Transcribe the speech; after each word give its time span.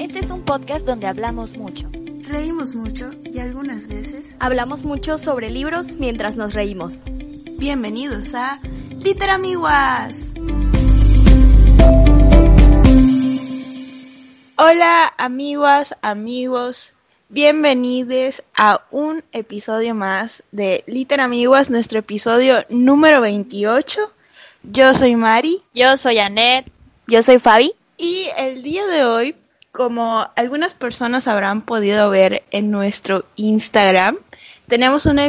Este 0.00 0.18
es 0.18 0.30
un 0.30 0.42
podcast 0.44 0.84
donde 0.84 1.06
hablamos 1.06 1.56
mucho. 1.56 1.88
Reímos 2.22 2.74
mucho 2.74 3.10
y 3.24 3.38
algunas 3.38 3.88
veces 3.88 4.28
hablamos 4.38 4.84
mucho 4.84 5.18
sobre 5.18 5.50
libros 5.50 5.96
mientras 5.98 6.36
nos 6.36 6.54
reímos. 6.54 7.04
Bienvenidos 7.58 8.34
a 8.34 8.60
Literamiguas. 8.90 10.14
Hola 14.58 15.14
amiguas, 15.18 15.96
amigos, 16.02 16.94
bienvenidos 17.28 18.42
a 18.56 18.82
un 18.90 19.22
episodio 19.32 19.94
más 19.94 20.42
de 20.50 20.82
Literamiguas, 20.86 21.70
nuestro 21.70 22.00
episodio 22.00 22.64
número 22.68 23.20
28. 23.20 24.15
Yo 24.72 24.94
soy 24.94 25.14
Mari. 25.14 25.62
Yo 25.74 25.96
soy 25.96 26.18
Anet. 26.18 26.66
Yo 27.06 27.22
soy 27.22 27.38
Fabi. 27.38 27.72
Y 27.98 28.28
el 28.36 28.64
día 28.64 28.84
de 28.86 29.04
hoy, 29.04 29.36
como 29.70 30.28
algunas 30.34 30.74
personas 30.74 31.28
habrán 31.28 31.62
podido 31.62 32.10
ver 32.10 32.42
en 32.50 32.72
nuestro 32.72 33.24
Instagram, 33.36 34.18
tenemos 34.66 35.06
un 35.06 35.20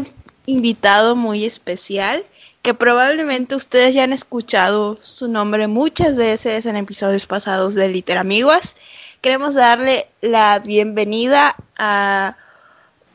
invitado 0.48 1.16
muy 1.16 1.46
especial 1.46 2.24
que 2.64 2.74
probablemente 2.74 3.56
ustedes 3.56 3.94
ya 3.94 4.04
han 4.04 4.12
escuchado 4.12 4.98
su 5.04 5.28
nombre 5.28 5.68
muchas 5.68 6.18
veces 6.18 6.66
en 6.66 6.76
episodios 6.76 7.28
pasados 7.28 7.76
de 7.76 7.90
Literamiguas. 7.90 8.76
Queremos 9.22 9.54
darle 9.54 10.10
la 10.22 10.60
bienvenida 10.60 11.56
a 11.78 12.36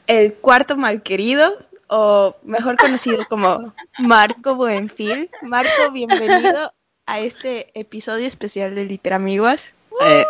el 0.06 0.34
cuarto 0.34 0.76
malquerido, 0.76 1.52
o 1.92 2.34
mejor 2.42 2.76
conocido 2.78 3.18
como 3.28 3.74
Marco 3.98 4.54
Buenfil. 4.54 5.30
Marco, 5.42 5.90
bienvenido 5.92 6.72
a 7.06 7.20
este 7.20 7.70
episodio 7.78 8.26
especial 8.26 8.74
de 8.74 8.86
Literamiguas. 8.86 9.74
Eh. 10.00 10.24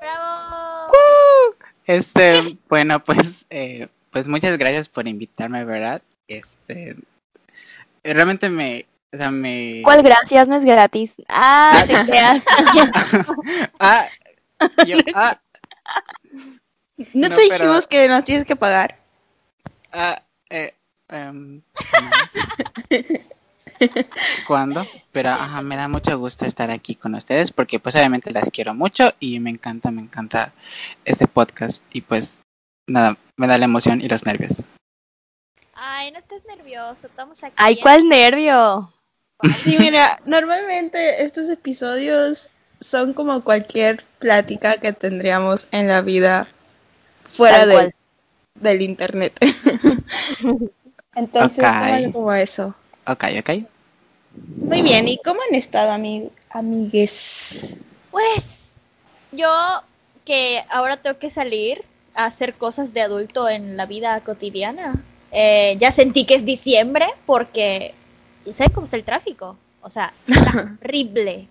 ¡Bravo! 0.00 0.92
Este, 1.84 2.56
bueno, 2.70 3.04
pues, 3.04 3.44
eh, 3.50 3.88
pues 4.10 4.26
muchas 4.28 4.56
gracias 4.56 4.88
por 4.88 5.06
invitarme, 5.06 5.66
¿verdad? 5.66 6.00
Este, 6.26 6.96
realmente 8.02 8.48
me, 8.48 8.86
o 9.12 9.16
sea, 9.18 9.30
me... 9.30 9.82
¿Cuál 9.84 10.02
gracias? 10.02 10.48
No 10.48 10.56
es 10.56 10.64
gratis. 10.64 11.16
Ah, 11.28 11.84
te 11.86 11.94
creas. 12.06 12.42
ah, 13.78 14.08
yo, 14.86 14.96
ah. 15.14 15.38
No, 17.12 17.28
te 17.28 17.42
dijimos 17.42 17.86
que 17.86 18.08
nos 18.08 18.24
tienes 18.24 18.46
que 18.46 18.56
pagar. 18.56 19.05
Ah, 19.92 20.22
eh, 20.50 20.74
um, 21.10 21.60
¿Cuándo? 24.46 24.86
Pero 25.12 25.30
ajá, 25.30 25.62
me 25.62 25.76
da 25.76 25.88
mucho 25.88 26.18
gusto 26.18 26.46
estar 26.46 26.70
aquí 26.70 26.94
con 26.94 27.14
ustedes 27.14 27.52
porque 27.52 27.78
pues 27.78 27.94
obviamente 27.94 28.30
las 28.30 28.50
quiero 28.50 28.74
mucho 28.74 29.12
y 29.20 29.38
me 29.40 29.50
encanta, 29.50 29.90
me 29.90 30.02
encanta 30.02 30.52
este 31.04 31.26
podcast 31.26 31.82
y 31.92 32.00
pues 32.00 32.38
nada, 32.86 33.16
me 33.36 33.46
da 33.46 33.58
la 33.58 33.66
emoción 33.66 34.00
y 34.00 34.08
los 34.08 34.24
nervios. 34.24 34.52
Ay, 35.74 36.10
no 36.10 36.18
estés 36.18 36.44
nervioso, 36.46 37.06
estamos 37.06 37.42
aquí. 37.42 37.54
Ay, 37.56 37.78
¿cuál 37.80 38.08
nervio? 38.08 38.92
Sí, 39.62 39.76
mira, 39.78 40.20
normalmente 40.24 41.22
estos 41.22 41.50
episodios 41.50 42.52
son 42.80 43.12
como 43.12 43.42
cualquier 43.44 44.02
plática 44.18 44.76
que 44.76 44.92
tendríamos 44.92 45.66
en 45.72 45.88
la 45.88 46.00
vida 46.00 46.46
fuera 47.24 47.66
del, 47.66 47.94
del 48.60 48.82
internet. 48.82 49.32
Entonces, 51.14 51.64
Ok. 51.64 52.12
como 52.12 52.32
eso. 52.32 52.74
Ok, 53.06 53.24
ok. 53.40 53.50
Muy 54.64 54.82
bien, 54.82 55.08
¿y 55.08 55.18
cómo 55.18 55.40
han 55.48 55.54
estado, 55.54 55.90
ami 55.92 56.30
amigues? 56.50 57.76
Pues 58.10 58.76
yo 59.32 59.48
que 60.24 60.64
ahora 60.70 60.96
tengo 60.96 61.18
que 61.18 61.30
salir 61.30 61.84
a 62.14 62.26
hacer 62.26 62.54
cosas 62.56 62.92
de 62.94 63.02
adulto 63.02 63.48
en 63.48 63.76
la 63.76 63.86
vida 63.86 64.20
cotidiana. 64.22 65.04
eh, 65.32 65.76
ya 65.80 65.92
sentí 65.92 66.24
que 66.24 66.34
es 66.36 66.44
diciembre 66.44 67.06
porque 67.26 67.94
¿sabes 68.54 68.72
cómo 68.72 68.84
está 68.84 68.96
el 68.96 69.04
tráfico? 69.04 69.58
O 69.82 69.90
sea, 69.90 70.14
está 70.26 70.56
horrible. 70.80 71.48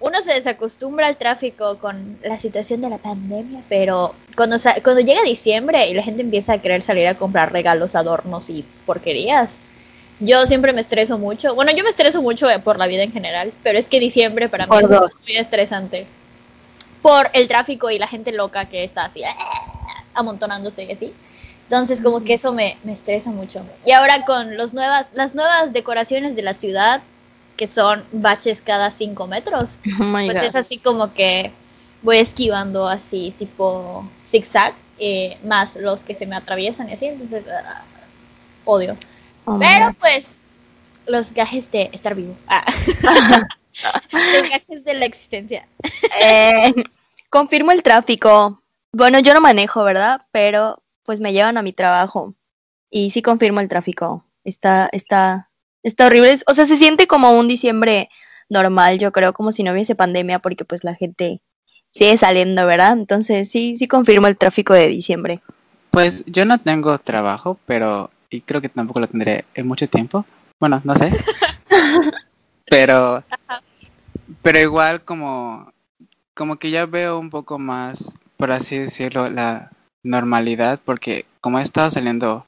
Uno 0.00 0.22
se 0.22 0.32
desacostumbra 0.32 1.08
al 1.08 1.16
tráfico 1.16 1.78
con 1.78 2.18
la 2.22 2.38
situación 2.38 2.80
de 2.80 2.88
la 2.88 2.98
pandemia, 2.98 3.62
pero 3.68 4.14
cuando, 4.36 4.56
cuando 4.84 5.00
llega 5.00 5.22
diciembre 5.22 5.88
y 5.88 5.94
la 5.94 6.02
gente 6.04 6.22
empieza 6.22 6.52
a 6.52 6.58
querer 6.58 6.82
salir 6.82 7.08
a 7.08 7.16
comprar 7.16 7.52
regalos, 7.52 7.96
adornos 7.96 8.48
y 8.48 8.64
porquerías, 8.86 9.50
yo 10.20 10.46
siempre 10.46 10.72
me 10.72 10.80
estreso 10.80 11.18
mucho. 11.18 11.54
Bueno, 11.54 11.72
yo 11.72 11.82
me 11.82 11.90
estreso 11.90 12.22
mucho 12.22 12.48
eh, 12.48 12.58
por 12.60 12.78
la 12.78 12.86
vida 12.86 13.02
en 13.02 13.12
general, 13.12 13.52
pero 13.62 13.78
es 13.78 13.88
que 13.88 13.98
diciembre 13.98 14.48
para 14.48 14.66
mí 14.66 14.70
Por 14.70 14.84
es 14.84 14.88
dos. 14.88 15.14
muy 15.26 15.36
estresante. 15.36 16.06
Por 17.02 17.30
el 17.32 17.48
tráfico 17.48 17.90
y 17.90 17.98
la 17.98 18.06
gente 18.08 18.32
loca 18.32 18.66
que 18.66 18.84
está 18.84 19.04
así, 19.04 19.22
amontonándose 20.14 20.84
y 20.84 20.92
así. 20.92 21.12
Entonces, 21.64 22.00
como 22.00 22.24
que 22.24 22.34
eso 22.34 22.52
me, 22.52 22.76
me 22.82 22.92
estresa 22.92 23.30
mucho. 23.30 23.62
Y 23.84 23.92
ahora 23.92 24.24
con 24.24 24.56
los 24.56 24.74
nuevas, 24.74 25.06
las 25.12 25.34
nuevas 25.34 25.72
decoraciones 25.72 26.34
de 26.34 26.42
la 26.42 26.54
ciudad, 26.54 27.02
que 27.58 27.66
son 27.66 28.04
baches 28.12 28.62
cada 28.62 28.90
cinco 28.90 29.26
metros, 29.26 29.78
Oh 30.00 30.12
pues 30.12 30.34
God. 30.34 30.44
es 30.44 30.56
así 30.56 30.78
como 30.78 31.12
que 31.12 31.52
voy 32.02 32.18
esquivando 32.18 32.88
así, 32.88 33.34
tipo 33.36 34.08
zigzag, 34.24 34.72
eh, 34.98 35.36
más 35.44 35.76
los 35.76 36.04
que 36.04 36.14
se 36.14 36.24
me 36.24 36.36
atraviesan 36.36 36.88
y 36.88 36.94
así. 36.94 37.06
Entonces, 37.06 37.44
ah, 37.48 37.82
odio. 38.64 38.96
Oh 39.44 39.58
Pero 39.58 39.94
pues, 39.98 40.38
los 41.06 41.32
gajes 41.32 41.70
de 41.70 41.90
estar 41.92 42.14
vivo. 42.14 42.34
Ah. 42.46 42.64
los 44.12 44.50
gajes 44.50 44.84
de 44.84 44.94
la 44.94 45.04
existencia. 45.04 45.66
Eh, 46.22 46.72
confirmo 47.28 47.72
el 47.72 47.82
tráfico. 47.82 48.62
Bueno, 48.92 49.18
yo 49.18 49.34
no 49.34 49.40
manejo, 49.40 49.84
¿verdad? 49.84 50.22
Pero 50.30 50.82
pues 51.04 51.20
me 51.20 51.32
llevan 51.32 51.56
a 51.58 51.62
mi 51.62 51.72
trabajo. 51.72 52.34
Y 52.90 53.10
sí 53.10 53.22
confirmo 53.22 53.60
el 53.60 53.68
tráfico. 53.68 54.24
Está, 54.44 54.88
está, 54.92 55.47
está 55.82 56.06
horrible. 56.06 56.38
O 56.46 56.54
sea, 56.54 56.64
se 56.64 56.76
siente 56.76 57.06
como 57.06 57.32
un 57.32 57.48
diciembre 57.48 58.08
normal, 58.48 58.98
yo 58.98 59.12
creo, 59.12 59.32
como 59.32 59.52
si 59.52 59.62
no 59.62 59.72
hubiese 59.72 59.94
pandemia, 59.94 60.38
porque 60.38 60.64
pues 60.64 60.84
la 60.84 60.94
gente 60.94 61.40
sigue 61.90 62.16
saliendo, 62.16 62.66
¿verdad? 62.66 62.92
Entonces 62.92 63.50
sí, 63.50 63.76
sí 63.76 63.88
confirmo 63.88 64.26
el 64.26 64.36
tráfico 64.36 64.74
de 64.74 64.88
diciembre. 64.88 65.40
Pues 65.90 66.22
yo 66.26 66.44
no 66.44 66.58
tengo 66.58 66.98
trabajo, 66.98 67.58
pero 67.66 68.10
y 68.30 68.42
creo 68.42 68.60
que 68.60 68.68
tampoco 68.68 69.00
lo 69.00 69.06
tendré 69.06 69.44
en 69.54 69.66
mucho 69.66 69.88
tiempo. 69.88 70.24
Bueno, 70.60 70.80
no 70.84 70.94
sé. 70.96 71.10
pero 72.66 73.22
pero 74.42 74.58
igual 74.58 75.02
como 75.02 75.72
como 76.34 76.56
que 76.56 76.70
ya 76.70 76.86
veo 76.86 77.18
un 77.18 77.30
poco 77.30 77.58
más, 77.58 78.14
por 78.36 78.52
así 78.52 78.78
decirlo, 78.78 79.28
la 79.28 79.70
normalidad 80.02 80.78
porque 80.84 81.26
como 81.40 81.58
he 81.58 81.62
estado 81.62 81.90
saliendo 81.90 82.46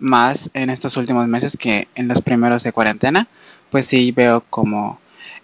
más 0.00 0.50
en 0.54 0.70
estos 0.70 0.96
últimos 0.96 1.28
meses 1.28 1.56
que 1.56 1.88
en 1.94 2.08
los 2.08 2.22
primeros 2.22 2.62
de 2.62 2.72
cuarentena, 2.72 3.28
pues 3.70 3.86
sí 3.86 4.12
veo 4.12 4.42
como 4.50 4.98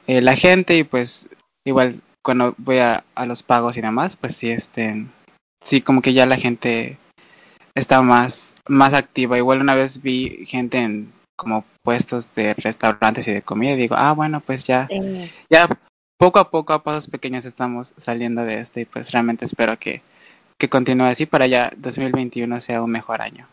eh, 0.06 0.20
la 0.20 0.36
gente 0.36 0.76
y 0.76 0.84
pues 0.84 1.28
igual 1.64 2.00
cuando 2.22 2.54
voy 2.58 2.78
a, 2.78 3.04
a 3.14 3.26
los 3.26 3.42
pagos 3.42 3.76
y 3.76 3.80
demás, 3.80 4.16
pues 4.16 4.36
sí 4.36 4.50
este 4.50 5.06
sí 5.64 5.80
como 5.80 6.00
que 6.02 6.12
ya 6.14 6.26
la 6.26 6.36
gente 6.36 6.98
está 7.74 8.02
más, 8.02 8.54
más 8.68 8.94
activa. 8.94 9.38
Igual 9.38 9.60
una 9.60 9.74
vez 9.74 10.02
vi 10.02 10.44
gente 10.46 10.78
en 10.78 11.12
como 11.36 11.64
puestos 11.82 12.34
de 12.34 12.54
restaurantes 12.54 13.28
y 13.28 13.32
de 13.32 13.42
comida 13.42 13.72
y 13.72 13.76
digo, 13.76 13.94
ah, 13.96 14.12
bueno, 14.12 14.40
pues 14.40 14.64
ya, 14.64 14.88
ya 15.50 15.68
poco 16.18 16.38
a 16.38 16.50
poco, 16.50 16.72
a 16.72 16.82
pasos 16.82 17.10
pequeños 17.10 17.44
estamos 17.44 17.92
saliendo 17.98 18.42
de 18.42 18.60
esto 18.60 18.80
y 18.80 18.86
pues 18.86 19.12
realmente 19.12 19.44
espero 19.44 19.78
que, 19.78 20.02
que 20.58 20.68
continúe 20.68 21.04
así 21.04 21.26
para 21.26 21.46
ya 21.46 21.70
2021 21.76 22.60
sea 22.60 22.82
un 22.82 22.90
mejor 22.90 23.20
año. 23.20 23.46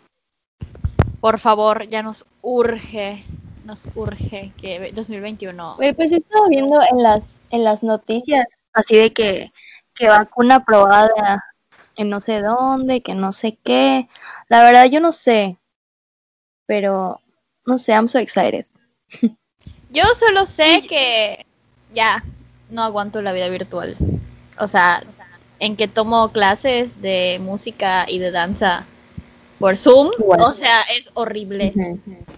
Por 1.23 1.39
favor, 1.39 1.87
ya 1.87 2.03
nos 2.03 2.25
urge, 2.41 3.23
nos 3.63 3.87
urge 3.95 4.51
que 4.59 4.91
2021. 4.91 5.77
Güey, 5.77 5.93
pues 5.93 6.11
he 6.11 6.17
estado 6.17 6.49
viendo 6.49 6.81
en 6.81 7.01
las, 7.01 7.39
en 7.49 7.63
las 7.63 7.81
noticias 7.81 8.43
así 8.73 8.97
de 8.97 9.13
que, 9.13 9.53
que 9.95 10.09
vacuna 10.09 10.55
aprobada 10.55 11.41
en 11.95 12.09
no 12.09 12.19
sé 12.19 12.41
dónde, 12.41 12.99
que 12.99 13.15
no 13.15 13.31
sé 13.31 13.57
qué. 13.63 14.09
La 14.49 14.63
verdad 14.63 14.87
yo 14.87 14.99
no 14.99 15.13
sé, 15.13 15.57
pero 16.65 17.21
no 17.65 17.77
sé, 17.77 17.93
I'm 17.93 18.09
so 18.09 18.19
excited. 18.19 18.65
Yo 19.91 20.03
solo 20.19 20.45
sé 20.45 20.81
que 20.89 21.45
ya 21.93 22.21
no 22.69 22.83
aguanto 22.83 23.21
la 23.21 23.31
vida 23.31 23.47
virtual. 23.47 23.95
O 24.59 24.67
sea, 24.67 25.01
en 25.59 25.77
que 25.77 25.87
tomo 25.87 26.33
clases 26.33 27.01
de 27.01 27.39
música 27.41 28.05
y 28.09 28.19
de 28.19 28.31
danza 28.31 28.85
por 29.63 29.77
Zoom, 29.77 30.11
o 30.19 30.51
sea, 30.51 30.81
es 30.93 31.09
horrible 31.13 31.73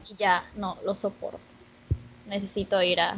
y 0.07 0.16
ya 0.16 0.44
no 0.57 0.77
lo 0.86 0.94
soporto. 0.94 1.39
Necesito 2.27 2.80
ir 2.83 3.00
a, 3.00 3.18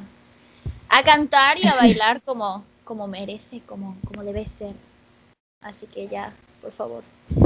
a 0.87 1.03
cantar 1.03 1.59
y 1.59 1.67
a 1.67 1.75
bailar 1.81 2.21
como, 2.21 2.63
como 2.85 3.05
merece, 3.09 3.59
como, 3.65 3.97
como 4.05 4.23
debe 4.23 4.45
ser. 4.45 4.71
Así 5.61 5.87
que 5.87 6.07
ya, 6.07 6.33
por 6.61 6.71
favor. 6.71 7.03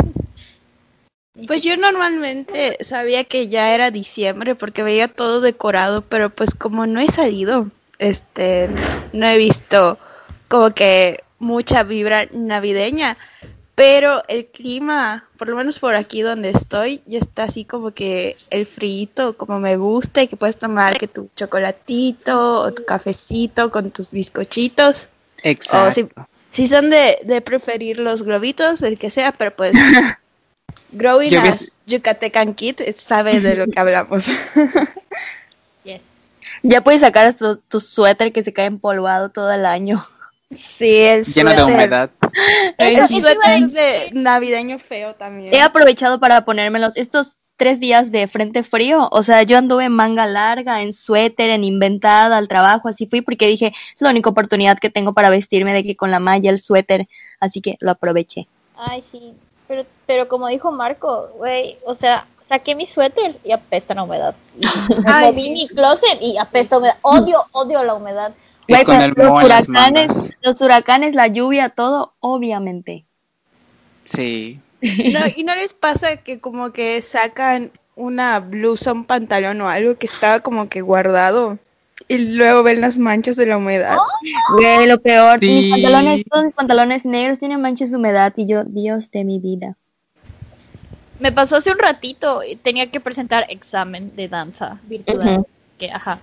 Pues 1.48 1.64
yo 1.64 1.78
normalmente 1.78 2.78
sabía 2.82 3.24
que 3.24 3.48
ya 3.48 3.74
era 3.74 3.90
diciembre 3.90 4.54
porque 4.54 4.84
veía 4.84 5.08
todo 5.08 5.40
decorado, 5.40 6.02
pero 6.02 6.30
pues 6.30 6.54
como 6.54 6.86
no 6.88 7.00
he 7.00 7.08
salido, 7.08 7.72
este, 8.00 8.70
no 9.14 9.26
he 9.26 9.38
visto 9.38 9.98
como 10.50 10.72
que 10.72 11.24
mucha 11.40 11.84
vibra 11.84 12.28
navideña, 12.34 13.18
pero 13.82 14.24
el 14.28 14.46
clima, 14.46 15.28
por 15.38 15.50
lo 15.50 15.56
menos 15.56 15.80
por 15.80 15.96
aquí 15.96 16.22
donde 16.22 16.52
estoy, 16.52 17.02
ya 17.08 17.18
está 17.18 17.46
así 17.46 17.66
como 17.66 17.96
que 17.96 18.38
el 18.52 18.68
frío, 18.68 19.36
como 19.36 19.60
me 19.60 19.76
gusta, 19.76 20.22
y 20.22 20.28
que 20.28 20.38
puedes 20.38 20.58
tomar 20.58 21.00
que 21.00 21.08
tu 21.08 21.32
chocolatito 21.36 22.62
o 22.62 22.72
tu 22.72 22.86
cafecito 22.86 23.72
con 23.72 23.90
tus 23.90 24.12
bizcochitos. 24.12 25.08
Exacto. 25.42 25.88
O 25.88 25.92
si, 25.92 26.08
si 26.52 26.68
son 26.68 26.92
de, 26.92 27.18
de 27.24 27.42
preferir 27.42 27.98
los 27.98 28.22
globitos, 28.22 28.84
el 28.84 29.00
que 29.00 29.10
sea, 29.10 29.32
pero 29.32 29.56
pues 29.56 29.74
Growing 30.92 31.32
Yo 31.32 31.42
as 31.42 31.78
Yucatecan 31.88 32.54
Kid 32.54 32.82
sabe 32.96 33.40
de 33.40 33.56
lo 33.56 33.66
que 33.66 33.80
hablamos. 33.80 34.26
Yes. 35.84 36.02
Ya 36.62 36.84
puedes 36.84 37.02
sacar 37.02 37.34
tu 37.68 37.80
suéter 37.80 38.32
que 38.32 38.44
se 38.44 38.54
cae 38.54 38.68
empolvado 38.68 39.30
todo 39.30 39.52
el 39.52 39.66
año. 39.66 40.06
sí, 40.56 40.98
el 40.98 41.24
Lleno 41.24 41.50
de 41.50 41.58
suéter. 41.58 41.74
humedad. 41.74 42.12
Eso 42.78 43.14
iba 43.18 43.30
a 43.30 43.34
suéter 43.34 43.62
decir. 43.62 43.72
de 43.72 44.10
navideño 44.14 44.80
feo 44.80 45.16
también. 45.16 45.54
He 45.54 45.62
aprovechado 45.62 46.20
para 46.20 46.46
ponérmelos 46.46 46.96
estos 46.98 47.38
tres 47.62 47.80
días 47.80 48.12
de 48.12 48.28
frente 48.28 48.64
frío. 48.64 49.08
O 49.12 49.22
sea, 49.22 49.44
yo 49.44 49.56
anduve 49.56 49.86
en 49.86 49.92
manga 49.92 50.26
larga, 50.26 50.82
en 50.82 50.94
suéter, 50.94 51.52
en 51.52 51.64
inventada 51.64 52.38
al 52.38 52.48
trabajo. 52.48 52.90
Así 52.90 53.06
fui 53.06 53.22
porque 53.22 53.48
dije, 53.48 53.68
es 53.68 54.02
la 54.02 54.10
única 54.10 54.32
oportunidad 54.32 54.80
que 54.80 54.90
tengo 54.90 55.14
para 55.14 55.30
vestirme 55.30 55.72
de 55.72 55.84
que 55.84 55.96
con 55.96 56.10
la 56.10 56.20
malla, 56.20 56.50
el 56.50 56.60
suéter. 56.60 57.08
Así 57.40 57.62
que 57.62 57.78
lo 57.80 57.92
aproveché. 57.92 58.48
Ay, 58.76 59.04
sí. 59.04 59.34
Pero, 59.68 59.86
pero 60.08 60.28
como 60.28 60.48
dijo 60.48 60.72
Marco, 60.72 61.30
güey, 61.38 61.78
o 61.86 61.94
sea, 61.94 62.26
saqué 62.50 62.74
mis 62.74 62.90
suéteres 62.90 63.40
y 63.44 63.52
apesta 63.52 63.94
la 63.94 64.04
humedad. 64.04 64.34
Y 64.60 64.66
moví 65.02 65.52
mi 65.52 65.68
closet 65.68 66.18
y 66.20 66.40
apesta 66.40 66.80
humedad. 66.80 66.98
Odio, 67.04 67.38
odio 67.52 67.84
la 67.84 67.94
humedad. 67.94 68.34
Y 68.68 68.74
Güey, 68.74 68.86
con 68.86 69.02
el 69.02 69.14
los 69.16 69.44
huracanes, 69.44 70.10
los 70.42 70.62
huracanes, 70.62 71.16
la 71.16 71.28
lluvia, 71.28 71.70
todo, 71.70 72.14
obviamente. 72.20 73.06
Sí. 74.06 74.60
No, 74.82 75.20
¿Y 75.36 75.44
no 75.44 75.56
les 75.56 75.74
pasa 75.74 76.18
que 76.18 76.40
como 76.40 76.72
que 76.72 77.02
sacan 77.02 77.72
una 77.96 78.40
blusa, 78.40 78.94
un 78.94 79.06
pantalón 79.06 79.62
o 79.62 79.70
algo 79.70 79.96
que 79.96 80.08
estaba 80.08 80.40
como 80.40 80.70
que 80.70 80.82
guardado 80.82 81.60
y 82.08 82.36
luego 82.36 82.64
ven 82.64 82.82
las 82.82 82.98
manchas 82.98 83.36
de 83.36 83.46
la 83.46 83.58
humedad? 83.58 83.98
Güey, 84.54 84.88
lo 84.88 85.00
peor, 85.00 85.40
mis 85.42 85.70
pantalones, 85.70 86.26
todos 86.30 86.46
mis 86.46 86.54
pantalones 86.54 87.06
negros 87.06 87.40
tienen 87.40 87.62
manchas 87.62 87.92
de 87.92 87.98
humedad 87.98 88.34
y 88.36 88.48
yo, 88.48 88.64
Dios 88.64 89.12
de 89.12 89.24
mi 89.24 89.40
vida. 89.40 89.78
Me 91.20 91.32
pasó 91.32 91.58
hace 91.58 91.72
un 91.72 91.78
ratito, 91.78 92.42
y 92.44 92.56
tenía 92.56 92.90
que 92.90 93.00
presentar 93.00 93.46
examen 93.50 94.16
de 94.16 94.28
danza 94.28 94.80
virtual. 94.84 95.46
Que, 95.78 95.92
ajá. 95.92 96.20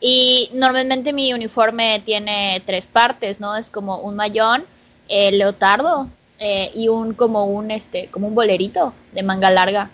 Y 0.00 0.50
normalmente 0.54 1.12
mi 1.12 1.32
uniforme 1.32 2.00
tiene 2.04 2.62
tres 2.64 2.86
partes, 2.86 3.40
¿no? 3.40 3.56
Es 3.56 3.68
como 3.68 3.98
un 3.98 4.14
mayón, 4.14 4.64
el 5.08 5.38
leotardo 5.38 6.08
eh, 6.38 6.70
y 6.74 6.88
un 6.88 7.14
como 7.14 7.46
un 7.46 7.70
este, 7.70 8.08
como 8.08 8.28
un 8.28 8.34
bolerito 8.34 8.92
de 9.12 9.22
manga 9.22 9.50
larga. 9.50 9.90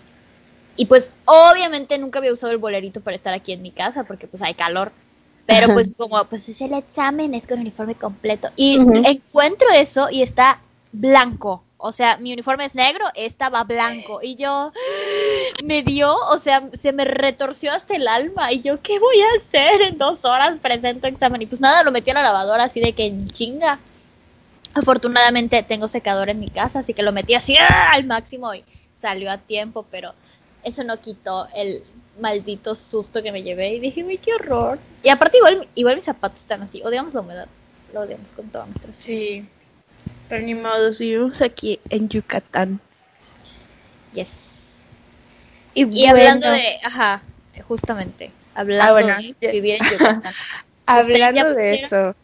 Y 0.77 0.87
pues 0.87 1.13
obviamente 1.25 1.97
nunca 1.99 2.19
había 2.19 2.33
usado 2.33 2.53
el 2.53 2.59
bolerito 2.59 3.01
para 3.01 3.15
estar 3.15 3.33
aquí 3.33 3.53
en 3.53 3.63
mi 3.63 3.71
casa 3.71 4.05
porque 4.05 4.27
pues 4.27 4.43
hay 4.43 4.55
calor. 4.55 4.93
Pero 5.47 5.75
pues 5.75 5.93
como 5.97 6.25
pues 6.25 6.49
es 6.49 6.61
el 6.63 6.73
examen, 6.73 7.35
es 7.35 7.47
con 7.47 7.61
uniforme 7.61 7.95
completo. 7.95 8.49
Y 8.57 8.79
encuentro 9.05 9.69
eso 9.71 10.09
y 10.11 10.23
está 10.23 10.61
blanco. 10.93 11.63
O 11.87 11.93
sea, 11.93 12.17
mi 12.17 12.33
uniforme 12.33 12.65
es 12.65 12.75
negro, 12.75 13.05
esta 13.15 13.51
va 13.51 13.63
blanco. 13.63 14.21
Y 14.23 14.37
yo 14.37 14.73
me 15.65 15.83
dio, 15.83 16.17
o 16.17 16.39
sea, 16.39 16.67
se 16.81 16.93
me 16.93 17.05
retorció 17.05 17.73
hasta 17.73 17.95
el 17.95 18.09
alma. 18.09 18.51
Y 18.53 18.63
yo, 18.63 18.81
¿qué 18.81 18.99
voy 18.99 19.21
a 19.21 19.27
hacer? 19.39 19.83
En 19.83 19.99
dos 19.99 20.25
horas 20.25 20.59
presento 20.61 21.07
examen. 21.07 21.43
Y 21.43 21.47
pues 21.47 21.61
nada, 21.61 21.83
lo 21.83 21.93
metí 21.93 22.11
a 22.11 22.15
la 22.15 22.23
lavadora 22.23 22.65
así 22.65 22.81
de 22.81 22.95
que 22.95 23.05
en 23.05 23.29
chinga. 23.29 23.79
Afortunadamente 24.73 25.63
tengo 25.63 25.87
secador 25.87 26.31
en 26.31 26.41
mi 26.41 26.49
casa, 26.49 26.79
así 26.79 26.95
que 26.95 27.03
lo 27.03 27.13
metí 27.13 27.35
así 27.35 27.55
¡ah! 27.59 27.91
al 27.93 28.05
máximo 28.07 28.55
y 28.55 28.65
salió 28.97 29.31
a 29.31 29.37
tiempo, 29.37 29.85
pero 29.91 30.15
eso 30.63 30.85
no 30.85 30.99
quitó 31.03 31.49
el 31.55 31.83
maldito 32.19 32.75
susto 32.75 33.23
que 33.23 33.31
me 33.31 33.43
llevé 33.43 33.75
y 33.75 33.81
dije, 33.81 34.03
uy, 34.03 34.17
qué 34.17 34.33
horror. 34.33 34.79
Y 35.03 35.11
aparte 35.11 35.37
igual, 35.37 35.69
igual 35.75 35.97
mis 35.97 36.07
zapatos 36.07 36.41
están 36.41 36.63
así, 36.63 36.81
odiamos 36.83 37.13
la 37.13 37.21
humedad, 37.21 37.49
lo 37.93 38.01
odiamos 38.01 38.33
con 38.33 38.49
todo 38.49 38.65
nuestro 38.65 38.91
ser. 38.95 39.03
Sí. 39.03 39.49
Pero 40.29 40.43
ni 40.45 40.55
modos, 40.55 40.99
vivimos 40.99 41.41
aquí 41.43 41.81
en 41.91 42.09
Yucatán. 42.09 42.81
Yes. 44.13 44.51
Y, 45.75 45.87
Y 45.87 46.07
hablando 46.07 46.51
de, 46.51 46.79
ajá, 46.85 47.23
justamente, 47.67 48.31
hablando 48.55 48.85
Ah, 48.85 48.93
bueno, 48.93 49.17
de 49.17 49.35
ya. 49.41 49.51
vivir 49.53 49.77
en 49.81 49.85
Yucatán. 49.91 50.23
Hablando 50.87 51.55
de 51.55 51.79
pusieron? 51.79 51.85
eso. 51.85 52.17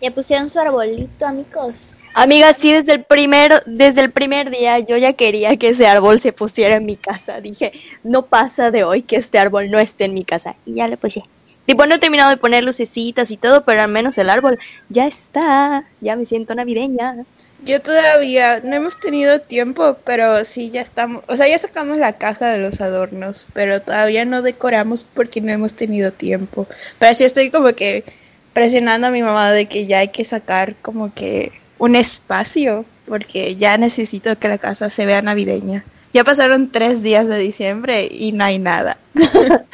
ya 0.00 0.10
pusieron 0.10 0.48
su 0.48 0.58
arbolito, 0.58 1.26
amigos. 1.26 1.96
Amiga, 2.14 2.52
sí, 2.52 2.72
desde 2.72 2.92
el 2.92 3.04
primer, 3.04 3.62
desde 3.64 4.02
el 4.02 4.10
primer 4.10 4.50
día 4.50 4.78
yo 4.80 4.98
ya 4.98 5.14
quería 5.14 5.56
que 5.56 5.70
ese 5.70 5.86
árbol 5.86 6.20
se 6.20 6.32
pusiera 6.32 6.76
en 6.76 6.84
mi 6.84 6.96
casa. 6.96 7.40
Dije, 7.40 7.72
no 8.02 8.26
pasa 8.26 8.70
de 8.70 8.84
hoy 8.84 9.02
que 9.02 9.16
este 9.16 9.38
árbol 9.38 9.70
no 9.70 9.78
esté 9.78 10.04
en 10.04 10.12
mi 10.14 10.24
casa. 10.24 10.54
Y 10.66 10.74
ya 10.74 10.88
le 10.88 10.98
puse. 10.98 11.22
Tipo, 11.66 11.86
no 11.86 11.94
he 11.94 11.98
terminado 11.98 12.30
de 12.30 12.36
poner 12.36 12.64
lucecitas 12.64 13.30
y 13.30 13.36
todo, 13.36 13.64
pero 13.64 13.82
al 13.82 13.90
menos 13.90 14.18
el 14.18 14.30
árbol 14.30 14.58
ya 14.88 15.06
está. 15.06 15.84
Ya 16.00 16.16
me 16.16 16.26
siento 16.26 16.54
navideña. 16.54 17.24
Yo 17.64 17.80
todavía 17.80 18.60
no 18.64 18.74
hemos 18.74 18.98
tenido 18.98 19.40
tiempo, 19.40 19.96
pero 20.04 20.44
sí 20.44 20.70
ya 20.70 20.80
estamos, 20.80 21.22
o 21.28 21.36
sea, 21.36 21.46
ya 21.46 21.56
sacamos 21.58 21.98
la 21.98 22.14
caja 22.14 22.50
de 22.50 22.58
los 22.58 22.80
adornos, 22.80 23.46
pero 23.52 23.80
todavía 23.80 24.24
no 24.24 24.42
decoramos 24.42 25.04
porque 25.04 25.40
no 25.40 25.52
hemos 25.52 25.74
tenido 25.74 26.12
tiempo. 26.12 26.66
Pero 26.98 27.14
sí 27.14 27.22
estoy 27.22 27.50
como 27.50 27.72
que 27.74 28.04
presionando 28.52 29.06
a 29.06 29.10
mi 29.10 29.22
mamá 29.22 29.52
de 29.52 29.66
que 29.66 29.86
ya 29.86 30.00
hay 30.00 30.08
que 30.08 30.24
sacar 30.24 30.74
como 30.82 31.14
que 31.14 31.52
un 31.78 31.94
espacio, 31.94 32.84
porque 33.06 33.54
ya 33.54 33.78
necesito 33.78 34.36
que 34.38 34.48
la 34.48 34.58
casa 34.58 34.90
se 34.90 35.06
vea 35.06 35.22
navideña. 35.22 35.84
Ya 36.12 36.24
pasaron 36.24 36.70
tres 36.70 37.02
días 37.02 37.26
de 37.28 37.38
diciembre 37.38 38.08
y 38.10 38.32
no 38.32 38.44
hay 38.44 38.58
nada. 38.58 38.98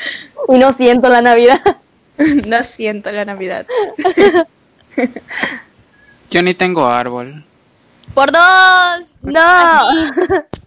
Y 0.50 0.58
no 0.58 0.72
siento 0.72 1.10
la 1.10 1.20
Navidad. 1.20 1.60
no 2.46 2.62
siento 2.62 3.12
la 3.12 3.26
Navidad. 3.26 3.66
Yo 6.30 6.42
ni 6.42 6.54
tengo 6.54 6.86
árbol. 6.86 7.44
Por 8.14 8.32
dos. 8.32 9.12
No. 9.20 10.10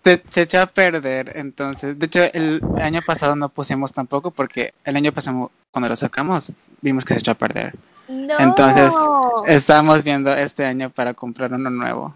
Se, 0.03 0.21
se 0.31 0.41
echó 0.41 0.61
a 0.61 0.67
perder, 0.67 1.31
entonces. 1.35 1.97
De 1.97 2.05
hecho, 2.05 2.21
el 2.31 2.61
año 2.79 3.01
pasado 3.03 3.35
no 3.35 3.49
pusimos 3.49 3.91
tampoco 3.91 4.29
porque 4.29 4.75
el 4.85 4.95
año 4.95 5.11
pasado, 5.11 5.49
cuando 5.71 5.89
lo 5.89 5.95
sacamos, 5.95 6.53
vimos 6.81 7.03
que 7.03 7.15
se 7.15 7.21
echó 7.21 7.31
a 7.31 7.35
perder. 7.35 7.73
No. 8.07 8.39
Entonces, 8.39 8.93
Estamos 9.47 10.03
viendo 10.03 10.33
este 10.33 10.65
año 10.65 10.89
para 10.89 11.13
comprar 11.13 11.53
uno 11.53 11.69
nuevo 11.69 12.15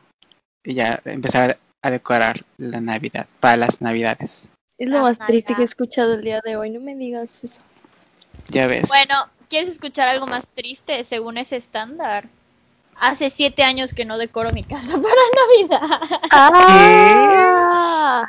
y 0.64 0.74
ya 0.74 1.00
empezar 1.06 1.58
a 1.86 1.92
decorar 1.92 2.44
la 2.58 2.82
Navidad, 2.82 3.28
para 3.40 3.58
las 3.58 3.80
Navidades. 3.80 4.42
Es 4.80 4.90
lo 4.90 5.04
más 5.04 5.20
triste 5.20 5.54
que 5.54 5.62
he 5.62 5.66
escuchado 5.66 6.16
el 6.16 6.24
día 6.24 6.42
de 6.44 6.56
hoy. 6.58 6.72
No 6.72 6.80
me 6.80 6.96
digas 6.96 7.44
eso. 7.44 7.62
Ya 8.50 8.66
ves. 8.66 8.88
Bueno, 8.88 9.14
¿quieres 9.50 9.70
escuchar 9.70 10.08
algo 10.08 10.26
más 10.26 10.48
triste 10.48 11.04
según 11.04 11.38
ese 11.38 11.58
estándar? 11.58 12.28
Hace 13.00 13.30
siete 13.30 13.64
años 13.64 13.94
que 13.94 14.04
no 14.04 14.18
decoro 14.18 14.52
mi 14.52 14.64
casa 14.64 14.98
para 15.00 15.80
Navidad. 15.80 16.20
Ah, 16.32 18.28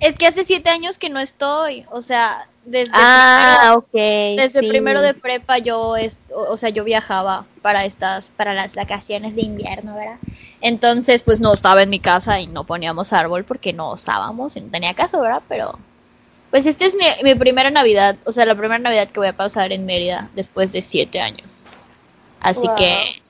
Es 0.00 0.16
que 0.16 0.26
hace 0.26 0.44
siete 0.44 0.70
años 0.70 0.96
que 0.96 1.10
no 1.10 1.20
estoy. 1.20 1.84
O 1.90 2.00
sea, 2.00 2.46
desde 2.64 2.92
ah 2.94 3.74
ok. 3.76 3.90
primero, 3.90 4.42
desde 4.42 4.60
sí. 4.60 4.68
primero 4.68 5.02
de 5.02 5.12
prepa 5.14 5.58
yo, 5.58 5.96
es- 5.96 6.18
o, 6.30 6.52
o 6.52 6.56
sea, 6.56 6.70
yo 6.70 6.84
viajaba 6.84 7.44
para 7.60 7.84
estas, 7.84 8.30
para 8.30 8.54
las 8.54 8.74
vacaciones 8.74 9.34
de 9.34 9.42
invierno, 9.42 9.94
¿verdad? 9.94 10.16
Entonces, 10.60 11.22
pues 11.22 11.40
no 11.40 11.52
estaba 11.52 11.82
en 11.82 11.90
mi 11.90 12.00
casa 12.00 12.40
y 12.40 12.46
no 12.46 12.64
poníamos 12.64 13.12
árbol 13.12 13.44
porque 13.44 13.72
no 13.72 13.94
estábamos 13.94 14.56
y 14.56 14.60
no 14.60 14.70
tenía 14.70 14.94
caso, 14.94 15.20
¿verdad? 15.20 15.42
Pero, 15.48 15.78
pues 16.50 16.66
esta 16.66 16.84
es 16.86 16.94
mi, 16.94 17.04
mi 17.22 17.34
primera 17.34 17.70
Navidad, 17.70 18.16
o 18.24 18.32
sea, 18.32 18.44
la 18.46 18.54
primera 18.54 18.78
Navidad 18.78 19.08
que 19.08 19.20
voy 19.20 19.28
a 19.28 19.36
pasar 19.36 19.72
en 19.72 19.86
Mérida 19.86 20.28
después 20.34 20.72
de 20.72 20.82
siete 20.82 21.20
años. 21.20 21.62
Así 22.40 22.66
Wow. 22.66 22.76
que 22.76 23.22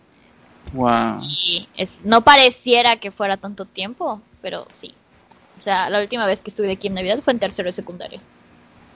Wow. 0.72 1.24
Sí, 1.24 1.66
es, 1.76 2.00
no 2.04 2.22
pareciera 2.22 2.96
que 2.96 3.10
fuera 3.10 3.36
tanto 3.36 3.64
tiempo, 3.64 4.20
pero 4.42 4.66
sí. 4.70 4.94
O 5.58 5.62
sea, 5.62 5.90
la 5.90 6.00
última 6.00 6.26
vez 6.26 6.40
que 6.42 6.50
estuve 6.50 6.70
aquí 6.72 6.86
en 6.88 6.94
Navidad 6.94 7.20
fue 7.20 7.32
en 7.32 7.38
tercero 7.38 7.66
de 7.68 7.72
secundaria. 7.72 8.20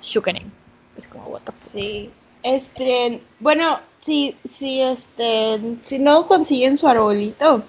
Shukening. 0.02 0.50
Es 0.96 1.06
como, 1.06 1.24
what 1.26 1.40
the 1.42 1.52
fuck. 1.52 1.72
Sí. 1.72 2.10
Este, 2.42 3.22
bueno, 3.40 3.80
si, 4.00 4.36
si 4.48 4.80
este, 4.82 5.60
si 5.82 5.98
no 5.98 6.26
consiguen 6.26 6.76
su 6.76 6.88
arbolito, 6.88 7.64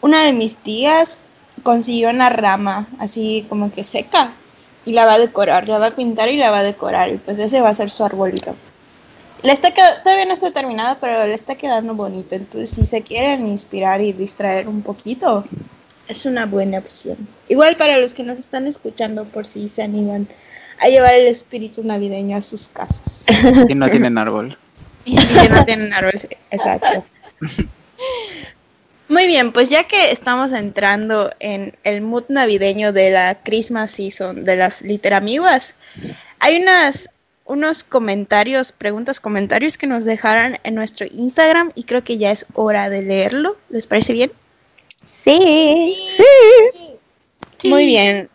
una 0.00 0.24
de 0.24 0.32
mis 0.32 0.56
tías 0.56 1.18
consiguió 1.62 2.10
una 2.10 2.30
rama 2.30 2.86
así 2.98 3.46
como 3.48 3.72
que 3.72 3.84
seca 3.84 4.32
y 4.84 4.92
la 4.92 5.04
va 5.04 5.14
a 5.14 5.18
decorar, 5.18 5.68
la 5.68 5.78
va 5.78 5.86
a 5.86 5.96
pintar 5.96 6.30
y 6.30 6.36
la 6.36 6.50
va 6.50 6.58
a 6.58 6.62
decorar 6.62 7.10
y 7.10 7.18
pues 7.18 7.38
ese 7.38 7.60
va 7.60 7.68
a 7.68 7.74
ser 7.74 7.90
su 7.90 8.04
arbolito. 8.04 8.56
Le 9.42 9.52
está 9.52 9.70
todavía 10.02 10.26
no 10.26 10.34
está 10.34 10.50
terminado, 10.50 10.98
pero 11.00 11.24
le 11.24 11.34
está 11.34 11.54
quedando 11.54 11.94
bonito. 11.94 12.34
Entonces, 12.34 12.70
si 12.70 12.84
se 12.84 13.00
quieren 13.00 13.46
inspirar 13.46 14.02
y 14.02 14.12
distraer 14.12 14.68
un 14.68 14.82
poquito, 14.82 15.44
es 16.08 16.26
una 16.26 16.44
buena 16.44 16.78
opción. 16.78 17.16
Igual 17.48 17.76
para 17.76 17.96
los 17.96 18.14
que 18.14 18.22
nos 18.22 18.38
están 18.38 18.66
escuchando, 18.66 19.24
por 19.24 19.46
si 19.46 19.70
se 19.70 19.82
animan 19.82 20.28
a 20.78 20.88
llevar 20.88 21.14
el 21.14 21.26
espíritu 21.26 21.82
navideño 21.82 22.36
a 22.36 22.42
sus 22.42 22.68
casas. 22.68 23.26
Y 23.68 23.74
no 23.74 23.88
tienen 23.88 24.18
árbol. 24.18 24.56
Y 25.06 25.16
que 25.16 25.48
no 25.48 25.64
tienen 25.64 25.90
árboles, 25.94 26.28
exacto. 26.50 27.02
Muy 29.10 29.26
bien, 29.26 29.50
pues 29.50 29.68
ya 29.68 29.88
que 29.88 30.12
estamos 30.12 30.52
entrando 30.52 31.32
en 31.40 31.76
el 31.82 32.00
mood 32.00 32.26
navideño 32.28 32.92
de 32.92 33.10
la 33.10 33.34
Christmas 33.42 33.90
season 33.90 34.44
de 34.44 34.54
las 34.54 34.82
literamiguas, 34.82 35.74
hay 36.38 36.62
unas 36.62 37.10
unos 37.44 37.82
comentarios, 37.82 38.70
preguntas, 38.70 39.18
comentarios 39.18 39.76
que 39.76 39.88
nos 39.88 40.04
dejaron 40.04 40.58
en 40.62 40.76
nuestro 40.76 41.08
Instagram 41.10 41.72
y 41.74 41.82
creo 41.82 42.04
que 42.04 42.18
ya 42.18 42.30
es 42.30 42.46
hora 42.54 42.88
de 42.88 43.02
leerlo. 43.02 43.56
¿Les 43.68 43.88
parece 43.88 44.12
bien? 44.12 44.30
Sí. 45.04 45.96
Muy 47.64 47.86
bien. 47.86 48.30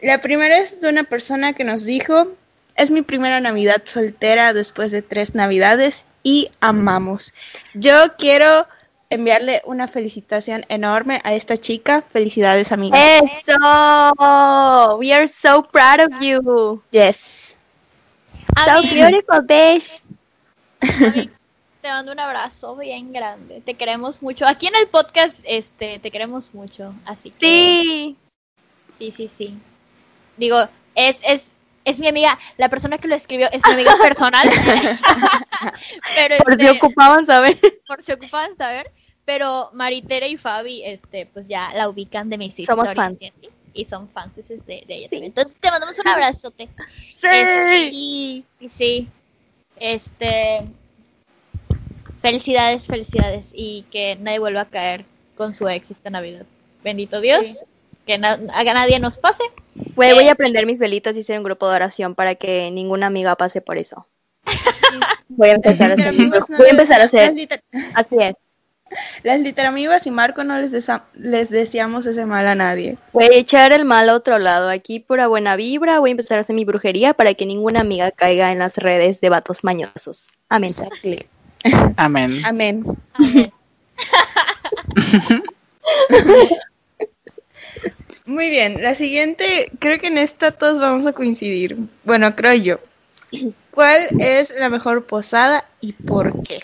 La 0.00 0.20
primera 0.20 0.58
es 0.58 0.80
de 0.80 0.90
una 0.90 1.02
persona 1.02 1.54
que 1.54 1.64
nos 1.64 1.84
dijo, 1.84 2.28
es 2.76 2.92
mi 2.92 3.02
primera 3.02 3.40
Navidad 3.40 3.82
soltera 3.84 4.52
después 4.52 4.92
de 4.92 5.02
tres 5.02 5.34
Navidades 5.34 6.04
y 6.22 6.52
amamos. 6.60 7.34
Yo 7.74 8.14
quiero 8.16 8.68
enviarle 9.10 9.60
una 9.64 9.88
felicitación 9.88 10.64
enorme 10.68 11.20
a 11.24 11.34
esta 11.34 11.56
chica. 11.56 12.00
Felicidades, 12.02 12.72
amiga. 12.72 12.96
Eso. 13.18 14.96
We 14.98 15.12
are 15.12 15.28
so 15.28 15.62
proud 15.62 16.00
of 16.00 16.20
you. 16.20 16.82
Yes. 16.90 17.58
So 18.56 18.82
beautiful, 18.82 19.42
bitch. 19.42 20.02
Te 21.82 21.88
mando 21.88 22.12
un 22.12 22.20
abrazo 22.20 22.76
bien 22.76 23.12
grande. 23.12 23.62
Te 23.62 23.74
queremos 23.74 24.22
mucho. 24.22 24.46
Aquí 24.46 24.66
en 24.66 24.76
el 24.76 24.86
podcast, 24.88 25.40
este, 25.44 25.98
te 25.98 26.10
queremos 26.10 26.54
mucho. 26.54 26.94
Así 27.06 27.30
que. 27.30 27.38
Sí. 27.40 28.16
Sí, 28.98 29.10
sí, 29.12 29.28
sí. 29.28 29.58
Digo, 30.36 30.68
es, 30.94 31.20
es, 31.26 31.54
es 31.84 31.98
mi 31.98 32.08
amiga, 32.08 32.38
la 32.56 32.68
persona 32.68 32.98
que 32.98 33.08
lo 33.08 33.14
escribió 33.14 33.48
es 33.52 33.62
mi 33.66 33.72
amiga 33.72 33.96
personal. 34.02 34.46
Pero 36.16 36.36
Por 36.38 36.56
si 36.58 36.66
este, 36.66 36.70
ocupaban 36.78 37.26
saber. 37.26 37.58
por 37.86 38.02
si 38.02 38.12
ocupaban 38.12 38.56
saber. 38.56 38.90
Pero 39.24 39.70
Maritere 39.74 40.28
y 40.28 40.36
Fabi, 40.36 40.82
este, 40.84 41.26
pues 41.26 41.46
ya 41.46 41.70
la 41.74 41.88
ubican 41.88 42.28
de 42.30 42.38
mis 42.38 42.54
Somos 42.54 42.68
historias 42.88 42.94
fans. 42.94 43.18
y 43.20 43.26
así. 43.28 43.48
Y 43.72 43.84
son 43.84 44.08
fans 44.08 44.34
de, 44.34 44.44
de 44.66 44.82
ella 44.88 45.08
Sí. 45.08 45.10
también. 45.10 45.24
Entonces 45.24 45.56
te 45.60 45.70
mandamos 45.70 45.98
un 45.98 46.08
abrazote. 46.08 46.68
Este, 47.22 47.90
y, 47.92 48.44
y 48.58 48.68
sí, 48.68 49.08
este. 49.76 50.62
Felicidades, 52.20 52.86
felicidades. 52.86 53.52
Y 53.54 53.84
que 53.90 54.16
nadie 54.20 54.38
vuelva 54.40 54.62
a 54.62 54.68
caer 54.68 55.04
con 55.36 55.54
su 55.54 55.68
ex 55.68 55.90
esta 55.90 56.10
Navidad. 56.10 56.44
Bendito 56.82 57.20
Dios. 57.20 57.46
Sí. 57.46 57.56
Que 58.06 58.18
na- 58.18 58.38
a 58.54 58.64
nadie 58.64 58.98
nos 58.98 59.18
pase. 59.18 59.44
Güey, 59.94 60.14
voy 60.14 60.28
a 60.28 60.34
prender 60.34 60.66
mis 60.66 60.78
velitas 60.78 61.16
y 61.16 61.20
hacer 61.20 61.38
un 61.38 61.44
grupo 61.44 61.68
de 61.68 61.76
oración 61.76 62.14
para 62.14 62.34
que 62.34 62.70
ninguna 62.70 63.06
amiga 63.06 63.36
pase 63.36 63.60
por 63.60 63.78
eso. 63.78 64.06
Voy 65.28 65.50
a 65.50 65.52
empezar 65.52 65.90
a 65.90 65.94
hacer. 65.94 66.14
No 66.14 66.30
Voy 66.58 66.66
a 66.66 66.70
empezar 66.70 67.00
a 67.00 67.04
Las, 67.04 67.14
hacer. 67.14 67.60
Así 67.94 68.16
es. 68.20 68.34
las 69.22 69.40
literamiguas 69.40 70.06
y 70.06 70.10
Marco 70.10 70.42
no 70.42 70.58
les, 70.58 70.72
les 71.14 71.50
deseamos 71.50 72.06
ese 72.06 72.26
mal 72.26 72.46
a 72.48 72.54
nadie. 72.56 72.96
Voy 73.12 73.24
a 73.26 73.34
echar 73.36 73.72
el 73.72 73.84
mal 73.84 74.08
a 74.08 74.14
otro 74.14 74.38
lado. 74.40 74.70
Aquí 74.70 74.98
pura 74.98 75.28
buena 75.28 75.54
vibra. 75.56 76.00
Voy 76.00 76.10
a 76.10 76.12
empezar 76.12 76.38
a 76.38 76.40
hacer 76.40 76.56
mi 76.56 76.64
brujería 76.64 77.14
para 77.14 77.34
que 77.34 77.46
ninguna 77.46 77.80
amiga 77.80 78.10
caiga 78.10 78.50
en 78.50 78.58
las 78.58 78.76
redes 78.76 79.20
de 79.20 79.28
vatos 79.28 79.62
mañosos. 79.62 80.28
Amén. 80.48 80.70
Exactly. 80.70 81.26
Amén. 81.96 82.42
Amén. 82.44 82.84
Muy 88.30 88.48
bien, 88.48 88.80
la 88.80 88.94
siguiente, 88.94 89.72
creo 89.80 89.98
que 89.98 90.06
en 90.06 90.16
esta 90.16 90.52
todos 90.52 90.78
vamos 90.78 91.04
a 91.04 91.12
coincidir. 91.12 91.76
Bueno, 92.04 92.36
creo 92.36 92.54
yo. 92.54 92.78
¿Cuál 93.72 94.06
es 94.20 94.54
la 94.56 94.68
mejor 94.68 95.04
posada 95.04 95.64
y 95.80 95.94
por 95.94 96.44
qué? 96.44 96.60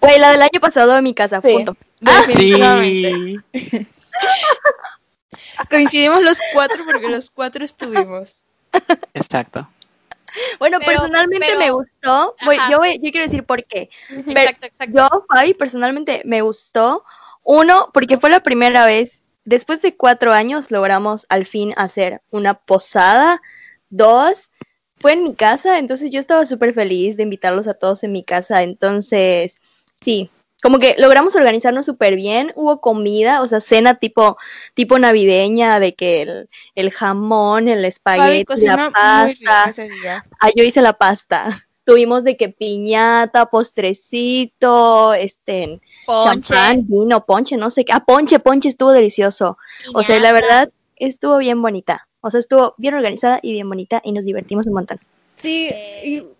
Güey, 0.00 0.18
la 0.18 0.32
del 0.32 0.42
año 0.42 0.60
pasado 0.60 0.96
en 0.96 1.04
mi 1.04 1.14
casa. 1.14 1.40
Sí. 1.40 1.52
Punto. 1.54 1.76
Definitivamente. 2.00 3.40
Sí. 3.52 3.86
Coincidimos 5.70 6.20
los 6.24 6.38
cuatro 6.52 6.84
porque 6.84 7.08
los 7.08 7.30
cuatro 7.30 7.64
estuvimos. 7.64 8.42
Exacto. 9.14 9.68
Bueno, 10.58 10.78
Pero- 10.80 10.92
personalmente 10.98 11.46
pero- 11.46 11.58
me 11.60 11.70
gustó. 11.70 12.34
Voy- 12.44 12.58
yo, 12.68 12.78
voy- 12.78 12.98
yo 13.00 13.12
quiero 13.12 13.24
decir 13.26 13.44
por 13.44 13.62
qué. 13.64 13.88
Exacto, 14.10 14.66
exacto. 14.66 14.96
Yo, 14.96 15.24
Fabi, 15.32 15.54
personalmente 15.54 16.22
me 16.24 16.42
gustó. 16.42 17.04
Uno, 17.44 17.88
porque 17.94 18.18
fue 18.18 18.30
la 18.30 18.40
primera 18.40 18.84
vez, 18.84 19.22
después 19.48 19.80
de 19.80 19.96
cuatro 19.96 20.32
años, 20.32 20.70
logramos 20.70 21.24
al 21.30 21.46
fin 21.46 21.72
hacer 21.76 22.20
una 22.30 22.54
posada. 22.54 23.40
Dos, 23.88 24.50
fue 24.98 25.14
en 25.14 25.22
mi 25.22 25.34
casa, 25.34 25.78
entonces 25.78 26.10
yo 26.10 26.20
estaba 26.20 26.44
súper 26.44 26.74
feliz 26.74 27.16
de 27.16 27.22
invitarlos 27.22 27.66
a 27.66 27.74
todos 27.74 28.04
en 28.04 28.12
mi 28.12 28.22
casa. 28.22 28.62
Entonces, 28.62 29.56
sí, 30.02 30.30
como 30.62 30.78
que 30.78 30.96
logramos 30.98 31.34
organizarnos 31.34 31.86
súper 31.86 32.16
bien. 32.16 32.52
Hubo 32.56 32.82
comida, 32.82 33.40
o 33.40 33.48
sea, 33.48 33.60
cena 33.60 33.94
tipo, 33.94 34.36
tipo 34.74 34.98
navideña, 34.98 35.80
de 35.80 35.94
que 35.94 36.22
el, 36.22 36.50
el 36.74 36.90
jamón, 36.90 37.68
el 37.68 37.86
espagueti, 37.86 38.66
la 38.66 38.90
pasta. 38.90 39.72
Ah, 40.40 40.50
yo 40.54 40.62
hice 40.62 40.82
la 40.82 40.92
pasta. 40.92 41.67
Tuvimos 41.88 42.22
de 42.22 42.36
que 42.36 42.50
piñata, 42.50 43.46
postrecito, 43.46 45.14
este, 45.14 45.80
Ponche. 46.04 46.40
champán, 46.42 46.84
vino, 46.86 47.24
ponche, 47.24 47.56
no 47.56 47.70
sé 47.70 47.86
qué. 47.86 47.92
Ah, 47.94 48.04
ponche, 48.04 48.38
ponche 48.40 48.68
estuvo 48.68 48.92
delicioso. 48.92 49.56
O 49.94 50.02
sea, 50.02 50.18
la 50.18 50.32
verdad, 50.32 50.68
estuvo 50.96 51.38
bien 51.38 51.62
bonita. 51.62 52.06
O 52.20 52.30
sea, 52.30 52.40
estuvo 52.40 52.74
bien 52.76 52.92
organizada 52.92 53.38
y 53.40 53.52
bien 53.52 53.66
bonita 53.70 54.02
y 54.04 54.12
nos 54.12 54.26
divertimos 54.26 54.66
un 54.66 54.74
montón. 54.74 54.98
Sí, 55.36 55.70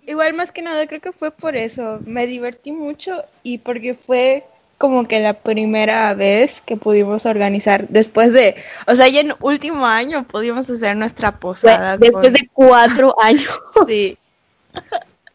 igual 0.07 0.35
más 0.35 0.53
que 0.53 0.61
nada 0.61 0.87
creo 0.87 1.01
que 1.01 1.13
fue 1.13 1.31
por 1.31 1.57
eso. 1.57 1.99
Me 2.05 2.27
divertí 2.27 2.73
mucho 2.73 3.23
y 3.43 3.57
porque 3.57 3.95
fue 3.95 4.45
como 4.77 5.07
que 5.07 5.19
la 5.19 5.33
primera 5.33 6.13
vez 6.13 6.61
que 6.61 6.77
pudimos 6.77 7.25
organizar 7.25 7.89
después 7.89 8.35
de, 8.35 8.55
o 8.87 8.95
sea, 8.95 9.09
ya 9.09 9.21
en 9.23 9.33
último 9.41 9.87
año 9.87 10.25
pudimos 10.25 10.69
hacer 10.69 10.95
nuestra 10.95 11.41
posada. 11.41 11.97
después 11.97 12.27
con- 12.27 12.35
de 12.35 12.51
cuatro 12.53 13.15
años. 13.19 13.49
Sí. 13.87 14.19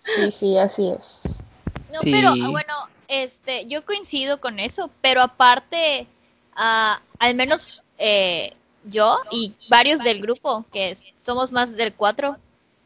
Sí, 0.04 0.32
sí, 0.32 0.58
así 0.58 0.90
es. 0.90 1.44
No, 1.92 2.02
Sí. 2.02 2.12
pero 2.12 2.30
ah, 2.30 2.50
bueno, 2.50 2.74
este, 3.08 3.66
yo 3.68 3.86
coincido 3.86 4.40
con 4.42 4.60
eso, 4.60 4.90
pero 5.02 5.22
aparte, 5.22 6.08
ah, 6.56 7.02
al 7.20 7.36
menos 7.36 7.84
eh, 7.98 8.54
yo 8.86 9.18
y 9.32 9.54
varios 9.70 10.00
del 10.00 10.22
grupo, 10.22 10.66
que 10.72 10.98
somos 11.18 11.52
más 11.52 11.76
del 11.76 11.94
cuatro, 11.94 12.38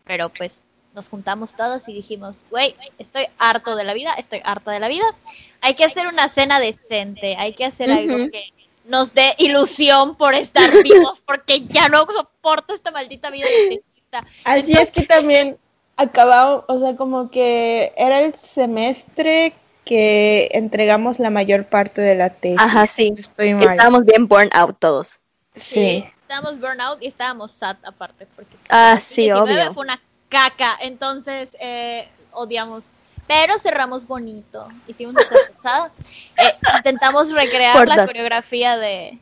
pero 0.05 0.29
pues 0.29 0.61
nos 0.93 1.09
juntamos 1.09 1.55
todos 1.55 1.87
y 1.89 1.93
dijimos, 1.93 2.45
güey, 2.49 2.75
estoy 2.97 3.25
harto 3.37 3.75
de 3.75 3.83
la 3.83 3.93
vida, 3.93 4.13
estoy 4.13 4.41
harta 4.43 4.71
de 4.71 4.79
la 4.79 4.87
vida, 4.87 5.05
hay 5.61 5.75
que 5.75 5.85
hacer 5.85 6.07
una 6.07 6.27
cena 6.27 6.59
decente, 6.59 7.35
hay 7.37 7.53
que 7.53 7.65
hacer 7.65 7.91
algo 7.91 8.29
que 8.31 8.51
nos 8.85 9.13
dé 9.13 9.33
ilusión 9.37 10.15
por 10.15 10.33
estar 10.33 10.71
vivos, 10.83 11.21
porque 11.25 11.61
ya 11.67 11.87
no 11.89 12.05
soporto 12.05 12.73
esta 12.73 12.91
maldita 12.91 13.29
vida. 13.29 13.47
Así 14.43 14.73
es 14.73 14.89
que 14.91 15.03
también 15.03 15.57
acabamos, 15.97 16.63
o 16.67 16.77
sea, 16.77 16.95
como 16.95 17.29
que 17.29 17.93
era 17.97 18.21
el 18.21 18.33
semestre 18.35 19.53
que 19.85 20.49
entregamos 20.53 21.19
la 21.19 21.29
mayor 21.29 21.65
parte 21.65 22.01
de 22.01 22.15
la 22.15 22.29
tesis. 22.29 22.59
Ajá, 22.59 22.85
sí. 22.85 23.13
Estoy 23.17 23.53
mal. 23.53 23.71
Estábamos 23.71 24.05
bien 24.05 24.27
burn 24.27 24.49
out 24.53 24.77
todos. 24.79 25.19
Sí. 25.55 26.05
Estábamos 26.21 26.59
burnout 26.59 27.01
y 27.01 27.07
estábamos 27.07 27.51
sad 27.53 27.77
aparte. 27.83 28.27
Porque 28.35 28.55
Ah, 28.69 28.99
sí, 29.01 29.29
2019 29.29 29.61
obvio. 29.61 29.73
Fue 29.73 29.83
una 29.85 29.99
caca, 30.29 30.75
entonces 30.81 31.49
eh, 31.61 32.07
odiamos. 32.31 32.89
Pero 33.27 33.57
cerramos 33.59 34.05
bonito. 34.07 34.67
Hicimos 34.87 35.13
nuestra 35.13 35.37
posada. 35.55 35.91
Eh, 36.37 36.53
intentamos 36.75 37.31
recrear 37.31 37.75
Por 37.77 37.87
la 37.87 37.95
dos. 37.97 38.05
coreografía 38.07 38.77
de, 38.77 39.17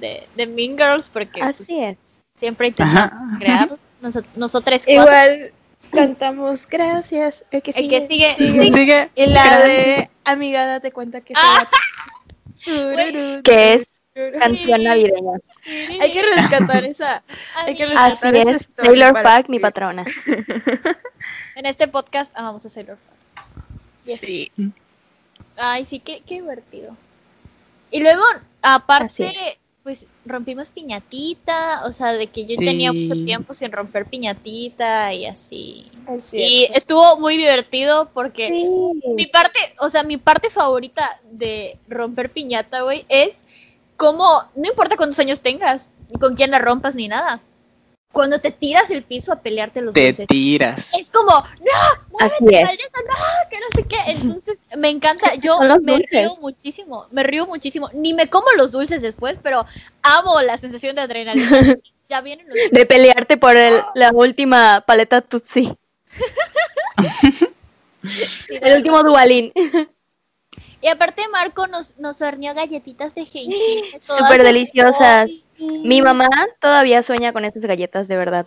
de, 0.00 0.26
de 0.34 0.46
Mean 0.46 0.76
Girls 0.78 1.08
porque 1.10 1.40
pues, 1.40 1.60
Así 1.60 1.78
es. 1.80 1.98
siempre 2.38 2.68
intentamos 2.68 3.12
Ajá. 3.12 3.38
crear. 3.38 3.68
Cuatro. 3.68 3.82
Igual 4.86 5.52
cantamos 5.90 6.66
gracias. 6.66 7.44
El 7.50 7.62
que 7.62 7.70
el 7.70 7.76
sigue. 7.76 8.00
que 8.02 8.08
sigue. 8.08 8.36
sigue. 8.36 8.62
sí, 8.62 8.72
Sigue. 8.72 9.10
Y 9.14 9.26
la 9.26 9.58
de 9.60 10.10
amiga, 10.24 10.66
date 10.66 10.92
cuenta 10.92 11.20
que 11.20 11.34
Ah. 11.36 11.68
Que 13.44 13.74
es 13.74 13.88
canción 14.38 14.82
navideña. 14.82 15.38
Hay 16.00 16.12
que 16.12 16.22
rescatar 16.22 16.84
esa. 16.84 17.22
Hay 17.54 17.74
que 17.74 17.84
Amiga. 17.84 18.06
Así 18.06 18.26
rescatar 18.30 18.36
esa 18.36 18.50
es. 18.50 18.68
para 19.12 19.22
Pack, 19.22 19.48
mi 19.48 19.58
patrona. 19.58 20.04
En 21.54 21.66
este 21.66 21.88
podcast 21.88 22.36
amamos 22.36 22.64
a 22.66 22.68
Sailor. 22.68 22.98
Yes. 24.04 24.20
Sí. 24.20 24.52
Ay, 25.56 25.86
sí, 25.86 26.00
qué, 26.00 26.22
qué 26.26 26.36
divertido. 26.36 26.96
Y 27.90 28.00
luego, 28.00 28.22
aparte, 28.62 29.06
Así 29.06 29.22
es. 29.24 29.58
Pues 29.86 30.04
rompimos 30.24 30.70
piñatita, 30.70 31.84
o 31.84 31.92
sea, 31.92 32.12
de 32.12 32.26
que 32.26 32.44
yo 32.44 32.56
Sí. 32.58 32.64
tenía 32.64 32.92
mucho 32.92 33.22
tiempo 33.22 33.54
sin 33.54 33.70
romper 33.70 34.06
piñatita 34.06 35.14
y 35.14 35.26
así. 35.26 35.86
Y 36.32 36.64
es. 36.64 36.78
estuvo 36.78 37.16
muy 37.20 37.36
divertido 37.36 38.10
porque 38.12 38.66
mi 39.14 39.26
parte, 39.26 39.60
o 39.78 39.88
sea, 39.88 40.02
mi 40.02 40.16
parte 40.16 40.50
favorita 40.50 41.08
de 41.30 41.78
romper 41.88 42.32
piñata, 42.32 42.82
güey, 42.82 43.06
es 43.08 43.36
como, 43.96 44.26
no 44.56 44.68
importa 44.68 44.96
cuántos 44.96 45.20
años 45.20 45.40
tengas, 45.40 45.92
ni 46.10 46.18
con 46.18 46.34
quién 46.34 46.50
la 46.50 46.58
rompas 46.58 46.96
ni 46.96 47.06
nada. 47.06 47.40
Cuando 48.16 48.40
te 48.40 48.50
tiras 48.50 48.90
el 48.90 49.02
piso 49.02 49.30
a 49.30 49.42
pelearte 49.42 49.82
los 49.82 49.92
Te 49.92 50.06
dulces. 50.06 50.26
tiras. 50.26 50.88
Es 50.98 51.10
como, 51.10 51.32
no, 51.32 52.06
muévete, 52.10 52.34
Así 52.64 52.72
es. 52.72 52.88
No, 53.06 53.14
que 53.50 53.60
no 53.60 53.66
sé 53.74 53.84
qué. 53.86 53.96
Entonces, 54.06 54.56
me 54.78 54.88
encanta, 54.88 55.34
yo 55.34 55.60
me 55.60 55.92
dulces. 55.92 56.08
río 56.10 56.34
muchísimo, 56.40 57.06
me 57.10 57.22
río 57.24 57.46
muchísimo. 57.46 57.90
Ni 57.92 58.14
me 58.14 58.30
como 58.30 58.46
los 58.56 58.72
dulces 58.72 59.02
después, 59.02 59.38
pero 59.42 59.66
amo 60.00 60.40
la 60.40 60.56
sensación 60.56 60.94
de 60.94 61.02
adrenalina. 61.02 61.76
ya 62.08 62.22
vienen 62.22 62.48
los 62.48 62.56
De 62.72 62.86
pelearte 62.86 63.36
por 63.36 63.54
el- 63.54 63.82
la 63.94 64.12
última 64.14 64.82
paleta 64.86 65.20
Tutsi. 65.20 65.76
el 68.48 68.76
último 68.78 69.02
dualín. 69.02 69.52
Y 70.80 70.88
aparte 70.88 71.22
Marco 71.32 71.66
nos, 71.66 71.96
nos 71.98 72.20
horneó 72.20 72.54
galletitas 72.54 73.14
de 73.14 73.24
jengibre. 73.24 73.82
Súper 74.00 74.42
deliciosas. 74.42 75.30
Ay, 75.30 75.44
Mi 75.84 76.02
mamá 76.02 76.28
todavía 76.60 77.02
sueña 77.02 77.32
con 77.32 77.44
estas 77.44 77.64
galletas, 77.64 78.08
de 78.08 78.16
verdad. 78.16 78.46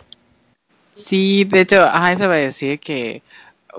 Sí, 0.96 1.44
de 1.44 1.60
hecho, 1.60 1.82
ajá, 1.82 2.12
eso 2.12 2.24
iba 2.24 2.34
a 2.34 2.38
decir 2.38 2.78
que 2.78 3.22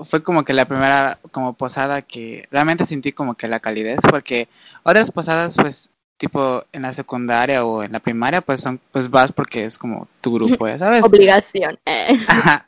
fue 0.08 0.22
como 0.22 0.44
que 0.44 0.52
la 0.52 0.64
primera 0.64 1.18
como 1.30 1.52
posada 1.52 2.02
que 2.02 2.46
realmente 2.50 2.86
sentí 2.86 3.12
como 3.12 3.34
que 3.34 3.48
la 3.48 3.60
calidez, 3.60 4.00
porque 4.08 4.48
otras 4.82 5.10
posadas 5.10 5.54
pues 5.54 5.88
tipo 6.16 6.64
en 6.72 6.82
la 6.82 6.92
secundaria 6.92 7.64
o 7.64 7.82
en 7.82 7.92
la 7.92 8.00
primaria 8.00 8.40
pues 8.40 8.60
son 8.60 8.80
pues 8.90 9.10
vas 9.10 9.32
porque 9.32 9.64
es 9.64 9.78
como 9.78 10.08
tu 10.20 10.34
grupo, 10.34 10.66
ya 10.66 10.78
¿sabes? 10.78 11.02
Obligación. 11.04 11.78
Eh. 11.84 12.18
Ajá. 12.26 12.66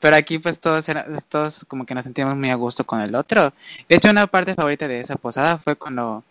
Pero 0.00 0.16
aquí 0.16 0.38
pues 0.38 0.58
todos 0.60 0.88
era- 0.88 1.06
todos 1.28 1.64
como 1.66 1.86
que 1.86 1.94
nos 1.94 2.04
sentíamos 2.04 2.36
muy 2.36 2.50
a 2.50 2.54
gusto 2.56 2.84
con 2.84 3.00
el 3.00 3.14
otro. 3.14 3.52
De 3.88 3.96
hecho, 3.96 4.10
una 4.10 4.26
parte 4.26 4.54
favorita 4.54 4.86
de 4.88 5.00
esa 5.00 5.16
posada 5.16 5.58
fue 5.58 5.76
cuando 5.76 6.22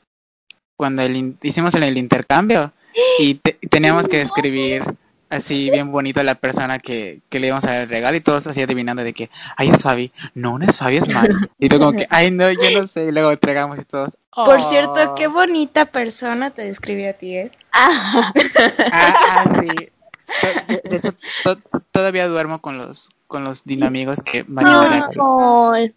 cuando 0.75 1.01
el 1.03 1.15
in- 1.15 1.37
hicimos 1.43 1.73
el, 1.75 1.83
el 1.83 1.97
intercambio 1.97 2.71
y 3.19 3.35
te- 3.35 3.57
teníamos 3.69 4.07
que 4.07 4.21
escribir 4.21 4.83
así 5.29 5.69
bien 5.71 5.91
bonito 5.91 6.19
a 6.19 6.23
la 6.23 6.35
persona 6.35 6.77
que, 6.79 7.21
que 7.29 7.39
le 7.39 7.47
íbamos 7.47 7.63
a 7.63 7.71
dar 7.71 7.81
el 7.83 7.89
regalo 7.89 8.17
y 8.17 8.21
todos 8.21 8.45
así 8.47 8.61
adivinando 8.61 9.03
de 9.03 9.13
que, 9.13 9.29
ay, 9.55 9.69
es 9.69 9.81
Fabi. 9.81 10.11
No, 10.35 10.57
no 10.59 10.65
es 10.65 10.77
Fabi, 10.77 10.97
es 10.97 11.07
Mari. 11.07 11.33
Y 11.57 11.69
tú 11.69 11.79
como 11.79 11.91
que, 11.93 12.05
ay, 12.09 12.31
no, 12.31 12.51
yo 12.51 12.79
no 12.79 12.85
sé. 12.87 13.05
Y 13.05 13.11
luego 13.11 13.31
entregamos 13.31 13.79
y 13.79 13.83
todos. 13.85 14.09
Por 14.35 14.57
"Oh". 14.57 14.59
cierto, 14.59 15.15
qué 15.15 15.27
bonita 15.27 15.85
persona 15.85 16.49
te 16.51 16.63
describí 16.63 17.05
a 17.05 17.13
ti, 17.13 17.35
¿eh? 17.37 17.51
Ah, 17.71 18.31
Ah, 18.91 19.13
ah, 19.45 19.61
sí. 19.61 19.89
De, 20.89 20.97
hecho, 20.97 21.13
to- 21.43 21.57
todavía 21.91 22.27
duermo 22.27 22.61
con 22.61 22.77
los 22.77 23.09
con 23.27 23.43
los 23.43 23.63
dinamigos 23.63 24.19
que 24.23 24.43
María 24.43 25.09
ay. 25.73 25.95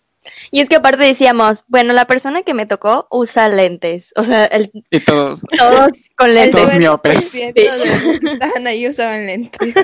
Y 0.51 0.61
es 0.61 0.69
que 0.69 0.77
aparte 0.77 1.05
decíamos, 1.05 1.65
bueno, 1.69 1.93
la 1.93 2.07
persona 2.07 2.43
que 2.43 2.55
me 2.55 2.67
tocó 2.67 3.07
usa 3.11 3.49
lentes. 3.49 4.13
O 4.17 4.25
sea, 4.25 4.47
el, 4.47 4.71
Y 4.91 5.01
todos. 5.01 5.41
todos 5.57 5.93
con 6.17 6.35
lentes. 6.35 6.63
Todos 6.67 6.79
miopes. 6.79 7.33
90% 7.33 7.53
de 7.55 7.65
los 7.65 8.21
que 8.21 8.33
estaban 8.33 8.67
ahí 8.67 8.89
usaban 8.89 9.27
lentes. 9.27 9.75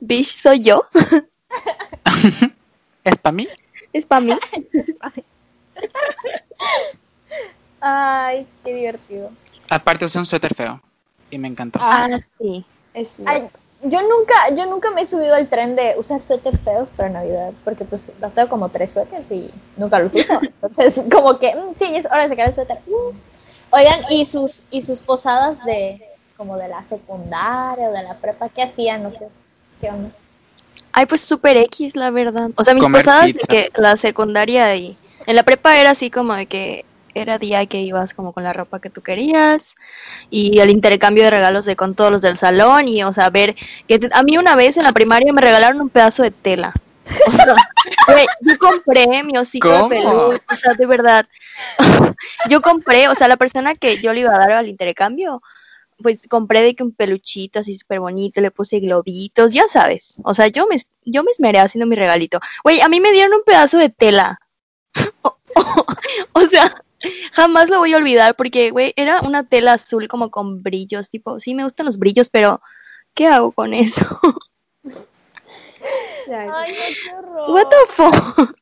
Bish, 0.00 0.40
soy 0.42 0.60
yo. 0.60 0.84
¿Es 3.04 3.16
para 3.18 3.32
mí? 3.32 3.48
Es 3.92 4.04
para 4.04 4.20
mí. 4.20 4.32
Ay, 7.80 8.46
qué 8.64 8.74
divertido. 8.74 9.30
Aparte 9.70 10.04
usé 10.04 10.18
un 10.18 10.26
suéter 10.26 10.54
feo. 10.54 10.82
Y 11.30 11.38
me 11.38 11.48
encantó. 11.48 11.78
Ah, 11.82 12.18
sí. 12.38 12.64
Es 12.94 13.16
Ay, 13.26 13.48
yo 13.82 14.00
nunca, 14.02 14.34
yo 14.54 14.66
nunca 14.66 14.90
me 14.90 15.02
he 15.02 15.06
subido 15.06 15.34
al 15.34 15.48
tren 15.48 15.76
de 15.76 15.94
usar 15.98 16.20
suéteres 16.20 16.62
feos 16.62 16.90
para 16.90 17.10
Navidad, 17.10 17.52
porque 17.64 17.84
pues 17.84 18.12
yo 18.20 18.28
tengo 18.30 18.48
como 18.48 18.68
tres 18.68 18.92
suéteres 18.92 19.30
y 19.30 19.50
nunca 19.76 19.98
los 19.98 20.14
uso. 20.14 20.40
Entonces, 20.62 21.04
como 21.10 21.38
que, 21.38 21.54
mm, 21.54 21.74
sí, 21.76 21.96
es 21.96 22.06
hora 22.06 22.22
de 22.22 22.28
sacar 22.30 22.48
el 22.48 22.54
suéter. 22.54 22.78
Mm. 22.86 23.16
Oigan, 23.70 24.00
y 24.10 24.24
sus, 24.24 24.62
y 24.70 24.82
sus 24.82 25.00
posadas 25.00 25.64
de, 25.64 26.00
como 26.36 26.56
de 26.56 26.68
la 26.68 26.82
secundaria 26.82 27.88
o 27.88 27.92
de 27.92 28.02
la 28.02 28.14
prepa, 28.14 28.48
¿qué 28.48 28.62
hacían 28.62 29.04
o 29.06 29.12
qué, 29.12 29.26
qué 29.80 29.90
onda? 29.90 30.10
Ay, 30.92 31.06
pues 31.06 31.20
super 31.20 31.56
X, 31.56 31.96
la 31.96 32.10
verdad. 32.10 32.50
O 32.56 32.64
sea, 32.64 32.72
mis 32.72 32.82
Comer 32.82 33.02
posadas 33.04 33.26
de 33.26 33.34
que 33.34 33.70
la 33.76 33.96
secundaria 33.96 34.74
y 34.76 34.96
en 35.26 35.36
la 35.36 35.42
prepa 35.42 35.78
era 35.78 35.90
así 35.90 36.10
como 36.10 36.34
de 36.34 36.46
que 36.46 36.84
era 37.20 37.38
día 37.38 37.64
que 37.66 37.80
ibas 37.80 38.14
como 38.14 38.32
con 38.32 38.44
la 38.44 38.52
ropa 38.52 38.80
que 38.80 38.90
tú 38.90 39.02
querías 39.02 39.74
y 40.30 40.58
el 40.60 40.70
intercambio 40.70 41.24
de 41.24 41.30
regalos 41.30 41.64
de 41.64 41.76
con 41.76 41.94
todos 41.94 42.10
los 42.10 42.20
del 42.20 42.36
salón 42.36 42.88
y, 42.88 43.02
o 43.04 43.12
sea, 43.12 43.30
ver 43.30 43.54
que 43.88 43.98
te- 43.98 44.10
a 44.12 44.22
mí 44.22 44.36
una 44.38 44.56
vez 44.56 44.76
en 44.76 44.84
la 44.84 44.92
primaria 44.92 45.32
me 45.32 45.40
regalaron 45.40 45.80
un 45.80 45.88
pedazo 45.88 46.22
de 46.22 46.30
tela. 46.30 46.72
O 47.28 47.32
sea, 47.32 47.56
yo 48.40 48.58
compré 48.58 49.22
mi 49.22 49.38
osito 49.38 49.68
¿Cómo? 49.68 49.88
de 49.88 50.00
peluche, 50.00 50.42
o 50.50 50.56
sea, 50.56 50.74
de 50.74 50.86
verdad. 50.86 51.26
yo 52.50 52.60
compré, 52.60 53.08
o 53.08 53.14
sea, 53.14 53.28
la 53.28 53.36
persona 53.36 53.74
que 53.74 53.96
yo 53.96 54.12
le 54.12 54.20
iba 54.20 54.34
a 54.34 54.38
dar 54.38 54.52
al 54.52 54.68
intercambio, 54.68 55.40
pues 56.02 56.26
compré 56.28 56.62
de 56.62 56.74
que 56.74 56.82
un 56.82 56.92
peluchito 56.92 57.60
así 57.60 57.74
súper 57.74 58.00
bonito, 58.00 58.40
le 58.40 58.50
puse 58.50 58.80
globitos, 58.80 59.52
ya 59.52 59.66
sabes. 59.68 60.16
O 60.24 60.34
sea, 60.34 60.48
yo 60.48 60.66
me, 60.66 60.76
yo 61.04 61.22
me 61.22 61.30
esmeré 61.30 61.60
haciendo 61.60 61.86
mi 61.86 61.96
regalito. 61.96 62.40
Güey, 62.64 62.80
a 62.80 62.88
mí 62.88 63.00
me 63.00 63.12
dieron 63.12 63.32
un 63.34 63.44
pedazo 63.44 63.78
de 63.78 63.88
tela. 63.88 64.38
o 66.32 66.40
sea, 66.42 66.72
jamás 67.32 67.68
lo 67.70 67.78
voy 67.78 67.92
a 67.94 67.96
olvidar 67.96 68.34
porque, 68.36 68.70
güey, 68.70 68.92
era 68.96 69.20
una 69.20 69.44
tela 69.48 69.74
azul 69.74 70.08
como 70.08 70.30
con 70.30 70.62
brillos, 70.62 71.08
tipo, 71.10 71.38
sí 71.40 71.54
me 71.54 71.62
gustan 71.64 71.86
los 71.86 71.98
brillos, 71.98 72.30
pero 72.30 72.60
¿qué 73.14 73.26
hago 73.26 73.52
con 73.52 73.74
eso? 73.74 74.04
Ay, 76.28 76.48
no, 76.48 76.54
qué 77.04 77.14
horror. 77.16 77.50
What 77.50 77.68
the 77.68 77.92
fuck? 77.92 78.56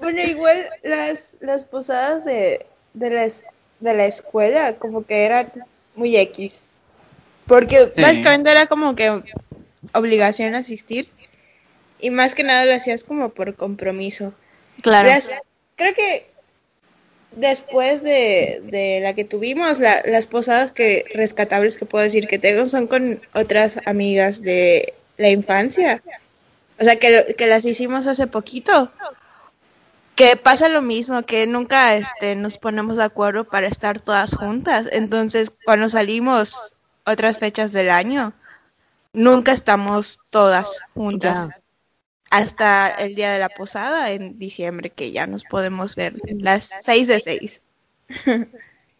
Bueno, 0.00 0.22
igual 0.22 0.66
las, 0.82 1.34
las 1.40 1.64
posadas 1.64 2.24
de, 2.24 2.66
de, 2.94 3.10
de 3.80 3.94
la 3.94 4.06
escuela 4.06 4.76
como 4.76 5.04
que 5.04 5.24
eran 5.24 5.52
muy 5.94 6.16
X. 6.16 6.64
Porque 7.46 7.92
Sí. 7.94 8.00
básicamente 8.00 8.50
era 8.50 8.66
como 8.66 8.94
que 8.94 9.22
obligación 9.92 10.54
asistir. 10.54 11.10
Y 11.98 12.08
más 12.10 12.34
que 12.34 12.44
nada 12.44 12.64
lo 12.64 12.72
hacías 12.72 13.04
como 13.04 13.28
por 13.28 13.54
compromiso. 13.56 14.32
Claro. 14.82 15.08
Las- 15.08 15.30
creo 15.80 15.94
que 15.94 16.30
después 17.32 18.02
de, 18.02 18.60
de 18.64 19.00
la 19.02 19.14
que 19.14 19.24
tuvimos, 19.24 19.78
la- 19.78 20.02
las 20.04 20.26
posadas 20.26 20.72
que 20.72 21.04
rescatables 21.14 21.78
que 21.78 21.86
puedo 21.86 22.04
decir 22.04 22.26
que 22.26 22.38
tengo 22.38 22.66
son 22.66 22.86
con 22.86 23.20
otras 23.34 23.80
amigas 23.86 24.42
de 24.42 24.92
la 25.16 25.30
infancia. 25.30 26.02
O 26.78 26.84
sea, 26.84 26.96
que, 26.96 27.34
que 27.38 27.46
las 27.46 27.64
hicimos 27.64 28.06
hace 28.06 28.26
poquito. 28.26 28.92
Que 30.16 30.36
pasa 30.36 30.68
lo 30.68 30.82
mismo, 30.82 31.22
que 31.22 31.46
nunca 31.46 31.94
este, 31.96 32.34
nos 32.36 32.58
ponemos 32.58 32.98
de 32.98 33.04
acuerdo 33.04 33.44
para 33.44 33.68
estar 33.68 34.00
todas 34.00 34.34
juntas. 34.34 34.88
Entonces, 34.92 35.50
cuando 35.64 35.88
salimos 35.88 36.74
otras 37.06 37.38
fechas 37.38 37.72
del 37.72 37.88
año, 37.90 38.34
nunca 39.14 39.52
estamos 39.52 40.18
todas 40.30 40.82
juntas. 40.94 41.48
Hasta 42.30 42.88
el 42.88 43.16
día 43.16 43.32
de 43.32 43.40
la 43.40 43.48
posada 43.48 44.10
en 44.12 44.38
diciembre, 44.38 44.90
que 44.90 45.12
ya 45.12 45.26
nos 45.26 45.44
podemos 45.44 45.96
ver 45.96 46.14
las 46.38 46.70
seis 46.82 47.08
de 47.08 47.20
seis. 47.20 47.60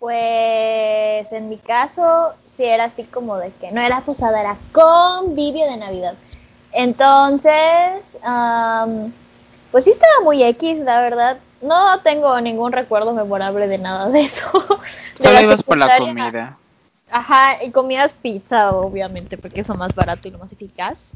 Pues 0.00 1.30
en 1.32 1.50
mi 1.50 1.58
caso, 1.58 2.32
sí 2.46 2.64
era 2.64 2.84
así 2.84 3.04
como 3.04 3.36
de 3.36 3.50
que 3.60 3.70
no 3.70 3.82
era 3.82 4.00
posada, 4.00 4.40
era 4.40 4.56
convivio 4.72 5.70
de 5.70 5.76
Navidad. 5.76 6.14
Entonces, 6.72 8.16
am, 8.22 9.12
pues 9.70 9.84
sí 9.84 9.90
estaba 9.90 10.24
muy 10.24 10.42
X, 10.42 10.80
la 10.80 11.02
verdad. 11.02 11.38
No 11.60 12.00
tengo 12.00 12.40
ningún 12.40 12.72
recuerdo 12.72 13.12
memorable 13.12 13.68
de 13.68 13.76
nada 13.76 14.08
de 14.08 14.22
eso. 14.22 14.46
Solo 15.22 15.40
ibas 15.42 15.62
por 15.62 15.76
la 15.76 15.98
comida. 15.98 16.56
Ajá, 17.10 17.62
y 17.62 17.70
comías 17.70 18.14
pizza, 18.14 18.70
obviamente, 18.70 19.36
porque 19.36 19.60
es 19.60 19.68
lo 19.68 19.74
más 19.74 19.94
barato 19.94 20.28
y 20.28 20.30
lo 20.30 20.38
más 20.38 20.52
eficaz. 20.52 21.10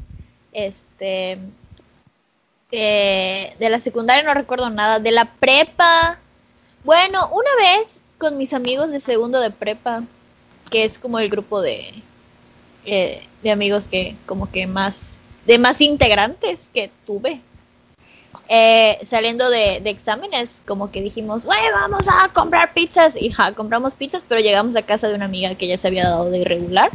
Este. 0.51 1.39
Eh, 2.77 3.55
de 3.59 3.69
la 3.69 3.79
secundaria 3.79 4.23
no 4.23 4.33
recuerdo 4.33 4.69
nada. 4.69 4.99
De 4.99 5.11
la 5.11 5.25
prepa. 5.25 6.19
Bueno, 6.83 7.29
una 7.31 7.55
vez 7.57 8.01
con 8.17 8.37
mis 8.37 8.53
amigos 8.53 8.91
de 8.91 8.99
segundo 8.99 9.39
de 9.39 9.51
prepa, 9.51 10.01
que 10.69 10.83
es 10.85 10.99
como 10.99 11.19
el 11.19 11.29
grupo 11.29 11.61
de. 11.61 11.93
eh, 12.85 13.21
de 13.43 13.51
amigos 13.51 13.87
que, 13.87 14.15
como 14.25 14.51
que 14.51 14.67
más. 14.67 15.17
de 15.45 15.57
más 15.59 15.81
integrantes 15.81 16.69
que 16.73 16.91
tuve. 17.05 17.41
Eh, 18.49 18.99
saliendo 19.05 19.49
de, 19.49 19.79
de 19.81 19.89
exámenes, 19.89 20.61
como 20.67 20.91
que 20.91 21.01
dijimos, 21.01 21.45
güey, 21.45 21.59
vamos 21.73 22.07
a 22.07 22.29
comprar 22.33 22.73
pizzas. 22.73 23.15
Y 23.15 23.31
ja, 23.31 23.53
compramos 23.53 23.93
pizzas, 23.95 24.25
pero 24.27 24.41
llegamos 24.41 24.75
a 24.75 24.83
casa 24.83 25.07
de 25.07 25.15
una 25.15 25.25
amiga 25.25 25.55
que 25.55 25.67
ya 25.67 25.77
se 25.77 25.87
había 25.87 26.03
dado 26.09 26.29
de 26.29 26.39
irregular. 26.39 26.91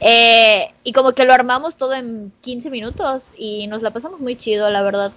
Eh, 0.00 0.72
y 0.84 0.92
como 0.92 1.12
que 1.12 1.24
lo 1.24 1.32
armamos 1.32 1.76
todo 1.76 1.94
en 1.94 2.32
15 2.42 2.70
minutos 2.70 3.30
y 3.36 3.66
nos 3.66 3.82
la 3.82 3.90
pasamos 3.90 4.20
muy 4.20 4.36
chido, 4.36 4.70
la 4.70 4.82
verdad. 4.82 5.12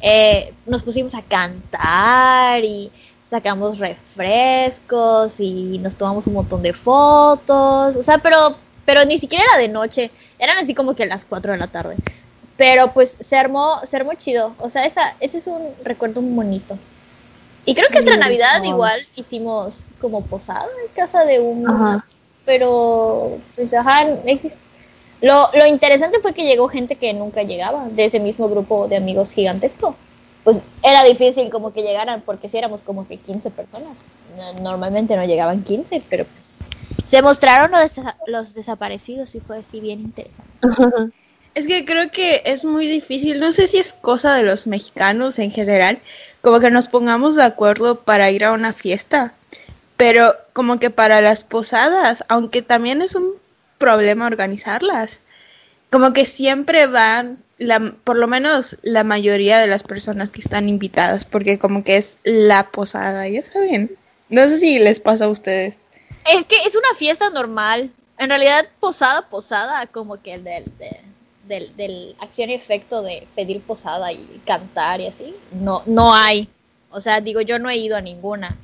Eh, 0.00 0.52
nos 0.66 0.82
pusimos 0.82 1.14
a 1.14 1.22
cantar 1.22 2.64
y 2.64 2.90
sacamos 3.28 3.78
refrescos 3.78 5.40
y 5.40 5.78
nos 5.78 5.96
tomamos 5.96 6.26
un 6.26 6.34
montón 6.34 6.62
de 6.62 6.72
fotos. 6.72 7.96
O 7.96 8.02
sea, 8.02 8.18
pero, 8.18 8.56
pero 8.84 9.04
ni 9.04 9.18
siquiera 9.18 9.44
era 9.44 9.58
de 9.58 9.68
noche, 9.68 10.10
eran 10.38 10.58
así 10.58 10.74
como 10.74 10.94
que 10.94 11.06
las 11.06 11.24
4 11.24 11.52
de 11.52 11.58
la 11.58 11.68
tarde. 11.68 11.96
Pero 12.56 12.92
pues 12.92 13.16
se 13.20 13.36
armó, 13.36 13.80
se 13.86 13.96
armó 13.96 14.14
chido. 14.14 14.54
O 14.58 14.70
sea, 14.70 14.84
esa, 14.86 15.14
ese 15.20 15.38
es 15.38 15.46
un 15.46 15.62
recuerdo 15.84 16.22
muy 16.22 16.34
bonito. 16.34 16.78
Y 17.64 17.74
creo 17.74 17.88
que 17.90 17.98
entre 17.98 18.16
Navidad 18.16 18.60
wow. 18.60 18.70
igual 18.70 19.06
hicimos 19.16 19.86
como 20.00 20.24
posada 20.24 20.66
en 20.86 20.94
casa 20.94 21.24
de 21.24 21.40
un 21.40 21.68
Ajá. 21.68 22.06
Pero 22.46 23.38
pues. 23.56 23.72
Lo, 25.22 25.48
lo 25.54 25.66
interesante 25.66 26.18
fue 26.20 26.34
que 26.34 26.44
llegó 26.44 26.68
gente 26.68 26.96
que 26.96 27.12
nunca 27.14 27.42
llegaba 27.42 27.88
de 27.90 28.04
ese 28.04 28.20
mismo 28.20 28.48
grupo 28.48 28.86
de 28.88 28.96
amigos 28.96 29.30
gigantesco. 29.32 29.96
Pues 30.44 30.58
era 30.82 31.02
difícil 31.04 31.50
como 31.50 31.72
que 31.72 31.82
llegaran 31.82 32.22
porque 32.24 32.48
si 32.48 32.58
éramos 32.58 32.82
como 32.82 33.08
que 33.08 33.16
15 33.18 33.50
personas. 33.50 33.96
No- 34.36 34.52
Normalmente 34.62 35.16
no 35.16 35.24
llegaban 35.24 35.62
15, 35.62 36.02
pero 36.08 36.24
pues 36.26 36.54
se 37.06 37.22
mostraron 37.22 37.70
los, 37.70 37.92
los 38.26 38.54
desaparecidos 38.54 39.34
y 39.34 39.40
fue 39.40 39.58
así 39.58 39.80
bien 39.80 40.00
interesante. 40.00 40.50
Es 41.54 41.66
que 41.66 41.86
creo 41.86 42.10
que 42.10 42.42
es 42.44 42.64
muy 42.66 42.86
difícil, 42.86 43.40
no 43.40 43.52
sé 43.52 43.66
si 43.66 43.78
es 43.78 43.94
cosa 43.94 44.34
de 44.34 44.42
los 44.42 44.66
mexicanos 44.66 45.38
en 45.38 45.50
general, 45.50 45.98
como 46.42 46.60
que 46.60 46.70
nos 46.70 46.86
pongamos 46.88 47.34
de 47.36 47.44
acuerdo 47.44 48.00
para 48.00 48.30
ir 48.30 48.44
a 48.44 48.52
una 48.52 48.74
fiesta, 48.74 49.32
pero 49.96 50.34
como 50.52 50.78
que 50.78 50.90
para 50.90 51.20
las 51.20 51.44
posadas, 51.44 52.24
aunque 52.28 52.62
también 52.62 53.02
es 53.02 53.14
un 53.14 53.32
problema 53.78 54.26
organizarlas, 54.26 55.20
como 55.90 56.12
que 56.12 56.24
siempre 56.24 56.86
van, 56.86 57.38
la, 57.58 57.80
por 58.04 58.16
lo 58.18 58.26
menos 58.26 58.76
la 58.82 59.04
mayoría 59.04 59.58
de 59.58 59.66
las 59.66 59.82
personas 59.84 60.30
que 60.30 60.40
están 60.40 60.68
invitadas, 60.68 61.24
porque 61.24 61.58
como 61.58 61.84
que 61.84 61.96
es 61.96 62.16
la 62.24 62.70
posada, 62.70 63.28
ya 63.28 63.42
saben. 63.42 63.96
No 64.28 64.46
sé 64.48 64.58
si 64.58 64.78
les 64.78 65.00
pasa 65.00 65.26
a 65.26 65.28
ustedes. 65.28 65.78
Es 66.30 66.44
que 66.46 66.56
es 66.66 66.74
una 66.74 66.94
fiesta 66.96 67.30
normal. 67.30 67.92
En 68.18 68.30
realidad, 68.30 68.66
posada, 68.80 69.28
posada, 69.28 69.86
como 69.86 70.20
que 70.20 70.38
del, 70.38 70.64
de- 70.78 71.00
del, 71.46 71.76
del 71.76 72.16
acción 72.18 72.50
y 72.50 72.54
efecto 72.54 73.02
de 73.02 73.26
pedir 73.36 73.60
posada 73.62 74.12
y 74.12 74.40
cantar 74.44 75.00
y 75.00 75.06
así, 75.06 75.34
no, 75.52 75.82
no 75.86 76.14
hay. 76.14 76.48
O 76.90 77.00
sea, 77.00 77.20
digo, 77.20 77.40
yo 77.40 77.58
no 77.60 77.70
he 77.70 77.76
ido 77.76 77.96
a 77.96 78.00
ninguna. 78.00 78.56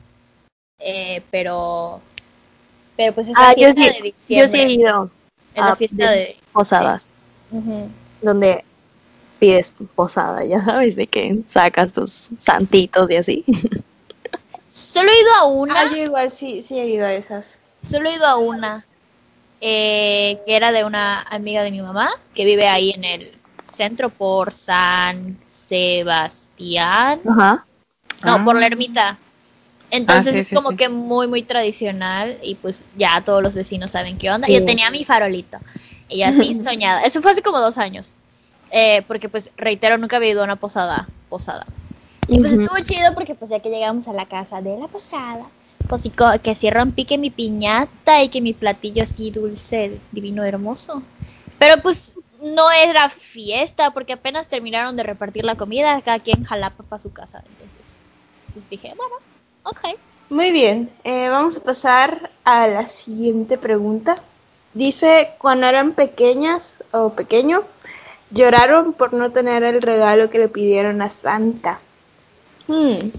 Eh, 0.79 1.23
pero, 1.31 2.01
pero 2.97 3.13
pues 3.15 3.29
esa 3.29 3.51
Ah, 3.51 3.55
yo 3.57 3.73
fiesta 3.73 3.83
sí, 3.83 3.89
de 3.89 3.95
yo 3.99 4.03
diciembre. 4.05 4.49
sí 4.49 4.61
he 4.61 4.73
ido 4.73 5.11
la 5.55 5.67
a 5.69 5.77
fiesta 5.77 6.11
de- 6.11 6.17
de... 6.19 6.37
posadas, 6.53 7.07
donde 8.21 8.65
pides 9.39 9.73
posada, 9.95 10.45
ya 10.45 10.65
sabes, 10.65 10.97
de 10.97 11.07
que 11.07 11.39
sacas 11.49 11.93
tus 11.93 12.31
santitos 12.39 13.11
y 13.11 13.17
así. 13.17 13.45
Solo 14.69 15.11
he 15.11 15.21
ido 15.21 15.35
a 15.41 15.45
una. 15.47 15.81
Ah, 15.81 15.91
yo 15.91 15.97
igual 16.03 16.31
sí, 16.31 16.63
sí 16.63 16.79
he 16.79 16.87
ido 16.89 17.05
a 17.07 17.13
esas. 17.13 17.59
Solo 17.83 18.09
he 18.09 18.15
ido 18.15 18.27
a 18.27 18.37
una, 18.37 18.85
eh, 19.61 20.41
que 20.47 20.57
era 20.57 20.73
de 20.73 20.85
una 20.85 21.21
amiga 21.23 21.63
de 21.63 21.71
mi 21.71 21.83
mamá, 21.83 22.11
que 22.35 22.45
vive 22.45 22.69
ahí 22.69 22.91
en 22.93 23.05
el 23.05 23.33
centro 23.73 24.09
por 24.11 24.53
San 24.53 25.37
Sebastián. 25.49 27.21
Ajá. 27.29 27.67
No, 28.25 28.35
Ah. 28.37 28.45
por 28.45 28.59
la 28.59 28.67
ermita. 28.67 29.19
Entonces 29.93 30.33
sí, 30.35 30.41
es 30.41 30.49
sí, 30.49 30.55
como 30.55 30.71
sí. 30.71 30.77
que 30.77 30.89
muy, 30.89 31.29
muy 31.29 31.43
tradicional 31.43 32.39
y 32.43 32.55
pues 32.57 32.83
ya 32.97 33.21
todos 33.21 33.43
los 33.43 33.55
vecinos 33.55 33.91
saben 33.91 34.17
qué 34.17 34.31
onda. 34.31 34.47
Sí. 34.47 34.55
Yo 34.55 34.65
tenía 34.65 34.91
mi 34.91 35.05
farolito 35.05 35.59
y 36.09 36.23
así 36.23 36.55
soñada. 36.65 37.03
Eso 37.05 37.21
fue 37.23 37.31
hace 37.33 37.43
como 37.43 37.61
dos 37.61 37.79
años. 37.79 38.13
Eh, 38.71 39.03
porque 39.07 39.29
pues, 39.29 39.51
reitero, 39.57 39.99
nunca 39.99 40.17
había 40.17 40.31
ido 40.31 40.41
a 40.41 40.45
una 40.45 40.57
posada. 40.57 41.09
posada. 41.29 41.67
Y 42.27 42.39
pues 42.39 42.55
estuvo 42.55 42.79
chido 42.81 43.13
porque 43.15 43.35
pues 43.35 43.51
ya 43.51 43.61
que 43.61 43.69
llegamos 43.69 44.09
a 44.09 44.13
la 44.15 44.25
casa 44.27 44.63
de 44.63 44.79
la 44.79 44.89
posada, 44.89 45.45
pues 45.89 46.03
sí, 46.03 46.11
co- 46.11 46.41
que 46.43 46.53
así 46.53 46.71
rompí 46.71 47.05
que 47.05 47.19
mi 47.19 47.31
piñata 47.31 48.23
y 48.23 48.29
que 48.31 48.41
mi 48.41 48.55
platillo 48.55 49.03
así 49.03 49.31
dulce, 49.31 49.99
divino, 50.11 50.43
hermoso. 50.45 51.03
Pero 51.59 51.83
pues 51.83 52.15
no 52.41 52.71
era 52.71 53.11
fiesta 53.11 53.93
porque 53.93 54.15
apenas 54.15 54.49
terminaron 54.49 54.97
de 54.97 55.03
repartir 55.03 55.45
la 55.45 55.57
comida, 55.57 56.01
cada 56.01 56.19
quien 56.21 56.45
jalapa 56.45 56.83
para 56.85 57.03
su 57.03 57.13
casa. 57.13 57.43
Entonces, 57.47 57.97
pues 58.55 58.69
dije, 58.71 58.95
bueno, 58.97 59.17
ok. 59.65 59.81
Muy 60.31 60.51
bien, 60.51 60.91
eh, 61.05 61.29
vamos 61.29 61.57
a 61.59 61.65
pasar 61.65 62.31
a 62.45 62.67
la 62.67 62.89
siguiente 62.89 63.59
pregunta. 63.59 64.15
Dice, 64.73 65.31
cuando 65.39 65.67
eran 65.67 65.93
pequeñas 65.93 66.83
o 66.93 67.15
pequeño, 67.15 67.63
lloraron 68.31 68.95
por 68.95 69.13
no 69.13 69.33
tener 69.33 69.63
el 69.65 69.83
regalo 69.83 70.31
que 70.31 70.39
le 70.39 70.49
pidieron 70.49 71.03
a 71.03 71.11
Santa. 71.11 71.81
Hmm, 72.69 73.11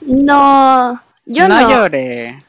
No, 0.00 1.00
yo 1.26 1.48
no. 1.48 1.62
lloré. 1.66 2.44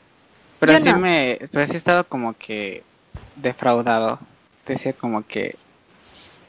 Pero 0.60 0.76
Yo 0.76 0.80
sí 0.80 0.94
no. 0.94 0.96
me, 0.96 1.40
pero 1.52 1.68
sí 1.68 1.74
he 1.76 1.78
estado 1.78 2.08
como 2.10 2.36
que 2.38 2.88
defraudado. 3.36 4.20
Decía 4.66 4.94
como 4.98 5.26
que 5.28 5.60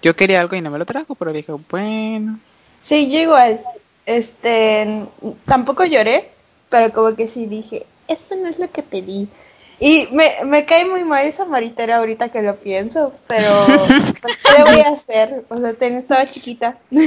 yo 0.03 0.17
quería 0.17 0.41
algo 0.41 0.57
y 0.57 0.63
no 0.63 0.71
me 0.71 0.79
lo 0.79 0.87
trajo, 0.87 1.17
pero 1.17 1.33
dije, 1.33 1.53
bueno. 1.71 2.43
Sí, 2.81 3.11
yo 3.13 3.19
igual. 3.21 3.61
Este, 4.07 5.09
tampoco 5.47 5.85
lloré, 5.85 6.36
pero 6.77 6.93
como 6.93 7.17
que 7.17 7.27
sí 7.27 7.47
dije, 7.47 7.87
esto 8.07 8.37
no 8.37 8.49
es 8.49 8.59
lo 8.59 8.71
que 8.71 8.83
pedí. 8.83 9.29
Y 9.81 10.09
me, 10.13 10.35
me 10.45 10.67
cae 10.67 10.85
muy 10.85 11.05
mal 11.05 11.27
esa 11.27 11.47
maritera 11.47 11.97
ahorita 11.97 12.29
que 12.29 12.43
lo 12.43 12.57
pienso, 12.57 13.15
pero 13.27 13.49
pues, 14.21 14.37
¿qué 14.37 14.59
le 14.59 14.65
voy 14.65 14.81
a 14.81 14.91
hacer? 14.91 15.47
O 15.49 15.57
sea, 15.57 15.73
ten- 15.73 15.97
estaba 15.97 16.29
chiquita. 16.29 16.77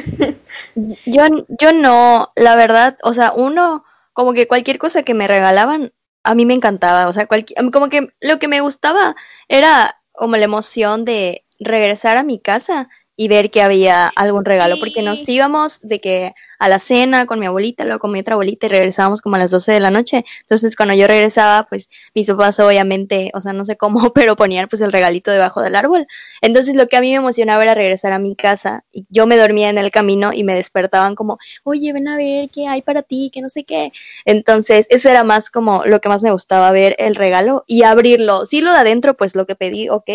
Yo, 1.06 1.24
yo 1.50 1.74
no, 1.74 2.32
la 2.36 2.56
verdad, 2.56 2.98
o 3.04 3.14
sea, 3.14 3.32
uno, 3.36 3.84
como 4.14 4.34
que 4.34 4.48
cualquier 4.48 4.80
cosa 4.80 5.04
que 5.04 5.14
me 5.14 5.28
regalaban, 5.28 5.94
a 6.24 6.34
mí 6.34 6.48
me 6.48 6.56
encantaba, 6.56 7.08
o 7.08 7.14
sea, 7.14 7.28
como 7.28 7.90
que 7.90 8.10
lo 8.22 8.40
que 8.40 8.48
me 8.48 8.62
gustaba 8.62 9.16
era 9.50 10.02
como 10.14 10.36
la 10.36 10.46
emoción 10.46 11.06
de 11.06 11.46
regresar 11.60 12.18
a 12.18 12.24
mi 12.24 12.40
casa 12.40 12.90
y 13.20 13.28
ver 13.28 13.52
que 13.52 13.62
había 13.62 14.08
algún 14.08 14.46
regalo, 14.46 14.78
porque 14.80 15.02
nos 15.02 15.28
íbamos 15.28 15.82
de 15.82 16.00
que 16.00 16.34
a 16.58 16.70
la 16.70 16.80
cena 16.80 17.26
con 17.26 17.38
mi 17.38 17.48
abuelita, 17.48 17.84
luego 17.84 18.00
con 18.00 18.14
mi 18.14 18.22
otra 18.22 18.36
abuelita 18.36 18.68
y 18.68 18.70
regresábamos 18.70 19.22
como 19.22 19.36
a 19.36 19.40
las 19.40 19.52
12 19.52 19.74
de 19.74 19.82
la 19.82 19.92
noche. 19.92 20.24
Entonces, 20.40 20.74
cuando 20.78 20.96
yo 20.96 21.06
regresaba, 21.06 21.68
pues 21.68 21.90
mis 22.16 22.28
papás 22.28 22.62
obviamente, 22.62 23.30
o 23.34 23.42
sea, 23.42 23.52
no 23.52 23.66
sé 23.66 23.76
cómo, 23.76 24.14
pero 24.14 24.38
ponían 24.38 24.70
pues 24.70 24.82
el 24.82 24.94
regalito 24.94 25.32
debajo 25.32 25.62
del 25.62 25.76
árbol. 25.76 26.08
Entonces, 26.40 26.76
lo 26.76 26.88
que 26.88 26.96
a 26.96 27.02
mí 27.02 27.10
me 27.10 27.18
emocionaba 27.18 27.62
era 27.62 27.76
regresar 27.76 28.14
a 28.14 28.20
mi 28.20 28.38
casa 28.38 28.86
y 28.90 29.06
yo 29.10 29.28
me 29.28 29.36
dormía 29.36 29.68
en 29.68 29.78
el 29.78 29.92
camino 29.92 30.32
y 30.32 30.46
me 30.46 30.56
despertaban 30.56 31.16
como, 31.16 31.40
oye, 31.66 31.92
ven 31.92 32.08
a 32.08 32.16
ver 32.16 32.50
qué 32.50 32.68
hay 32.68 32.82
para 32.84 33.04
ti, 33.04 33.32
que 33.34 33.42
no 33.42 33.50
sé 33.50 33.66
qué. 33.66 33.92
Entonces, 34.24 34.88
eso 34.90 35.10
era 35.10 35.26
más 35.26 35.50
como 35.50 35.84
lo 35.84 36.00
que 36.00 36.08
más 36.08 36.24
me 36.24 36.32
gustaba 36.32 36.72
ver 36.72 36.96
el 37.00 37.16
regalo 37.16 37.66
y 37.68 37.84
abrirlo. 37.84 38.46
Sí, 38.46 38.62
lo 38.62 38.72
de 38.72 38.78
adentro, 38.78 39.18
pues 39.18 39.36
lo 39.36 39.46
que 39.46 39.56
pedí, 39.56 39.90
ok, 39.90 40.10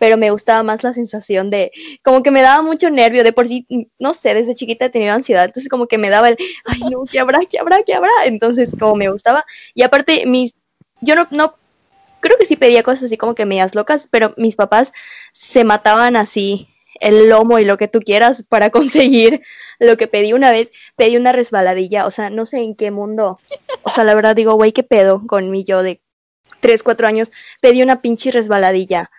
pero 0.00 0.16
me 0.16 0.30
gustaba 0.30 0.62
más 0.62 0.82
la 0.82 0.94
sensación 0.94 1.50
de, 1.50 1.70
como 2.02 2.22
que 2.22 2.30
me 2.30 2.40
daba 2.40 2.62
mucho 2.62 2.88
nervio, 2.90 3.22
de 3.22 3.34
por 3.34 3.46
sí, 3.46 3.66
no 3.98 4.14
sé, 4.14 4.32
desde 4.32 4.54
chiquita 4.54 4.86
he 4.86 4.90
tenido 4.90 5.12
ansiedad, 5.12 5.44
entonces 5.44 5.68
como 5.68 5.86
que 5.86 5.98
me 5.98 6.08
daba 6.08 6.30
el, 6.30 6.38
ay 6.64 6.80
no, 6.90 7.04
¿qué 7.04 7.20
habrá, 7.20 7.40
qué 7.40 7.58
habrá, 7.58 7.82
qué 7.82 7.92
habrá? 7.92 8.10
Entonces 8.24 8.74
como 8.78 8.94
me 8.94 9.10
gustaba, 9.10 9.44
y 9.74 9.82
aparte 9.82 10.24
mis, 10.24 10.54
yo 11.02 11.16
no, 11.16 11.28
no, 11.30 11.54
creo 12.20 12.38
que 12.38 12.46
sí 12.46 12.56
pedía 12.56 12.82
cosas 12.82 13.04
así 13.04 13.18
como 13.18 13.34
que 13.34 13.44
medias 13.44 13.74
locas, 13.74 14.08
pero 14.10 14.32
mis 14.38 14.56
papás 14.56 14.94
se 15.32 15.64
mataban 15.64 16.16
así 16.16 16.68
el 16.98 17.28
lomo 17.28 17.58
y 17.58 17.66
lo 17.66 17.76
que 17.76 17.86
tú 17.86 18.00
quieras 18.00 18.42
para 18.48 18.70
conseguir 18.70 19.42
lo 19.78 19.98
que 19.98 20.06
pedí 20.06 20.32
una 20.32 20.50
vez, 20.50 20.70
pedí 20.96 21.18
una 21.18 21.32
resbaladilla, 21.32 22.06
o 22.06 22.10
sea, 22.10 22.30
no 22.30 22.46
sé 22.46 22.60
en 22.60 22.74
qué 22.74 22.90
mundo, 22.90 23.38
o 23.82 23.90
sea, 23.90 24.04
la 24.04 24.14
verdad 24.14 24.34
digo, 24.34 24.54
güey, 24.54 24.72
qué 24.72 24.82
pedo 24.82 25.26
con 25.26 25.50
mi 25.50 25.64
yo 25.64 25.82
de 25.82 26.00
3, 26.60 26.82
4 26.82 27.06
años, 27.06 27.30
pedí 27.60 27.82
una 27.82 28.00
pinche 28.00 28.30
resbaladilla 28.30 29.10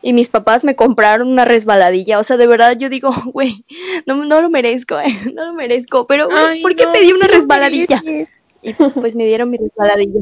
y 0.00 0.12
mis 0.12 0.28
papás 0.28 0.64
me 0.64 0.76
compraron 0.76 1.28
una 1.28 1.44
resbaladilla. 1.44 2.18
O 2.18 2.24
sea, 2.24 2.36
de 2.36 2.46
verdad 2.46 2.76
yo 2.76 2.88
digo, 2.88 3.10
güey, 3.32 3.64
no, 4.06 4.16
no 4.24 4.40
lo 4.40 4.50
merezco, 4.50 4.98
eh, 4.98 5.06
no 5.34 5.46
lo 5.46 5.52
merezco. 5.54 6.06
Pero, 6.06 6.26
güey, 6.28 6.44
Ay, 6.44 6.62
¿por 6.62 6.76
qué 6.76 6.86
no, 6.86 6.92
pedí 6.92 7.12
una 7.12 7.26
sí 7.26 7.32
resbaladilla? 7.32 8.02
Y 8.60 8.74
pues 8.74 9.14
me 9.14 9.24
dieron 9.24 9.50
mi 9.50 9.56
resbaladilla. 9.56 10.18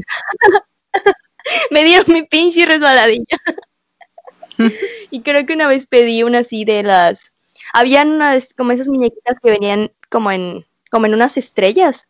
me 1.71 1.83
dieron 1.83 2.05
mi 2.13 2.21
pinche 2.21 2.67
resbaladilla. 2.67 3.37
y 5.09 5.21
creo 5.21 5.43
que 5.47 5.53
una 5.53 5.67
vez 5.67 5.87
pedí 5.87 6.21
una 6.21 6.39
así 6.39 6.63
de 6.63 6.83
las. 6.83 7.33
Habían 7.73 8.11
unas, 8.11 8.53
como 8.53 8.73
esas 8.73 8.89
muñequitas 8.89 9.37
que 9.41 9.49
venían 9.49 9.91
como 10.11 10.31
en, 10.31 10.67
como 10.91 11.07
en 11.07 11.15
unas 11.15 11.35
estrellas. 11.37 12.07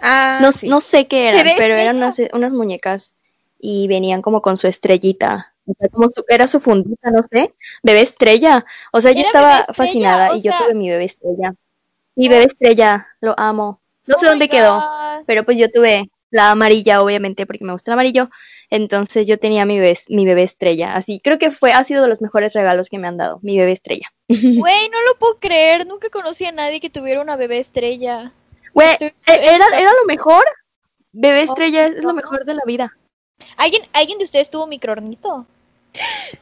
Ah, 0.00 0.40
No, 0.42 0.50
sí. 0.50 0.68
no 0.68 0.80
sé 0.80 1.06
qué 1.06 1.28
eran, 1.28 1.44
¿Bebé 1.44 1.54
pero 1.56 1.74
eran 1.74 1.98
unas, 1.98 2.20
unas 2.32 2.52
muñecas 2.52 3.14
y 3.60 3.86
venían 3.86 4.22
como 4.22 4.42
con 4.42 4.56
su 4.56 4.66
estrellita. 4.66 5.54
O 5.66 5.74
sea, 5.78 5.88
como 5.88 6.08
su- 6.10 6.24
era 6.28 6.46
su 6.48 6.60
fundita, 6.60 7.10
no 7.10 7.22
sé. 7.30 7.54
Bebé 7.82 8.00
estrella. 8.02 8.64
O 8.92 9.00
sea, 9.00 9.12
yo 9.12 9.22
estaba 9.22 9.60
estrella, 9.60 9.74
fascinada 9.74 10.36
y 10.36 10.42
yo 10.42 10.52
tuve 10.58 10.74
mi 10.74 10.88
bebé 10.88 11.04
estrella. 11.04 11.54
Mi 12.14 12.28
bebé 12.28 12.44
estrella, 12.44 13.08
lo 13.20 13.34
amo. 13.38 13.80
No 14.06 14.16
sé 14.18 14.26
Oh 14.26 14.28
my 14.28 14.30
dónde 14.30 14.48
quedó, 14.48 14.84
pero 15.26 15.44
pues 15.44 15.58
yo 15.58 15.70
tuve 15.70 16.08
la 16.30 16.50
amarilla, 16.50 17.02
obviamente, 17.02 17.46
porque 17.46 17.64
me 17.64 17.72
gusta 17.72 17.90
el 17.90 17.94
amarillo. 17.94 18.30
Entonces 18.70 19.26
yo 19.26 19.38
tenía 19.38 19.64
mi 19.64 19.78
bebé, 19.78 19.98
mi 20.08 20.24
bebé 20.24 20.42
estrella. 20.44 20.94
Así, 20.94 21.20
creo 21.22 21.38
que 21.38 21.50
fue, 21.50 21.72
ha 21.72 21.82
sido 21.84 22.02
de 22.02 22.08
los 22.08 22.20
mejores 22.20 22.52
regalos 22.52 22.88
que 22.88 22.98
me 22.98 23.08
han 23.08 23.16
dado, 23.16 23.38
mi 23.42 23.56
bebé 23.58 23.72
estrella. 23.72 24.08
Güey, 24.28 24.88
no 24.90 25.02
lo 25.02 25.18
puedo 25.18 25.38
creer. 25.38 25.86
Nunca 25.86 26.08
conocí 26.10 26.44
a 26.46 26.52
nadie 26.52 26.80
que 26.80 26.90
tuviera 26.90 27.20
una 27.20 27.36
bebé 27.36 27.58
estrella. 27.58 28.32
Güey, 28.74 28.88
Estoy- 28.92 29.12
e- 29.26 29.54
era, 29.54 29.66
era 29.76 29.90
lo 29.92 30.04
mejor. 30.06 30.44
Bebé 31.12 31.40
Oh, 31.40 31.44
estrella 31.44 31.86
es 31.86 31.96
no. 32.02 32.08
lo 32.08 32.14
mejor 32.14 32.44
de 32.44 32.54
la 32.54 32.62
vida. 32.66 32.96
¿Alguien, 33.56 33.82
¿Alguien 33.92 34.18
de 34.18 34.24
ustedes 34.24 34.50
tuvo 34.50 34.66
microornito? 34.66 35.46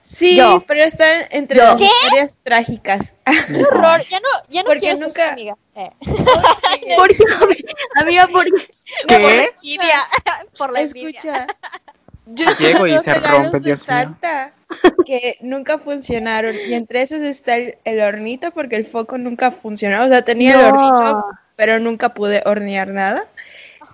Sí, 0.02 0.36
Yo. 0.36 0.62
pero 0.66 0.82
está 0.84 1.06
entre 1.30 1.58
Yo. 1.58 1.64
las 1.64 1.80
historias 1.80 2.38
trágicas. 2.42 3.14
¡Qué 3.24 3.62
horror! 3.64 4.02
Ya 4.10 4.20
no, 4.20 4.28
ya 4.48 4.62
no 4.62 4.66
Porque 4.66 4.80
quiero 4.80 4.96
ser 4.96 5.12
su 5.12 5.18
nunca- 5.18 5.32
amiga. 5.32 5.56
Eh. 5.76 5.90
¿Por 6.96 7.08
qué? 7.08 7.24
Amiga, 7.96 8.26
¿por 8.28 8.44
qué? 8.44 8.50
No, 9.08 9.18
por 9.18 9.32
la 9.32 9.44
envidia. 9.44 9.98
por 10.58 10.72
la. 10.72 10.80
Escucha. 10.80 11.46
Yo 12.26 12.46
Llego 12.58 12.86
y 12.86 12.90
tengo 12.90 13.02
se 13.02 13.14
rompe, 13.16 13.50
de 13.50 13.60
Dios. 13.60 13.80
Santa. 13.82 14.54
que 15.04 15.36
nunca 15.42 15.76
funcionaron. 15.78 16.54
Y 16.68 16.72
entre 16.74 17.02
esos 17.02 17.20
está 17.20 17.56
el, 17.56 17.76
el 17.84 18.00
hornito 18.00 18.50
porque 18.52 18.76
el 18.76 18.86
foco 18.86 19.18
nunca 19.18 19.50
funcionó. 19.50 20.02
O 20.04 20.08
sea, 20.08 20.22
tenía 20.22 20.54
el 20.54 20.60
hornito, 20.64 21.24
pero 21.56 21.78
nunca 21.80 22.14
pude 22.14 22.42
hornear 22.46 22.88
nada. 22.88 23.24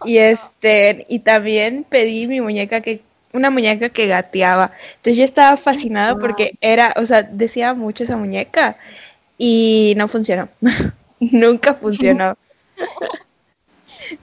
Y 0.04 0.18
este, 0.18 1.04
y 1.08 1.18
también 1.20 1.84
pedí 1.88 2.26
mi 2.28 2.40
muñeca 2.40 2.80
que, 2.80 3.02
una 3.32 3.50
muñeca 3.50 3.88
que 3.88 4.06
gateaba. 4.06 4.72
Entonces 4.96 5.16
yo 5.16 5.24
estaba 5.24 5.56
fascinada 5.56 6.16
porque 6.16 6.56
era, 6.60 6.94
o 6.96 7.06
sea, 7.06 7.22
decía 7.22 7.74
mucho 7.74 8.04
esa 8.04 8.16
muñeca 8.16 8.76
y 9.38 9.94
no 9.96 10.08
funcionó. 10.08 10.48
nunca 11.20 11.74
funcionó. 11.74 12.36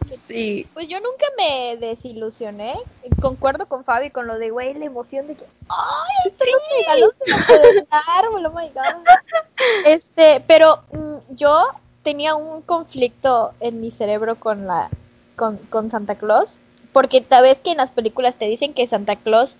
Sí. 0.05 0.67
Pues 0.73 0.87
yo 0.89 0.99
nunca 0.99 1.25
me 1.37 1.77
desilusioné. 1.77 2.75
Concuerdo 3.21 3.67
con 3.67 3.83
Fabi 3.83 4.09
con 4.09 4.27
lo 4.27 4.37
de, 4.37 4.49
güey, 4.49 4.73
la 4.73 4.85
emoción 4.85 5.27
de 5.27 5.35
que, 5.35 5.45
¡ay, 5.69 6.29
este 6.29 6.45
se 6.45 6.99
lo! 6.99 7.07
Oh 7.07 8.49
my 8.49 8.69
God. 8.69 9.03
Este, 9.85 10.43
pero 10.45 10.83
mm, 10.91 11.35
yo 11.35 11.63
tenía 12.03 12.35
un 12.35 12.61
conflicto 12.61 13.53
en 13.59 13.81
mi 13.81 13.91
cerebro 13.91 14.35
con 14.35 14.67
la 14.67 14.89
con, 15.35 15.57
con 15.69 15.89
Santa 15.89 16.15
Claus, 16.15 16.59
porque 16.97 17.21
tal 17.21 17.43
vez 17.43 17.61
que 17.61 17.69
en 17.69 17.77
las 17.77 17.91
películas 17.91 18.37
te 18.37 18.45
dicen 18.45 18.73
que 18.73 18.87
Santa 18.87 19.17
Claus 19.17 19.55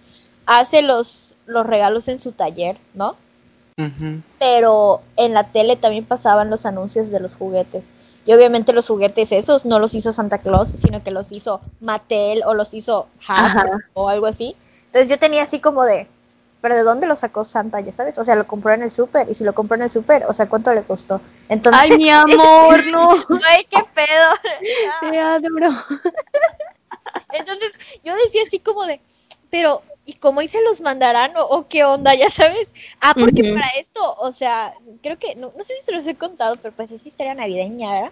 hace 0.48 0.82
los, 0.82 1.36
los 1.46 1.68
regalos 1.68 2.08
en 2.08 2.18
su 2.18 2.32
taller, 2.32 2.80
¿no? 2.96 3.16
Pero 4.40 5.04
en 5.18 5.36
la 5.36 5.44
tele 5.44 5.76
también 5.76 6.04
pasaban 6.04 6.50
los 6.50 6.66
anuncios 6.66 7.12
de 7.12 7.20
los 7.20 7.36
juguetes. 7.36 7.94
Y 8.26 8.34
obviamente 8.34 8.74
los 8.74 8.88
juguetes 8.88 9.32
esos 9.32 9.66
no 9.68 9.78
los 9.78 9.94
hizo 9.94 10.14
Santa 10.14 10.40
Claus, 10.40 10.70
sino 10.78 11.04
que 11.04 11.12
los 11.12 11.32
hizo 11.32 11.62
Mattel 11.80 12.42
o 12.44 12.56
los 12.56 12.74
hizo 12.74 13.06
Hasbro 13.28 13.74
Ajá. 13.74 13.90
o 13.94 14.10
algo 14.10 14.26
así. 14.26 14.56
Entonces 14.88 15.08
yo 15.08 15.20
tenía 15.20 15.44
así 15.44 15.60
como 15.60 15.86
de, 15.86 16.08
pero 16.60 16.74
¿de 16.74 16.82
dónde 16.82 17.06
lo 17.06 17.16
sacó 17.16 17.44
Santa? 17.44 17.82
Ya 17.82 17.94
sabes, 17.94 18.18
o 18.18 18.24
sea, 18.24 18.36
lo 18.36 18.48
compró 18.48 18.74
en 18.74 18.82
el 18.82 18.90
súper. 18.90 19.30
Y 19.30 19.36
si 19.36 19.44
lo 19.44 19.54
compró 19.54 19.76
en 19.76 19.84
el 19.84 19.92
súper, 19.92 20.26
o 20.26 20.34
sea, 20.34 20.50
¿cuánto 20.50 20.74
le 20.74 20.82
costó? 20.82 21.22
Entonces, 21.50 21.84
Ay, 21.84 21.98
mi 21.98 22.10
amor, 22.10 22.84
no. 22.88 23.10
Güey, 23.30 23.68
qué 23.70 23.84
pedo. 23.94 25.12
Te 25.12 25.20
adoro. 25.20 25.70
Entonces 27.34 27.72
yo 28.04 28.16
decía 28.16 28.44
así 28.46 28.60
como 28.60 28.86
de, 28.86 29.02
pero 29.50 29.84
¿y 30.06 30.14
cómo 30.14 30.42
y 30.42 30.48
se 30.48 30.62
los 30.64 30.82
mandarán 30.82 31.36
o, 31.38 31.44
o 31.46 31.68
qué 31.68 31.84
onda? 31.84 32.16
Ya 32.16 32.30
sabes. 32.30 32.70
Ah, 33.02 33.14
porque 33.14 33.44
para 33.54 33.68
esto, 33.80 34.02
o 34.20 34.32
sea, 34.32 34.74
creo 35.02 35.20
que, 35.20 35.36
no, 35.36 35.52
no 35.56 35.64
sé 35.64 35.74
si 35.76 35.86
se 35.86 35.92
los 35.92 36.08
he 36.08 36.16
contado, 36.16 36.56
pero 36.58 36.74
pues 36.76 36.92
es 36.92 37.06
historia 37.06 37.34
navideña, 37.34 37.92
¿verdad? 37.92 38.12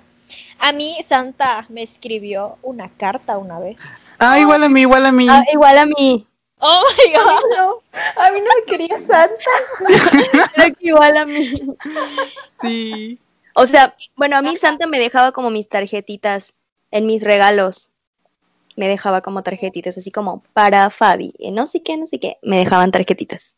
A 0.59 0.71
mí 0.71 0.95
Santa 1.07 1.65
me 1.69 1.83
escribió 1.83 2.57
una 2.61 2.89
carta 2.89 3.37
una 3.37 3.59
vez. 3.59 3.77
Ah, 4.19 4.39
igual 4.39 4.63
a 4.63 4.69
mí, 4.69 4.81
igual 4.81 5.05
a 5.05 5.11
mí. 5.11 5.27
Ah, 5.29 5.43
igual 5.51 5.77
a 5.77 5.85
mí. 5.85 6.27
Oh 6.59 6.83
my 6.97 7.13
god. 7.13 7.57
No, 7.57 8.23
a 8.23 8.31
mí 8.31 8.39
no 8.39 8.45
me 8.45 8.65
quería 8.65 8.99
Santa. 8.99 9.35
Creo 10.53 10.75
que 10.75 10.87
igual 10.87 11.17
a 11.17 11.25
mí. 11.25 11.51
Sí. 12.61 13.19
O 13.53 13.65
sea, 13.65 13.95
bueno, 14.15 14.37
a 14.37 14.41
mí 14.41 14.55
Santa 14.55 14.87
me 14.87 14.99
dejaba 14.99 15.31
como 15.31 15.49
mis 15.49 15.69
tarjetitas 15.69 16.53
en 16.91 17.05
mis 17.05 17.23
regalos. 17.23 17.91
Me 18.75 18.87
dejaba 18.87 19.21
como 19.21 19.43
tarjetitas, 19.43 19.97
así 19.97 20.11
como 20.11 20.43
para 20.53 20.89
Fabi. 20.89 21.33
eh, 21.39 21.51
No 21.51 21.65
sé 21.65 21.81
qué, 21.83 21.97
no 21.97 22.05
sé 22.05 22.19
qué. 22.19 22.37
Me 22.43 22.57
dejaban 22.57 22.91
tarjetitas. 22.91 23.55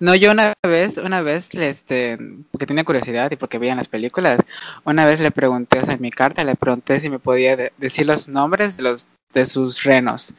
No, 0.00 0.14
yo 0.16 0.32
una 0.32 0.54
vez, 0.66 0.96
una 0.98 1.22
vez, 1.22 1.48
este, 1.54 2.18
porque 2.50 2.66
tenía 2.66 2.82
curiosidad 2.84 3.30
y 3.30 3.36
porque 3.36 3.58
veía 3.58 3.72
en 3.72 3.78
las 3.78 3.86
películas, 3.86 4.40
una 4.84 5.06
vez 5.06 5.20
le 5.20 5.30
pregunté, 5.30 5.78
o 5.78 5.84
sea, 5.84 5.94
en 5.94 6.00
mi 6.02 6.10
carta 6.10 6.42
le 6.42 6.56
pregunté 6.56 6.98
si 6.98 7.08
me 7.08 7.20
podía 7.20 7.56
de- 7.56 7.72
decir 7.78 8.06
los 8.06 8.28
nombres 8.28 8.76
de 8.76 8.82
los 8.82 9.06
de 9.32 9.46
sus 9.46 9.82
renos. 9.84 10.34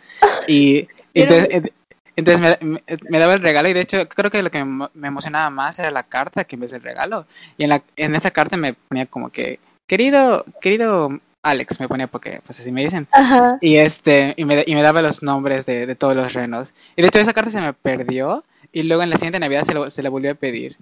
Y, 0.48 0.88
entonces, 1.14 1.72
entonces 2.18 2.60
me, 2.62 2.68
me- 2.68 2.84
me 3.10 3.20
daba 3.20 3.34
el 3.36 3.42
regalo 3.42 3.70
y 3.70 3.74
de 3.74 3.82
hecho 3.82 4.08
creo 4.10 4.30
que 4.30 4.44
lo 4.44 4.52
que 4.52 4.64
me 4.66 5.08
emocionaba 5.08 5.50
más 5.50 5.80
era 5.80 5.90
la 5.92 6.04
carta 6.04 6.44
que 6.44 6.56
en 6.58 6.62
vez 6.62 6.72
del 6.72 6.84
regalo. 6.84 7.26
Y 7.58 7.64
en, 7.64 7.70
la, 7.70 7.82
en 7.96 8.16
esa 8.16 8.32
carta 8.32 8.58
me 8.58 8.74
ponía 8.74 9.06
como 9.06 9.30
que, 9.30 9.60
querido, 9.88 10.46
querido 10.62 11.20
Alex, 11.44 11.80
me 11.80 11.88
ponía 11.88 12.08
porque, 12.08 12.42
pues 12.46 12.60
así 12.60 12.72
me 12.72 12.84
dicen. 12.84 13.08
Ajá. 13.12 13.58
Y 13.62 13.76
este, 13.76 14.34
y 14.38 14.46
me, 14.46 14.64
y 14.66 14.76
me 14.76 14.82
daba 14.82 15.02
los 15.02 15.22
nombres 15.22 15.66
de, 15.66 15.86
de 15.86 15.96
todos 15.96 16.16
los 16.16 16.34
renos. 16.34 16.74
Y 16.96 17.02
de 17.02 17.10
hecho 17.10 17.20
esa 17.20 17.34
carta 17.34 17.52
se 17.52 17.60
me 17.62 17.74
perdió 17.74 18.44
y 18.72 18.84
luego 18.84 19.04
en 19.04 19.10
la 19.10 19.18
siguiente 19.18 19.40
Navidad 19.40 19.66
se, 19.66 19.74
lo- 19.74 19.90
se 19.92 20.02
la 20.04 20.10
volvió 20.10 20.32
a 20.32 20.36
pedir. 20.36 20.78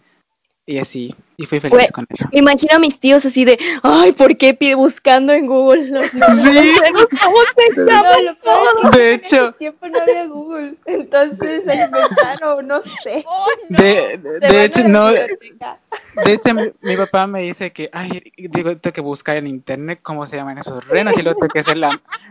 Y 0.68 0.78
así, 0.78 1.14
y 1.38 1.48
fui 1.48 1.60
feliz 1.60 1.92
con 1.92 2.06
eso. 2.08 2.26
Me 2.32 2.38
imagino 2.40 2.76
a 2.76 2.80
mis 2.80 3.00
tíos 3.00 3.26
así 3.26 3.46
de, 3.46 3.58
ay, 3.82 4.12
¿por 4.12 4.38
qué 4.38 4.54
pide 4.54 4.76
buscando 4.76 5.34
en 5.34 5.48
Google 5.48 5.88
los 5.90 6.14
nombres? 6.14 6.80
¿Cómo 7.20 7.38
se 7.74 7.84
llama? 7.84 8.10
No, 8.12 8.22
lo 8.22 8.40
peor 8.40 8.62
es 8.62 8.92
que 8.92 8.98
De 9.00 9.14
en 9.14 9.20
hecho, 9.20 9.48
ese 9.50 9.58
tiempo 9.58 9.88
no 9.88 10.00
había 10.00 10.28
Google. 10.28 10.76
Entonces 10.86 11.64
se 11.66 11.74
inventaron, 11.74 12.68
no 12.68 12.82
sé. 12.84 13.26
Oh, 13.34 13.48
no. 13.70 13.78
de, 13.80 14.64
hecho, 14.66 14.88
no, 14.88 15.08
biblioteca. 15.08 15.80
de 16.26 16.34
hecho 16.34 16.54
mi, 16.54 16.72
mi 16.82 16.96
papá 16.96 17.26
me 17.26 17.42
dice 17.42 17.72
que, 17.72 17.90
ay, 17.92 18.32
digo, 18.38 18.78
tengo 18.78 18.94
que 18.94 19.02
buscar 19.02 19.38
en 19.38 19.48
internet 19.48 20.00
cómo 20.04 20.28
se 20.28 20.36
llaman 20.36 20.60
esos 20.60 20.86
renos 20.88 21.18
y 21.18 21.24
luego 21.24 21.40
tengo 21.40 21.52
que 21.54 21.60
hacer 21.60 21.78
la, 21.78 21.90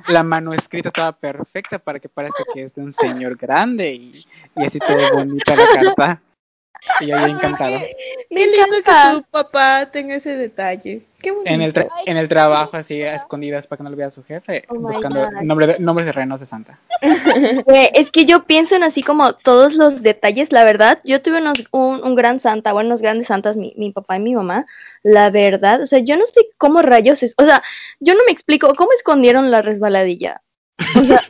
la 0.09 0.23
mano 0.23 0.53
escrita 0.53 0.90
toda 0.90 1.12
perfecta 1.12 1.81
para 1.81 1.99
que 1.99 2.09
parezca 2.09 2.45
que 2.55 2.64
es 2.64 2.75
de 2.75 2.83
un 2.83 2.93
señor 2.93 3.37
grande 3.37 3.93
y, 3.93 4.25
y 4.57 4.64
así 4.64 4.79
todo 4.79 4.97
bonita 5.14 5.57
la 5.57 5.66
carta. 5.69 6.23
Y 7.01 7.07
yo 7.07 7.16
ahí 7.16 7.31
encantado. 7.31 7.79
Qué 8.29 8.47
lindo 8.47 8.77
que 8.85 8.93
tu 9.19 9.23
papá 9.31 9.90
tenga 9.90 10.14
ese 10.14 10.37
detalle. 10.37 11.03
Qué 11.23 11.31
bonito. 11.33 11.51
En 11.51 11.61
el, 11.61 11.73
tra- 11.73 11.88
en 12.07 12.16
el 12.16 12.29
trabajo, 12.29 12.77
así 12.79 13.03
a 13.03 13.16
escondidas 13.16 13.66
para 13.66 13.79
que 13.79 13.85
no 13.85 13.90
lo 13.90 13.97
vea 13.97 14.11
su 14.11 14.25
jefe, 14.25 14.64
Oh 14.69 14.77
buscando 14.77 15.31
nombre 15.43 15.66
de- 15.66 15.79
nombres 15.79 16.07
de 16.07 16.12
renos 16.12 16.40
de 16.40 16.47
Santa. 16.47 16.79
Es 17.95 18.11
que 18.11 18.25
yo 18.25 18.45
pienso 18.45 18.77
en 18.77 18.83
así 18.83 19.03
como 19.03 19.35
todos 19.35 19.75
los 19.75 20.03
detalles, 20.03 20.53
la 20.53 20.64
verdad, 20.64 21.01
yo 21.05 21.21
tuve 21.21 21.38
unos, 21.40 21.64
un, 21.73 22.03
un 22.03 22.14
gran 22.14 22.40
santa, 22.40 22.73
bueno, 22.73 22.88
unos 22.88 23.03
grandes 23.03 23.27
santas, 23.27 23.57
mi, 23.57 23.75
mi 23.77 23.90
papá 23.93 24.16
y 24.16 24.21
mi 24.21 24.35
mamá, 24.35 24.66
la 25.03 25.31
verdad, 25.31 25.83
o 25.83 25.87
sea, 25.87 25.99
yo 25.99 26.16
no 26.16 26.25
sé 26.27 26.40
cómo 26.57 26.83
rayos 26.83 27.23
es, 27.23 27.35
o 27.38 27.45
sea, 27.45 27.62
yo 28.01 28.14
no 28.14 28.21
me 28.27 28.33
explico, 28.33 28.73
¿cómo 28.75 28.93
escondieron 28.93 29.51
la 29.51 29.62
resbaladilla? 29.62 30.43
O 30.97 31.05
sea, 31.05 31.21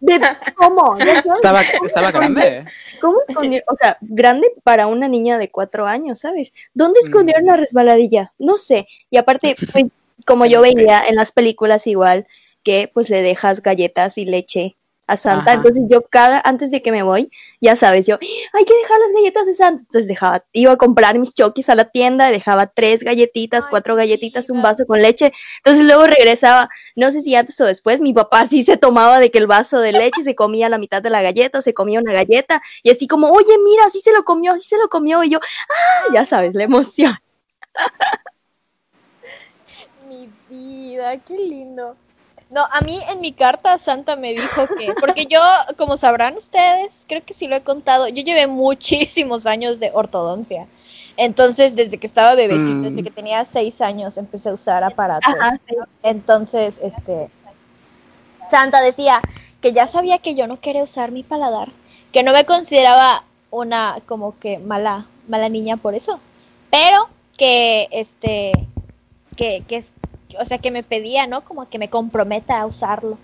de, 0.00 0.22
¿cómo? 0.54 0.96
Estaba, 0.98 1.60
estaba 1.60 2.10
grande. 2.10 2.64
¿Cómo 3.00 3.18
escondieron? 3.26 3.64
O 3.68 3.76
sea, 3.76 3.98
grande 4.00 4.50
para 4.62 4.86
una 4.86 5.08
niña 5.08 5.38
de 5.38 5.50
cuatro 5.50 5.86
años, 5.86 6.20
¿sabes? 6.20 6.52
¿Dónde 6.74 7.00
escondieron 7.00 7.46
la 7.46 7.56
resbaladilla? 7.56 8.32
No 8.38 8.56
sé. 8.56 8.86
Y 9.10 9.16
aparte, 9.16 9.56
pues, 9.72 9.86
como 10.24 10.46
yo 10.46 10.60
veía 10.62 11.04
en 11.06 11.16
las 11.16 11.32
películas 11.32 11.86
igual, 11.86 12.26
que 12.62 12.90
pues 12.92 13.10
le 13.10 13.22
dejas 13.22 13.62
galletas 13.62 14.18
y 14.18 14.24
leche 14.24 14.76
a 15.08 15.16
Santa. 15.16 15.50
Ajá. 15.50 15.54
Entonces 15.54 15.84
yo 15.88 16.02
cada, 16.02 16.40
antes 16.44 16.70
de 16.70 16.82
que 16.82 16.92
me 16.92 17.02
voy, 17.02 17.30
ya 17.60 17.74
sabes, 17.74 18.06
yo, 18.06 18.18
hay 18.52 18.64
que 18.64 18.74
dejar 18.74 19.00
las 19.00 19.12
galletas 19.12 19.46
de 19.46 19.54
Santa. 19.54 19.82
Entonces 19.82 20.06
dejaba, 20.06 20.44
iba 20.52 20.72
a 20.72 20.76
comprar 20.76 21.18
mis 21.18 21.34
chokis 21.34 21.68
a 21.70 21.74
la 21.74 21.86
tienda, 21.86 22.30
dejaba 22.30 22.66
tres 22.66 23.02
galletitas, 23.02 23.64
Ay, 23.64 23.70
cuatro 23.70 23.96
galletitas, 23.96 24.50
un 24.50 24.62
vaso 24.62 24.86
con 24.86 25.00
leche. 25.02 25.32
Entonces 25.58 25.84
luego 25.84 26.06
regresaba, 26.06 26.68
no 26.94 27.10
sé 27.10 27.22
si 27.22 27.34
antes 27.34 27.60
o 27.60 27.64
después, 27.64 28.00
mi 28.00 28.12
papá 28.12 28.46
sí 28.50 28.62
se 28.62 28.76
tomaba 28.76 29.18
de 29.18 29.30
que 29.30 29.38
el 29.38 29.46
vaso 29.46 29.80
de 29.80 29.92
leche 29.92 30.22
se 30.22 30.34
comía 30.34 30.68
la 30.68 30.78
mitad 30.78 31.02
de 31.02 31.10
la 31.10 31.22
galleta, 31.22 31.58
o 31.58 31.62
se 31.62 31.74
comía 31.74 32.00
una 32.00 32.12
galleta, 32.12 32.62
y 32.82 32.90
así 32.90 33.08
como, 33.08 33.30
oye, 33.30 33.56
mira, 33.64 33.88
sí 33.90 34.00
se 34.00 34.12
lo 34.12 34.24
comió, 34.24 34.56
sí 34.58 34.68
se 34.68 34.76
lo 34.76 34.88
comió, 34.88 35.24
y 35.24 35.30
yo, 35.30 35.40
ah, 35.40 36.12
ya 36.12 36.26
sabes, 36.26 36.54
la 36.54 36.64
emoción. 36.64 37.16
Mi 40.06 40.28
vida, 40.50 41.16
qué 41.18 41.38
lindo. 41.38 41.96
No, 42.50 42.64
a 42.72 42.80
mí 42.80 42.98
en 43.12 43.20
mi 43.20 43.32
carta 43.32 43.78
Santa 43.78 44.16
me 44.16 44.32
dijo 44.32 44.66
que, 44.76 44.94
porque 45.00 45.26
yo, 45.26 45.40
como 45.76 45.96
sabrán 45.98 46.36
ustedes, 46.36 47.04
creo 47.06 47.22
que 47.24 47.34
sí 47.34 47.46
lo 47.46 47.56
he 47.56 47.62
contado, 47.62 48.08
yo 48.08 48.22
llevé 48.22 48.46
muchísimos 48.46 49.46
años 49.46 49.78
de 49.80 49.90
ortodoncia. 49.92 50.66
Entonces, 51.18 51.76
desde 51.76 51.98
que 51.98 52.06
estaba 52.06 52.34
bebecita, 52.34 52.72
Mm. 52.72 52.82
desde 52.82 53.02
que 53.02 53.10
tenía 53.10 53.44
seis 53.44 53.80
años, 53.80 54.16
empecé 54.16 54.48
a 54.48 54.52
usar 54.54 54.82
aparatos. 54.84 55.34
Ajá, 55.34 55.58
sí. 55.68 55.74
Entonces, 56.02 56.78
este, 56.80 57.28
Santa 58.50 58.80
decía 58.80 59.20
que 59.60 59.72
ya 59.72 59.86
sabía 59.86 60.18
que 60.18 60.34
yo 60.34 60.46
no 60.46 60.60
quería 60.60 60.82
usar 60.84 61.10
mi 61.10 61.22
paladar, 61.22 61.68
que 62.12 62.22
no 62.22 62.32
me 62.32 62.46
consideraba 62.46 63.24
una 63.50 63.98
como 64.06 64.38
que 64.38 64.58
mala, 64.58 65.06
mala 65.26 65.48
niña 65.48 65.76
por 65.76 65.94
eso, 65.94 66.20
pero 66.70 67.08
que 67.36 67.88
este, 67.90 68.52
que, 69.36 69.64
que, 69.66 69.84
o 70.40 70.44
sea, 70.44 70.58
que 70.58 70.70
me 70.70 70.82
pedía, 70.82 71.26
¿no? 71.26 71.42
Como 71.42 71.68
que 71.68 71.78
me 71.78 71.90
comprometa 71.90 72.60
a 72.60 72.66
usarlo. 72.66 73.18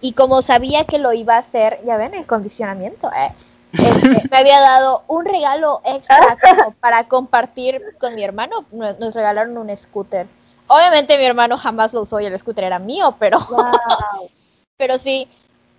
Y 0.00 0.12
como 0.12 0.42
sabía 0.42 0.84
que 0.84 0.98
lo 0.98 1.12
iba 1.12 1.36
a 1.36 1.38
hacer, 1.38 1.78
ya 1.86 1.96
ven, 1.96 2.14
el 2.14 2.26
condicionamiento, 2.26 3.10
eh, 3.12 3.32
este, 3.72 4.28
me 4.30 4.36
había 4.36 4.60
dado 4.60 5.04
un 5.06 5.24
regalo 5.24 5.80
extra 5.84 6.36
como 6.40 6.72
para 6.72 7.04
compartir 7.04 7.80
con 7.98 8.14
mi 8.14 8.24
hermano. 8.24 8.64
Nos 8.70 9.14
regalaron 9.14 9.56
un 9.56 9.74
scooter. 9.76 10.26
Obviamente 10.66 11.18
mi 11.18 11.24
hermano 11.24 11.58
jamás 11.58 11.92
lo 11.92 12.02
usó 12.02 12.20
y 12.20 12.26
el 12.26 12.38
scooter 12.38 12.64
era 12.64 12.78
mío, 12.78 13.14
pero, 13.18 13.38
pero 14.76 14.98
sí. 14.98 15.28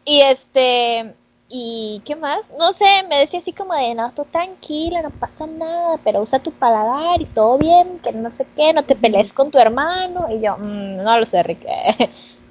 Y 0.05 0.21
este, 0.21 1.13
y 1.49 2.01
qué 2.05 2.15
más, 2.15 2.49
no 2.57 2.73
sé, 2.73 2.85
me 3.09 3.17
decía 3.19 3.39
así 3.39 3.53
como 3.53 3.73
de, 3.75 3.93
no, 3.95 4.11
tú 4.11 4.25
tranquila, 4.25 5.01
no 5.01 5.09
pasa 5.11 5.45
nada, 5.45 5.97
pero 6.03 6.21
usa 6.21 6.39
tu 6.39 6.51
paladar 6.51 7.21
y 7.21 7.25
todo 7.25 7.57
bien, 7.57 7.99
que 7.99 8.11
no 8.11 8.31
sé 8.31 8.45
qué, 8.55 8.73
no 8.73 8.83
te 8.83 8.95
pelees 8.95 9.33
con 9.33 9.51
tu 9.51 9.59
hermano. 9.59 10.27
Y 10.31 10.41
yo, 10.41 10.57
"Mm, 10.57 11.03
no 11.03 11.17
lo 11.19 11.25
sé, 11.25 11.43
Rick. 11.43 11.65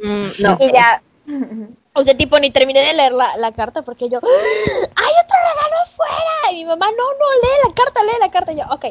Mm, 0.02 0.28
no. 0.40 0.56
Y 0.60 0.72
ya, 0.72 1.02
o 1.94 2.04
sea, 2.04 2.16
tipo, 2.16 2.38
ni 2.38 2.50
terminé 2.50 2.80
de 2.80 2.94
leer 2.94 3.12
la, 3.12 3.36
la 3.36 3.52
carta 3.52 3.82
porque 3.82 4.08
yo, 4.08 4.18
¡hay 4.18 5.12
otro 5.24 5.36
regalo 5.38 5.82
afuera. 5.82 6.52
Y 6.52 6.56
mi 6.56 6.64
mamá, 6.66 6.86
no, 6.86 6.92
no, 6.92 7.26
lee 7.42 7.68
la 7.68 7.74
carta, 7.74 8.02
lee 8.04 8.20
la 8.20 8.30
carta. 8.30 8.52
Y 8.52 8.56
yo, 8.56 8.64
ok. 8.70 8.86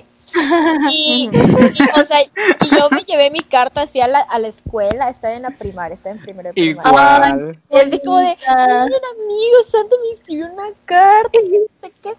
Y, 0.89 1.29
y, 1.33 1.99
o 1.99 2.03
sea, 2.05 2.21
y 2.21 2.75
yo 2.75 2.89
me 2.91 3.01
llevé 3.03 3.29
mi 3.31 3.41
carta 3.41 3.81
así 3.81 3.99
a 4.01 4.07
la, 4.07 4.19
a 4.19 4.39
la 4.39 4.47
escuela, 4.47 5.09
estaba 5.09 5.33
en 5.33 5.43
la 5.43 5.51
primaria, 5.51 5.95
estaba 5.95 6.15
en 6.15 6.21
primero 6.21 6.49
de 6.49 6.53
primaria. 6.53 6.89
Igual. 6.89 7.59
Y 7.69 7.77
así 7.77 8.01
como 8.03 8.17
de, 8.17 8.35
miren 8.37 9.01
amigos, 9.15 9.67
Santa 9.69 9.95
me 10.03 10.11
escribió 10.13 10.45
una 10.47 10.69
carta 10.85 11.37
y 11.39 11.49
no 11.49 11.65
sé 11.81 11.91
qué. 12.01 12.13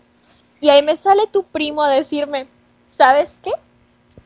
Y 0.61 0.69
ahí 0.71 0.83
me 0.83 0.97
sale 0.97 1.27
tu 1.27 1.43
primo 1.45 1.83
a 1.83 1.89
decirme, 1.91 2.47
¿sabes 2.87 3.41
qué? 3.43 3.51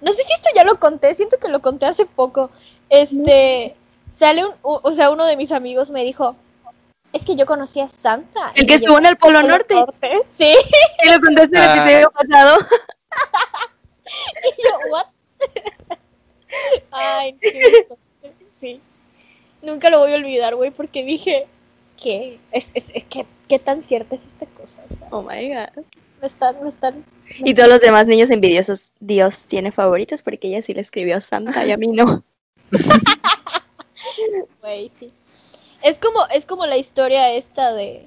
No 0.01 0.13
sé 0.13 0.23
si 0.25 0.33
esto 0.33 0.51
ya 0.55 0.65
lo 0.65 0.79
conté, 0.79 1.15
siento 1.15 1.39
que 1.39 1.49
lo 1.49 1.61
conté 1.63 1.87
hace 1.87 2.05
poco. 2.05 2.51
Este, 2.91 3.75
sale 4.17 4.45
un, 4.45 4.53
o 4.63 4.93
sea, 4.93 5.11
uno 5.11 5.25
de 5.25 5.37
mis 5.37 5.53
amigos 5.53 5.91
me 5.91 6.05
dijo, 6.05 6.37
es 7.13 7.25
que 7.25 7.35
yo 7.37 7.47
conocí 7.47 7.81
a 7.81 7.89
Santa. 7.89 8.53
El 8.55 8.67
que 8.67 8.75
estuvo 8.75 8.99
en 8.99 9.07
el 9.07 9.17
Polo 9.17 9.43
Norte. 9.43 9.75
Sí, 10.37 10.55
Y 11.05 11.09
lo 11.11 11.21
contaste 11.21 11.57
en 11.57 11.63
el 11.63 11.69
Ah. 11.71 11.77
episodio 11.77 12.11
pasado. 12.11 12.59
y 14.59 14.63
yo, 14.63 14.79
¿what? 14.91 15.07
Ay, 16.91 17.37
qué 17.41 17.87
sí. 18.59 18.81
Nunca 19.63 19.91
lo 19.91 19.99
voy 19.99 20.13
a 20.13 20.17
olvidar, 20.17 20.55
güey, 20.55 20.71
porque 20.71 21.05
dije, 21.05 21.47
¿qué? 22.03 22.39
Es, 22.53 22.71
es, 22.75 22.91
es 22.95 23.05
que, 23.05 23.27
¿qué 23.49 23.59
tan 23.59 23.83
cierta 23.83 24.15
es 24.15 24.25
esta 24.27 24.47
cosa? 24.47 24.83
O 24.89 24.95
sea, 24.95 25.09
Oh 25.11 25.23
my 25.23 25.49
god. 25.49 25.85
no 26.21 26.27
están, 26.27 26.57
no 26.63 26.69
están. 26.69 27.05
Y 27.39 27.55
todos 27.55 27.69
los 27.69 27.81
demás 27.81 28.07
niños 28.07 28.31
envidiosos, 28.31 28.93
Dios 29.01 29.43
tiene 29.47 29.73
favoritos 29.73 30.23
porque 30.23 30.49
ella 30.49 30.63
sí 30.63 30.75
le 30.75 30.81
escribió 30.81 31.17
a 31.17 31.21
Santa 31.21 31.67
y 31.67 31.73
a 31.73 31.77
mí 31.77 31.89
no. 31.89 32.25
Güey, 34.63 34.91
sí. 34.99 35.09
Es 35.83 35.99
como, 35.99 36.21
es 36.35 36.47
como 36.47 36.67
la 36.67 36.77
historia 36.77 37.33
esta 37.33 37.73
de 37.73 38.07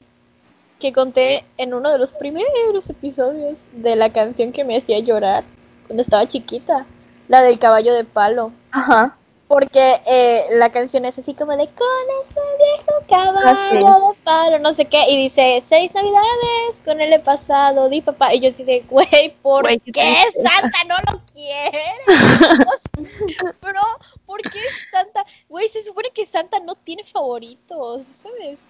que 0.79 0.93
conté 0.93 1.43
en 1.57 1.73
uno 1.73 1.91
de 1.91 1.97
los 1.97 2.13
primeros 2.13 2.89
episodios 2.89 3.65
de 3.73 3.95
la 3.95 4.11
canción 4.11 4.51
que 4.51 4.63
me 4.63 4.77
hacía 4.77 4.99
llorar 4.99 5.43
cuando 5.89 6.03
estaba 6.03 6.27
chiquita, 6.27 6.85
la 7.27 7.41
del 7.41 7.57
caballo 7.57 7.93
de 7.95 8.03
palo. 8.03 8.51
Ajá. 8.71 9.15
Porque 9.47 9.95
eh, 10.07 10.45
la 10.59 10.69
canción 10.69 11.05
es 11.05 11.17
así 11.17 11.33
como 11.33 11.53
de 11.57 11.65
con 11.69 11.87
ese 12.23 12.39
viejo 12.59 13.03
caballo 13.09 13.87
Ah, 13.87 14.09
de 14.11 14.17
palo, 14.23 14.59
no 14.59 14.71
sé 14.73 14.85
qué, 14.85 15.09
y 15.09 15.17
dice 15.17 15.63
seis 15.65 15.91
navidades 15.95 16.81
con 16.85 17.01
él 17.01 17.11
he 17.13 17.19
pasado, 17.19 17.89
di 17.89 18.01
papá, 18.01 18.35
y 18.35 18.41
yo 18.41 18.49
así 18.49 18.63
de 18.63 18.81
güey, 18.87 19.33
¿por 19.41 19.63
Güey, 19.63 19.79
qué. 19.79 20.15
Santa 20.35 20.83
no 20.87 20.95
lo 21.11 21.21
quiere? 21.33 21.81
Bro, 23.59 23.81
¿por 24.27 24.39
qué 24.43 24.59
Santa? 24.91 25.25
Güey, 25.49 25.67
se 25.69 25.83
supone 25.83 26.11
que 26.13 26.27
Santa 26.27 26.59
no 26.59 26.75
tiene 26.75 27.03
favoritos, 27.03 28.03
¿sabes? 28.05 28.67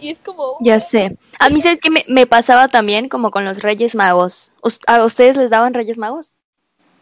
Y 0.00 0.10
es 0.10 0.18
como 0.18 0.56
Ya 0.60 0.80
sé. 0.80 1.16
A 1.38 1.48
mí, 1.48 1.60
¿sabes 1.60 1.78
qué 1.80 1.90
me, 1.90 2.04
me 2.08 2.26
pasaba 2.26 2.68
también 2.68 3.08
como 3.08 3.30
con 3.30 3.44
los 3.44 3.62
Reyes 3.62 3.94
Magos? 3.94 4.52
¿Us- 4.62 4.80
¿A 4.86 5.04
ustedes 5.04 5.36
les 5.36 5.50
daban 5.50 5.74
Reyes 5.74 5.98
Magos? 5.98 6.34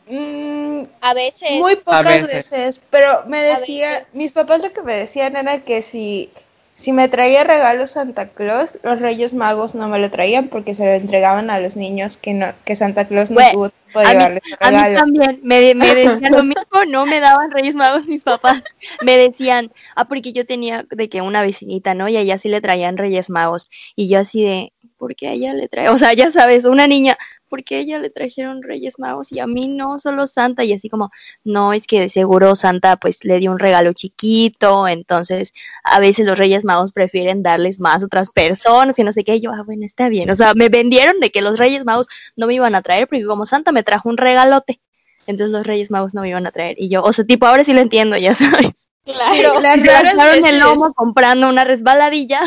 Mm, 0.08 0.84
a 1.02 1.14
veces 1.14 1.50
Muy 1.52 1.76
pocas 1.76 2.04
veces. 2.04 2.50
veces. 2.50 2.80
pero 2.90 3.24
me 3.26 3.42
decía, 3.42 4.06
mis 4.12 4.32
papás 4.32 4.62
lo 4.62 4.72
que 4.72 4.82
me 4.82 4.94
decían 4.96 5.36
era 5.36 5.60
que 5.60 5.82
si, 5.82 6.30
si 6.74 6.92
me 6.92 7.08
traía 7.08 7.44
regalos 7.44 7.90
Santa 7.90 8.28
Claus, 8.28 8.78
los 8.82 9.00
Reyes 9.00 9.34
Magos 9.34 9.74
no 9.74 9.88
me 9.88 9.98
lo 9.98 10.10
traían 10.10 10.48
porque 10.48 10.72
se 10.74 10.84
lo 10.86 10.92
entregaban 10.92 11.50
a 11.50 11.60
los 11.60 11.76
niños 11.76 12.16
que 12.16 12.32
no, 12.32 12.46
que 12.64 12.74
Santa 12.74 13.06
Claus 13.06 13.30
no 13.30 13.34
Güey, 13.34 13.52
tuvo 13.52 13.70
A 13.94 14.14
mí, 14.14 14.76
a 14.76 14.94
también, 14.94 15.40
me, 15.42 15.74
me 15.74 15.86
decían 15.94 16.32
lo 16.32 16.42
mismo, 16.42 16.84
no 16.88 17.06
me 17.06 17.20
daban 17.20 17.50
Reyes 17.50 17.74
Magos 17.74 18.06
mis 18.06 18.22
papás. 18.22 18.62
Me 19.02 19.16
decían, 19.16 19.72
ah, 19.96 20.06
porque 20.06 20.32
yo 20.32 20.46
tenía 20.46 20.84
de 20.90 21.08
que 21.08 21.22
una 21.22 21.42
vecinita, 21.42 21.94
¿no? 21.94 22.08
Y 22.08 22.16
a 22.16 22.20
ella 22.20 22.38
sí 22.38 22.48
le 22.48 22.60
traían 22.60 22.96
Reyes 22.96 23.30
Magos. 23.30 23.70
Y 23.96 24.08
yo 24.08 24.20
así 24.20 24.42
de, 24.42 24.72
¿por 24.96 25.14
qué 25.14 25.28
a 25.28 25.32
ella 25.32 25.54
le 25.54 25.68
trae? 25.68 25.88
O 25.88 25.96
sea, 25.96 26.12
ya 26.12 26.30
sabes, 26.30 26.64
una 26.64 26.86
niña, 26.86 27.16
¿por 27.48 27.64
qué 27.64 27.76
a 27.76 27.78
ella 27.80 27.98
le 27.98 28.10
trajeron 28.10 28.62
Reyes 28.62 28.98
Magos 28.98 29.32
y 29.32 29.40
a 29.40 29.46
mí 29.46 29.68
no, 29.68 29.98
solo 29.98 30.26
Santa? 30.26 30.64
Y 30.64 30.72
así 30.72 30.88
como, 30.88 31.10
no, 31.44 31.72
es 31.72 31.86
que 31.86 32.00
de 32.00 32.08
seguro 32.08 32.54
Santa 32.54 32.96
pues 32.96 33.24
le 33.24 33.38
dio 33.38 33.50
un 33.50 33.58
regalo 33.58 33.92
chiquito, 33.92 34.86
entonces 34.88 35.52
a 35.84 36.00
veces 36.00 36.26
los 36.26 36.38
Reyes 36.38 36.64
Magos 36.64 36.92
prefieren 36.92 37.42
darles 37.42 37.80
más 37.80 38.02
a 38.02 38.06
otras 38.06 38.30
personas 38.30 38.98
y 38.98 39.04
no 39.04 39.12
sé 39.12 39.24
qué. 39.24 39.36
Y 39.36 39.40
yo, 39.40 39.52
ah, 39.52 39.62
bueno, 39.64 39.84
está 39.84 40.08
bien. 40.08 40.30
O 40.30 40.34
sea, 40.34 40.54
me 40.54 40.68
vendieron 40.68 41.20
de 41.20 41.30
que 41.30 41.42
los 41.42 41.58
Reyes 41.58 41.84
Magos 41.84 42.06
no 42.36 42.46
me 42.46 42.54
iban 42.54 42.74
a 42.74 42.82
traer 42.82 43.08
porque 43.08 43.24
como 43.24 43.46
Santa 43.46 43.72
me 43.72 43.82
trajo 43.82 44.08
un 44.08 44.16
regalote, 44.16 44.80
entonces 45.26 45.52
los 45.52 45.66
Reyes 45.66 45.90
Magos 45.90 46.14
no 46.14 46.22
me 46.22 46.30
iban 46.30 46.46
a 46.46 46.52
traer. 46.52 46.76
Y 46.78 46.88
yo, 46.88 47.02
o 47.02 47.12
sea, 47.12 47.24
tipo, 47.24 47.46
ahora 47.46 47.64
sí 47.64 47.72
lo 47.72 47.80
entiendo, 47.80 48.16
ya 48.16 48.34
sabes. 48.34 48.88
claro. 49.04 49.60
Las 49.60 49.84
raras 49.84 50.16
veces, 50.16 50.52
el 50.52 50.60
lomo 50.60 50.92
comprando 50.94 51.48
una 51.48 51.64
resbaladilla. 51.64 52.40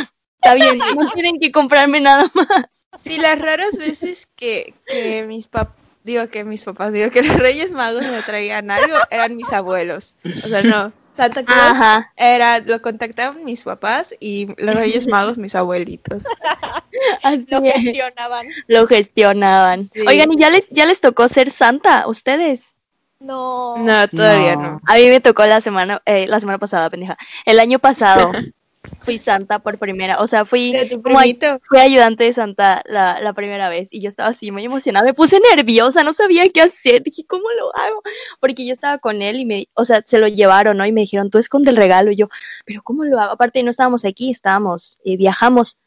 Está 0.43 0.55
bien, 0.55 0.77
no 0.97 1.09
tienen 1.11 1.39
que 1.39 1.51
comprarme 1.51 2.01
nada 2.01 2.25
más. 2.33 2.87
sí, 2.97 3.17
las 3.19 3.39
raras 3.39 3.77
veces 3.77 4.27
que, 4.35 4.73
que 4.87 5.23
mis 5.27 5.47
papás, 5.47 5.75
digo 6.03 6.27
que 6.29 6.43
mis 6.43 6.63
papás, 6.65 6.91
digo 6.93 7.11
que 7.11 7.21
los 7.23 7.37
Reyes 7.37 7.71
Magos 7.71 8.03
me 8.03 8.21
traían 8.23 8.71
algo, 8.71 8.95
eran 9.11 9.35
mis 9.35 9.53
abuelos. 9.53 10.15
O 10.43 10.47
sea, 10.47 10.63
no, 10.63 10.91
Santa 11.15 11.43
Claus 11.43 11.61
Ajá. 11.61 12.11
era, 12.15 12.59
lo 12.59 12.81
contactaban 12.81 13.43
mis 13.45 13.63
papás 13.63 14.15
y 14.19 14.47
los 14.57 14.73
Reyes 14.75 15.07
Magos 15.07 15.37
mis 15.37 15.53
abuelitos. 15.53 16.23
Así 17.23 17.45
Lo 17.49 17.59
es. 17.63 17.73
gestionaban. 17.75 18.47
Lo 18.67 18.87
gestionaban. 18.87 19.85
Sí. 19.85 20.01
Oigan, 20.07 20.31
¿y 20.33 20.37
ya 20.37 20.49
les, 20.49 20.67
ya 20.69 20.85
les 20.85 21.01
tocó 21.01 21.27
ser 21.27 21.51
Santa, 21.51 22.07
ustedes? 22.07 22.73
No. 23.19 23.75
No, 23.77 24.07
todavía 24.07 24.55
No. 24.55 24.61
no. 24.63 24.79
A 24.87 24.95
mí 24.95 25.07
me 25.07 25.19
tocó 25.19 25.45
la 25.45 25.61
semana, 25.61 26.01
eh, 26.05 26.25
la 26.27 26.39
semana 26.39 26.57
pasada, 26.57 26.89
pendeja. 26.89 27.17
El 27.45 27.59
año 27.59 27.77
pasado 27.77 28.31
fui 28.99 29.17
Santa 29.19 29.59
por 29.59 29.77
primera, 29.77 30.19
o 30.19 30.27
sea, 30.27 30.43
fui 30.45 30.73
como 31.03 31.19
ayudante 31.79 32.23
de 32.23 32.33
Santa 32.33 32.81
la, 32.85 33.19
la 33.21 33.33
primera 33.33 33.69
vez 33.69 33.89
y 33.91 34.01
yo 34.01 34.09
estaba 34.09 34.29
así 34.29 34.51
muy 34.51 34.65
emocionada, 34.65 35.05
me 35.05 35.13
puse 35.13 35.39
nerviosa, 35.55 36.03
no 36.03 36.13
sabía 36.13 36.49
qué 36.49 36.61
hacer, 36.61 37.03
dije, 37.03 37.23
¿cómo 37.27 37.43
lo 37.59 37.75
hago? 37.75 38.01
Porque 38.39 38.65
yo 38.65 38.73
estaba 38.73 38.97
con 38.97 39.21
él 39.21 39.39
y 39.39 39.45
me, 39.45 39.67
o 39.75 39.85
sea, 39.85 40.01
se 40.05 40.17
lo 40.17 40.27
llevaron, 40.27 40.77
¿no? 40.77 40.85
Y 40.85 40.91
me 40.91 41.01
dijeron, 41.01 41.29
tú 41.29 41.37
esconde 41.37 41.69
el 41.69 41.77
regalo, 41.77 42.11
y 42.11 42.15
yo, 42.15 42.27
pero 42.65 42.81
¿cómo 42.81 43.03
lo 43.05 43.19
hago? 43.19 43.31
Aparte 43.33 43.61
no 43.61 43.69
estábamos 43.69 44.03
aquí, 44.03 44.31
estábamos, 44.31 44.99
eh, 45.05 45.15
viajamos, 45.15 45.77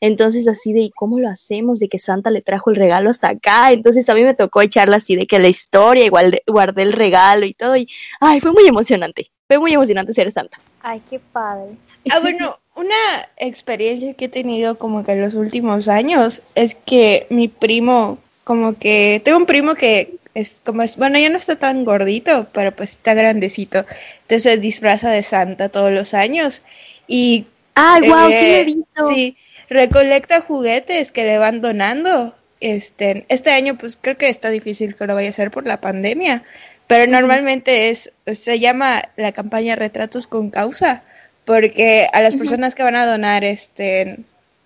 entonces 0.00 0.48
así 0.48 0.72
de, 0.72 0.80
¿y 0.80 0.90
cómo 0.90 1.20
lo 1.20 1.28
hacemos? 1.28 1.78
De 1.78 1.88
que 1.88 1.98
Santa 1.98 2.30
le 2.30 2.40
trajo 2.40 2.70
el 2.70 2.76
regalo 2.76 3.10
hasta 3.10 3.28
acá, 3.28 3.70
entonces 3.70 4.08
a 4.08 4.14
mí 4.14 4.24
me 4.24 4.34
tocó 4.34 4.62
echarla 4.62 4.96
así 4.96 5.14
de 5.14 5.26
que 5.26 5.38
la 5.38 5.48
historia, 5.48 6.04
igual 6.04 6.32
de- 6.32 6.42
guardé 6.46 6.82
el 6.82 6.92
regalo 6.94 7.46
y 7.46 7.54
todo, 7.54 7.76
y, 7.76 7.86
ay, 8.20 8.40
fue 8.40 8.50
muy 8.50 8.66
emocionante, 8.66 9.30
fue 9.46 9.58
muy 9.58 9.72
emocionante 9.72 10.12
ser 10.12 10.32
Santa. 10.32 10.58
Ay, 10.82 11.00
qué 11.08 11.20
padre. 11.20 11.76
Ah, 12.10 12.20
bueno, 12.20 12.58
una 12.74 13.28
experiencia 13.36 14.14
que 14.14 14.26
he 14.26 14.28
tenido 14.28 14.78
como 14.78 15.04
que 15.04 15.12
en 15.12 15.20
los 15.20 15.34
últimos 15.34 15.88
años 15.88 16.42
es 16.54 16.74
que 16.74 17.26
mi 17.30 17.48
primo, 17.48 18.18
como 18.44 18.78
que, 18.78 19.20
tengo 19.24 19.38
un 19.38 19.46
primo 19.46 19.74
que 19.74 20.14
es 20.34 20.60
como 20.64 20.82
es, 20.82 20.96
bueno, 20.96 21.18
ya 21.18 21.28
no 21.28 21.36
está 21.36 21.56
tan 21.56 21.84
gordito, 21.84 22.46
pero 22.52 22.74
pues 22.74 22.90
está 22.90 23.14
grandecito. 23.14 23.84
Entonces 24.22 24.42
se 24.42 24.56
disfraza 24.58 25.10
de 25.10 25.22
Santa 25.22 25.68
todos 25.68 25.90
los 25.90 26.14
años 26.14 26.62
y 27.06 27.46
Ay, 27.74 28.08
wow, 28.08 28.08
sí 28.08 28.14
lo 28.16 28.28
he 28.28 28.60
eh, 28.60 28.64
visto. 28.64 29.08
sí, 29.08 29.36
recolecta 29.68 30.40
juguetes 30.40 31.12
que 31.12 31.24
le 31.24 31.38
van 31.38 31.60
donando. 31.60 32.34
Este, 32.60 33.24
este 33.28 33.50
año 33.50 33.76
pues 33.78 33.98
creo 34.00 34.18
que 34.18 34.28
está 34.28 34.50
difícil 34.50 34.94
que 34.94 35.06
lo 35.06 35.14
vaya 35.14 35.28
a 35.28 35.30
hacer 35.30 35.50
por 35.50 35.66
la 35.66 35.80
pandemia, 35.80 36.44
pero 36.86 37.10
normalmente 37.10 37.88
es, 37.88 38.12
se 38.26 38.58
llama 38.58 39.02
la 39.16 39.32
campaña 39.32 39.76
Retratos 39.76 40.26
con 40.26 40.50
Causa, 40.50 41.02
porque 41.44 42.08
a 42.12 42.20
las 42.22 42.34
personas 42.36 42.74
que 42.74 42.82
van 42.82 42.96
a 42.96 43.06
donar 43.06 43.44
este 43.44 44.18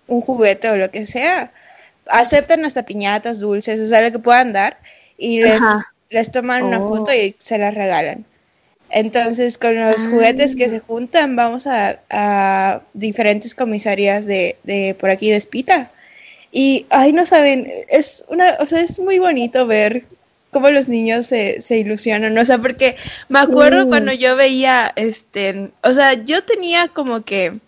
un 0.07 0.21
juguete 0.21 0.69
o 0.69 0.77
lo 0.77 0.91
que 0.91 1.05
sea, 1.07 1.51
aceptan 2.07 2.65
hasta 2.65 2.83
piñatas, 2.83 3.39
dulces, 3.39 3.79
o 3.79 3.85
sea, 3.87 4.01
lo 4.01 4.11
que 4.11 4.19
puedan 4.19 4.53
dar, 4.53 4.77
y 5.17 5.41
les, 5.41 5.61
les 6.09 6.31
toman 6.31 6.63
una 6.63 6.79
Oh. 6.79 6.87
foto 6.87 7.13
y 7.13 7.35
se 7.39 7.57
las 7.57 7.73
regalan. 7.75 8.25
Entonces, 8.89 9.57
con 9.57 9.75
los 9.79 10.07
juguetes 10.07 10.55
que 10.55 10.69
se 10.69 10.79
juntan, 10.79 11.35
vamos 11.35 11.67
a, 11.67 11.99
a 12.09 12.81
diferentes 12.93 13.55
comisarías 13.55 14.25
de, 14.25 14.57
de 14.63 14.95
por 14.99 15.09
aquí 15.09 15.29
de 15.31 15.37
Espita. 15.37 15.91
Y, 16.51 16.85
ay, 16.89 17.11
no 17.13 17.25
saben, 17.25 17.67
es 17.89 18.23
una, 18.29 18.57
o 18.59 18.65
sea, 18.67 18.81
es 18.81 18.99
muy 18.99 19.19
bonito 19.19 19.67
ver 19.67 20.05
cómo 20.55 20.69
los 20.69 20.87
niños 20.87 21.25
se, 21.25 21.59
se 21.59 21.77
ilusionan, 21.77 22.33
¿no? 22.33 22.39
o 22.41 22.45
sea, 22.45 22.59
porque 22.59 22.95
me 23.27 23.39
acuerdo 23.39 23.83
Sí. 23.83 23.89
cuando 23.89 24.13
yo 24.13 24.37
veía, 24.37 24.93
este, 24.95 25.71
o 25.83 25.91
sea, 25.91 26.13
yo 26.13 26.45
tenía 26.45 26.87
como 26.87 27.25
que 27.25 27.59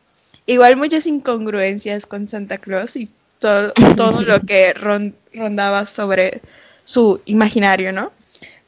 igual 0.45 0.77
muchas 0.77 1.05
incongruencias 1.05 2.05
con 2.05 2.29
Santa 2.29 2.59
Claus 2.59 2.95
y 2.95 3.09
todo, 3.39 3.73
todo 3.97 4.21
lo 4.21 4.39
que 4.39 4.73
ron- 4.73 5.13
rondaba 5.33 5.83
sobre 5.85 6.39
su 6.85 7.19
imaginario, 7.25 7.91
¿no? 7.91 8.13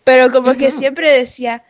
Pero 0.04 0.32
como 0.34 0.54
que 0.56 0.70
siempre 0.72 1.10
decía, 1.12 1.64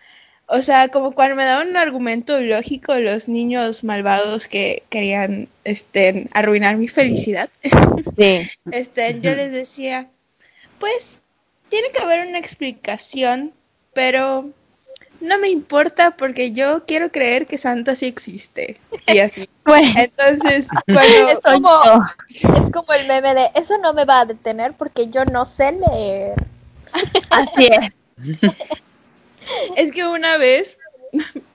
o 0.48 0.64
sea, 0.64 0.88
como 0.88 1.12
cuando 1.12 1.36
me 1.36 1.46
daban 1.46 1.70
un 1.70 1.78
argumento 1.78 2.40
lógico 2.42 2.96
los 2.98 3.28
niños 3.28 3.84
malvados 3.84 4.48
que 4.48 4.82
querían 4.90 5.50
este, 5.66 6.28
arruinar 6.34 6.78
mi 6.78 6.88
felicidad, 6.88 7.48
Sí. 8.18 8.50
este, 8.72 9.20
yo 9.22 9.36
les 9.36 9.52
decía, 9.52 10.08
pues 10.80 11.20
tiene 11.70 11.90
que 11.92 12.02
haber 12.02 12.28
una 12.28 12.38
explicación, 12.38 13.54
pero 13.94 14.50
no 15.22 15.38
me 15.38 15.50
importa 15.50 16.12
porque 16.12 16.54
yo 16.54 16.86
quiero 16.86 17.12
creer 17.12 17.46
que 17.46 17.58
Santa 17.58 17.96
sí 17.96 18.06
existe. 18.08 18.80
Y 19.08 19.20
así. 19.20 19.48
Pues, 19.70 19.84
Entonces, 19.96 20.68
cuando... 20.88 21.30
Es 21.30 21.40
como, 21.44 22.06
es 22.28 22.72
como 22.72 22.92
el 22.94 23.08
meme 23.08 23.36
de 23.36 23.52
eso 23.54 23.78
no 23.78 23.94
me 23.94 24.04
va 24.04 24.22
a 24.22 24.26
detener 24.26 24.74
porque 24.74 25.10
yo 25.10 25.26
no 25.26 25.46
sé 25.46 25.74
leer. 25.74 26.44
Así 27.30 27.68
es. 27.68 28.52
Es 29.76 29.92
que 29.92 30.08
una 30.08 30.38
vez, 30.38 30.80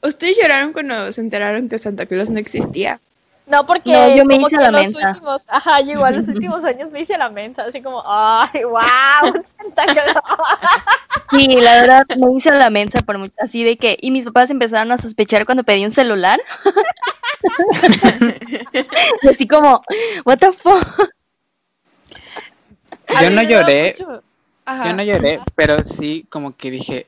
ustedes 0.01 0.37
lloraron 0.41 0.73
cuando 0.73 1.11
se 1.11 1.23
enteraron 1.23 1.69
que 1.69 1.77
Santa 1.79 2.07
Claus 2.07 2.31
no 2.31 2.39
existía. 2.39 3.01
No, 3.47 3.67
porque 3.67 3.93
No, 3.93 4.17
yo 4.17 4.25
me 4.25 4.37
como 4.37 4.47
hice 4.47 4.57
que 4.57 4.63
la 4.63 4.71
los 4.71 4.81
mensa. 4.83 5.09
últimos, 5.11 5.45
ajá, 5.49 5.81
yo 5.83 5.93
igual 5.93 6.17
los 6.17 6.29
últimos 6.35 6.65
años 6.65 6.91
me 6.91 7.01
hice 7.03 7.19
la 7.19 7.29
mensa, 7.29 7.63
así 7.69 7.83
como, 7.83 8.03
ay, 8.07 8.65
wow, 8.65 9.43
Santa 9.59 9.85
Claus. 9.93 10.17
Sí, 11.31 11.49
la 11.49 11.81
verdad 11.81 12.03
me 12.19 12.37
hice 12.37 12.51
la 12.53 12.71
mensa 12.71 13.01
por 13.01 13.19
mucho, 13.19 13.35
así 13.39 13.63
de 13.65 13.77
que, 13.77 13.99
y 14.01 14.11
mis 14.11 14.25
papás 14.25 14.51
empezaron 14.51 14.93
a 14.93 14.99
sospechar 14.99 15.45
cuando 15.45 15.63
pedí 15.65 15.85
un 15.85 15.93
celular. 15.93 16.41
y 19.23 19.29
así 19.29 19.47
como, 19.47 19.83
what 20.25 20.39
the 20.39 20.53
fuck. 20.53 21.11
Yo 23.21 23.31
no 23.31 23.43
lloré, 23.43 23.95
Ajá. 24.65 24.89
yo 24.89 24.97
no 24.97 25.03
lloré, 25.03 25.41
pero 25.55 25.77
sí 25.85 26.27
como 26.31 26.57
que 26.57 26.71
dije 26.71 27.07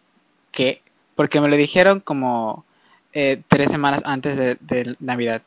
que, 0.52 0.82
porque 1.14 1.40
me 1.40 1.48
lo 1.48 1.56
dijeron 1.56 2.00
como 2.00 2.64
eh, 3.12 3.42
tres 3.48 3.70
semanas 3.70 4.02
antes 4.04 4.36
de, 4.36 4.56
de 4.60 4.96
Navidad. 5.00 5.40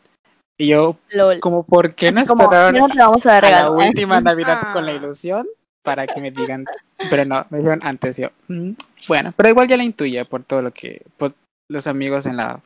Y 0.59 0.67
yo, 0.67 0.97
Lol. 1.11 1.39
como, 1.39 1.63
¿por 1.63 1.93
qué 1.95 2.11
no 2.11 2.19
esperaron 2.21 2.75
vamos 2.95 3.25
a 3.25 3.39
la 3.41 3.71
última 3.71 4.19
Navidad 4.21 4.73
con 4.73 4.85
la 4.85 4.91
Ah. 4.91 4.95
ilusión 4.95 5.47
para 5.83 6.05
que 6.05 6.19
me 6.19 6.31
digan? 6.31 6.65
Pero 7.09 7.23
no, 7.23 7.45
me 7.49 7.59
dijeron 7.59 7.79
antes. 7.81 8.17
Yo, 8.17 8.27
"Mm, 8.49 8.71
bueno, 9.07 9.33
pero 9.37 9.49
igual 9.49 9.67
ya 9.69 9.77
la 9.77 9.83
intuye 9.85 10.23
por 10.25 10.43
todo 10.43 10.61
lo 10.61 10.71
que, 10.71 11.01
por 11.17 11.33
los 11.69 11.87
amigos 11.87 12.25
en 12.25 12.35
la, 12.35 12.59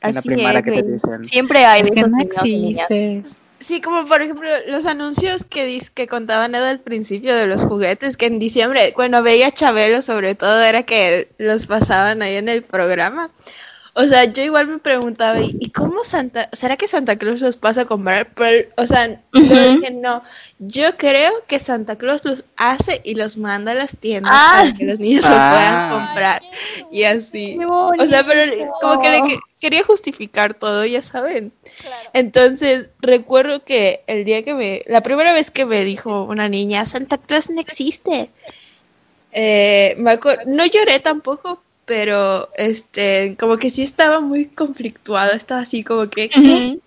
en 0.00 0.14
la 0.14 0.22
primaria 0.22 0.60
es, 0.60 0.64
que 0.64 0.70
te 0.70 0.82
dicen. 0.82 1.24
Siempre 1.24 1.64
hay 1.64 1.82
Es 1.82 1.90
que 1.90 1.98
esos 1.98 2.10
no 2.10 2.20
existes. 2.22 3.40
Sí, 3.58 3.82
como 3.82 4.06
por 4.06 4.22
ejemplo 4.22 4.48
los 4.68 4.86
anuncios 4.86 5.44
que, 5.44 5.66
dis- 5.68 5.90
que 5.90 6.06
contaban 6.06 6.54
Ed 6.54 6.62
al 6.62 6.78
principio 6.80 7.34
de 7.36 7.46
los 7.46 7.64
juguetes, 7.64 8.16
que 8.16 8.24
en 8.26 8.38
diciembre, 8.38 8.92
cuando 8.94 9.22
veía 9.22 9.48
a 9.48 9.50
Chabelo 9.50 10.00
sobre 10.00 10.34
todo, 10.34 10.62
era 10.62 10.84
que 10.84 11.28
los 11.36 11.66
pasaban 11.66 12.22
ahí 12.22 12.36
en 12.36 12.48
el 12.48 12.62
programa. 12.62 13.28
O 13.94 14.04
sea, 14.04 14.24
yo 14.24 14.42
igual 14.44 14.68
me 14.68 14.78
preguntaba, 14.78 15.40
¿y 15.40 15.56
y 15.58 15.70
cómo 15.70 16.04
Santa, 16.04 16.48
será 16.52 16.76
que 16.76 16.86
Santa 16.86 17.16
Claus 17.16 17.40
los 17.40 17.56
pasa 17.56 17.82
a 17.82 17.84
comprar? 17.86 18.28
Pero, 18.34 18.68
o 18.76 18.86
sea, 18.86 19.08
yo 19.08 19.18
Ujú. 19.40 19.54
dije, 19.76 19.90
no, 19.90 20.22
yo 20.60 20.96
creo 20.96 21.32
que 21.48 21.58
Santa 21.58 21.96
Claus 21.96 22.24
los 22.24 22.44
hace 22.56 23.00
y 23.02 23.16
los 23.16 23.36
manda 23.36 23.72
a 23.72 23.74
las 23.74 23.96
tiendas 23.96 24.32
Ah. 24.34 24.58
para 24.60 24.74
que 24.74 24.84
los 24.84 25.00
niños 25.00 25.24
los 25.24 25.34
Ah. 25.36 25.50
puedan 25.52 25.90
comprar. 26.06 26.42
Y 26.92 27.02
así. 27.02 27.58
O 27.66 28.06
sea, 28.06 28.24
pero 28.24 28.70
como 28.80 29.02
que 29.02 29.10
le 29.10 29.22
que- 29.22 29.38
quería 29.60 29.82
justificar 29.82 30.54
todo, 30.54 30.86
ya 30.86 31.02
saben. 31.02 31.52
Claro. 31.82 32.10
Entonces, 32.14 32.90
recuerdo 33.00 33.64
que 33.64 34.02
el 34.06 34.24
día 34.24 34.42
que 34.44 34.54
me, 34.54 34.82
la 34.86 35.02
primera 35.02 35.32
vez 35.32 35.50
que 35.50 35.66
me 35.66 35.84
dijo 35.84 36.22
una 36.24 36.48
niña, 36.48 36.86
Santa 36.86 37.18
Claus 37.18 37.50
no 37.50 37.60
existe, 37.60 38.30
eh, 39.32 39.94
me 39.98 40.18
no 40.46 40.66
lloré 40.66 41.00
tampoco, 41.00 41.62
pero 41.90 42.48
este, 42.54 43.36
como 43.36 43.56
que 43.56 43.68
sí 43.68 43.82
estaba 43.82 44.20
muy 44.20 44.46
conflictuada, 44.46 45.32
estaba 45.32 45.62
así 45.62 45.82
como 45.82 46.08
que. 46.08 46.30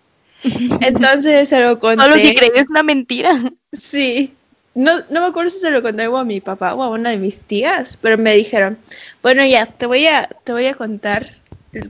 Entonces 0.80 1.50
se 1.50 1.60
lo 1.60 1.78
conté. 1.78 2.02
Solo 2.02 2.16
si 2.16 2.34
crees 2.34 2.54
es 2.56 2.70
una 2.70 2.84
mentira. 2.84 3.52
Sí. 3.74 4.34
No, 4.76 5.00
no 5.10 5.20
me 5.20 5.28
acuerdo 5.28 5.50
si 5.50 5.60
se 5.60 5.72
lo 5.72 5.82
conté 5.82 6.08
o 6.08 6.16
a 6.16 6.24
mi 6.24 6.40
papá 6.40 6.74
o 6.74 6.84
a 6.84 6.90
una 6.90 7.10
de 7.10 7.18
mis 7.18 7.42
tías, 7.42 8.00
pero 8.02 8.18
me 8.18 8.34
dijeron, 8.34 8.78
bueno 9.22 9.46
ya, 9.46 9.66
te 9.66 9.88
voy 9.88 10.08
a, 10.08 10.30
te 10.46 10.54
voy 10.54 10.68
a 10.68 10.74
contar 10.74 11.30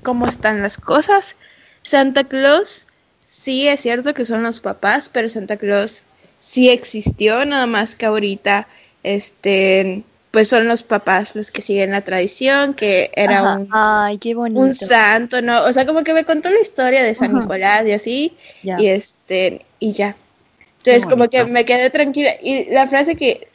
cómo 0.01 0.27
están 0.27 0.63
las 0.63 0.77
cosas. 0.77 1.35
Santa 1.83 2.23
Claus, 2.23 2.87
sí 3.23 3.67
es 3.67 3.79
cierto 3.81 4.15
que 4.15 4.25
son 4.25 4.41
los 4.41 4.59
papás, 4.59 5.07
pero 5.13 5.29
Santa 5.29 5.57
Claus 5.57 6.05
sí 6.39 6.69
existió, 6.69 7.45
nada 7.45 7.67
más 7.67 7.95
que 7.95 8.07
ahorita, 8.07 8.67
este, 9.03 10.03
pues 10.33 10.47
son 10.49 10.67
los 10.67 10.81
papás 10.81 11.35
los 11.35 11.51
que 11.51 11.61
siguen 11.61 11.91
la 11.91 12.01
tradición, 12.01 12.73
que 12.73 13.11
era 13.15 13.39
Ajá. 13.39 13.53
un, 13.59 13.69
Ay, 13.71 14.17
qué 14.17 14.33
bonito. 14.33 14.59
un 14.59 14.73
santo, 14.73 15.43
¿no? 15.43 15.63
O 15.65 15.71
sea, 15.71 15.85
como 15.85 16.03
que 16.03 16.15
me 16.15 16.25
contó 16.25 16.49
la 16.49 16.59
historia 16.59 17.03
de 17.03 17.13
San 17.13 17.29
Ajá. 17.29 17.41
Nicolás 17.41 17.85
y 17.85 17.91
así, 17.91 18.35
Ya. 18.63 18.77
y 18.81 18.87
este 18.87 19.63
y 19.79 19.91
ya 19.91 20.15
entonces 20.79 21.05
como 21.05 21.29
que 21.29 21.45
me 21.45 21.65
quedé 21.65 21.91
tranquila 21.91 22.31
y 22.41 22.65
la 22.65 22.87
frase 22.87 23.15
que 23.15 23.47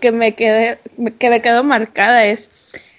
que 0.00 0.12
me 0.12 0.34
quedé 0.36 0.78
que 1.18 1.28
me 1.28 1.42
quedó 1.42 1.64
marcada 1.64 2.24
es 2.24 2.50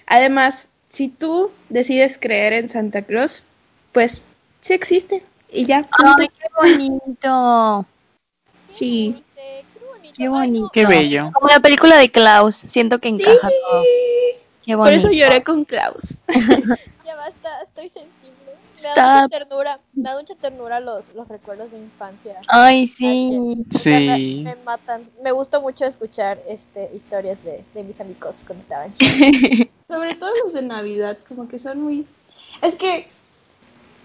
además 0.05 0.67
si 0.89 1.07
tú 1.07 1.49
decides 1.69 2.17
creer 2.19 2.51
en 2.53 2.67
Santa 2.67 3.03
Claus 3.03 3.45
pues 3.93 4.24
sí 4.59 4.74
existe 4.74 5.24
y 5.49 5.65
ya 5.65 5.84
punto. 5.84 6.15
Ay, 6.19 6.28
qué 6.28 6.47
bonito. 6.59 7.86
sí 8.71 9.24
Qué 10.18 10.30
bonito. 10.30 10.70
Qué 10.74 10.86
bello. 10.86 11.32
Como 11.34 11.47
la 11.47 11.59
película 11.59 11.97
de 11.97 12.09
Klaus, 12.11 12.55
siento 12.55 12.99
que 12.99 13.09
encaja 13.09 13.49
todo. 13.70 13.84
Qué 14.64 14.76
bonito. 14.76 14.84
por 14.84 14.93
eso 14.93 15.11
lloré 15.11 15.43
con 15.43 15.66
Klaus 15.66 16.16
Ya 17.05 17.16
basta, 17.16 17.61
estoy 17.64 17.89
sensible. 17.89 18.11
Me 18.82 18.89
da 18.89 18.93
Stop. 18.93 19.05
mucha 19.24 19.30
ternura, 19.39 19.80
me 19.93 20.03
da 20.09 20.18
mucha 20.18 20.36
ternura 20.36 20.80
los, 20.80 21.05
los 21.16 21.28
recuerdos 21.28 21.72
de 21.72 21.78
infancia. 21.78 22.36
Ay, 22.47 22.88
sí. 22.88 23.32
Me- 23.38 23.80
Sí. 23.80 24.41
Me 24.43 24.55
matan. 24.64 25.09
Me 25.22 25.32
gusta 25.32 25.59
mucho 25.59 25.86
escuchar 25.86 26.39
este 26.47 26.89
historias 26.95 27.43
de, 27.43 27.64
de 27.74 27.84
mis 27.84 27.99
amigos 28.01 28.43
cuando 28.45 28.64
estaban 28.64 28.91
chicos. 28.93 29.68
sobre 29.88 30.16
todo 30.16 30.32
los 30.43 30.53
de 30.53 30.61
Navidad 30.64 31.18
como 31.28 31.47
que 31.47 31.59
son 31.59 31.82
muy 31.82 32.05
es 32.61 32.76
que 32.76 33.07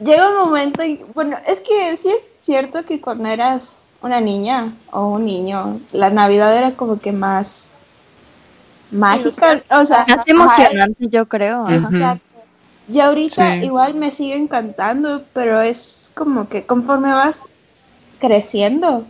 llega 0.01 0.29
un 0.29 0.37
momento 0.37 0.85
y 0.85 0.97
bueno 1.15 1.39
es 1.47 1.61
que 1.61 1.97
sí 1.97 2.09
es 2.11 2.31
cierto 2.41 2.85
que 2.85 3.01
cuando 3.01 3.29
eras 3.29 3.79
una 4.01 4.21
niña 4.21 4.73
o 4.93 5.07
un 5.09 5.25
niño 5.27 5.81
la 5.93 6.11
Navidad 6.11 6.57
era 6.57 6.73
como 6.73 7.01
que 7.01 7.13
más 7.13 7.81
mágica 8.91 9.63
o 9.71 9.85
sea 9.85 10.03
Más 10.03 10.17
ajá, 10.19 10.25
emocionante, 10.27 11.07
yo 11.09 11.27
creo. 11.29 11.69
Exacto. 11.69 12.23
Y 12.91 13.01
ahorita 13.01 13.57
Sí. 13.61 13.67
igual 13.67 13.95
me 13.95 14.11
sigue 14.11 14.35
encantando, 14.35 15.25
pero 15.35 15.61
es 15.61 16.11
como 16.15 16.49
que 16.49 16.65
conforme 16.65 17.13
vas 17.13 17.43
creciendo, 18.19 19.05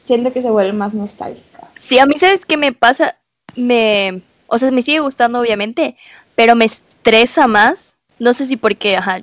siento 0.00 0.32
que 0.32 0.42
se 0.42 0.50
vuelve 0.50 0.72
más 0.72 0.94
nostálgica. 0.94 1.68
Sí, 1.76 1.98
a 1.98 2.06
mí, 2.06 2.14
¿sabes 2.18 2.44
qué 2.44 2.56
me 2.56 2.72
pasa? 2.72 3.16
Me, 3.56 4.22
o 4.48 4.58
sea, 4.58 4.70
me 4.70 4.82
sigue 4.82 5.00
gustando, 5.00 5.40
obviamente, 5.40 5.96
pero 6.34 6.54
me 6.54 6.64
estresa 6.64 7.46
más. 7.46 7.94
No 8.18 8.32
sé 8.32 8.46
si 8.46 8.56
porque, 8.56 8.96
ajá, 8.96 9.22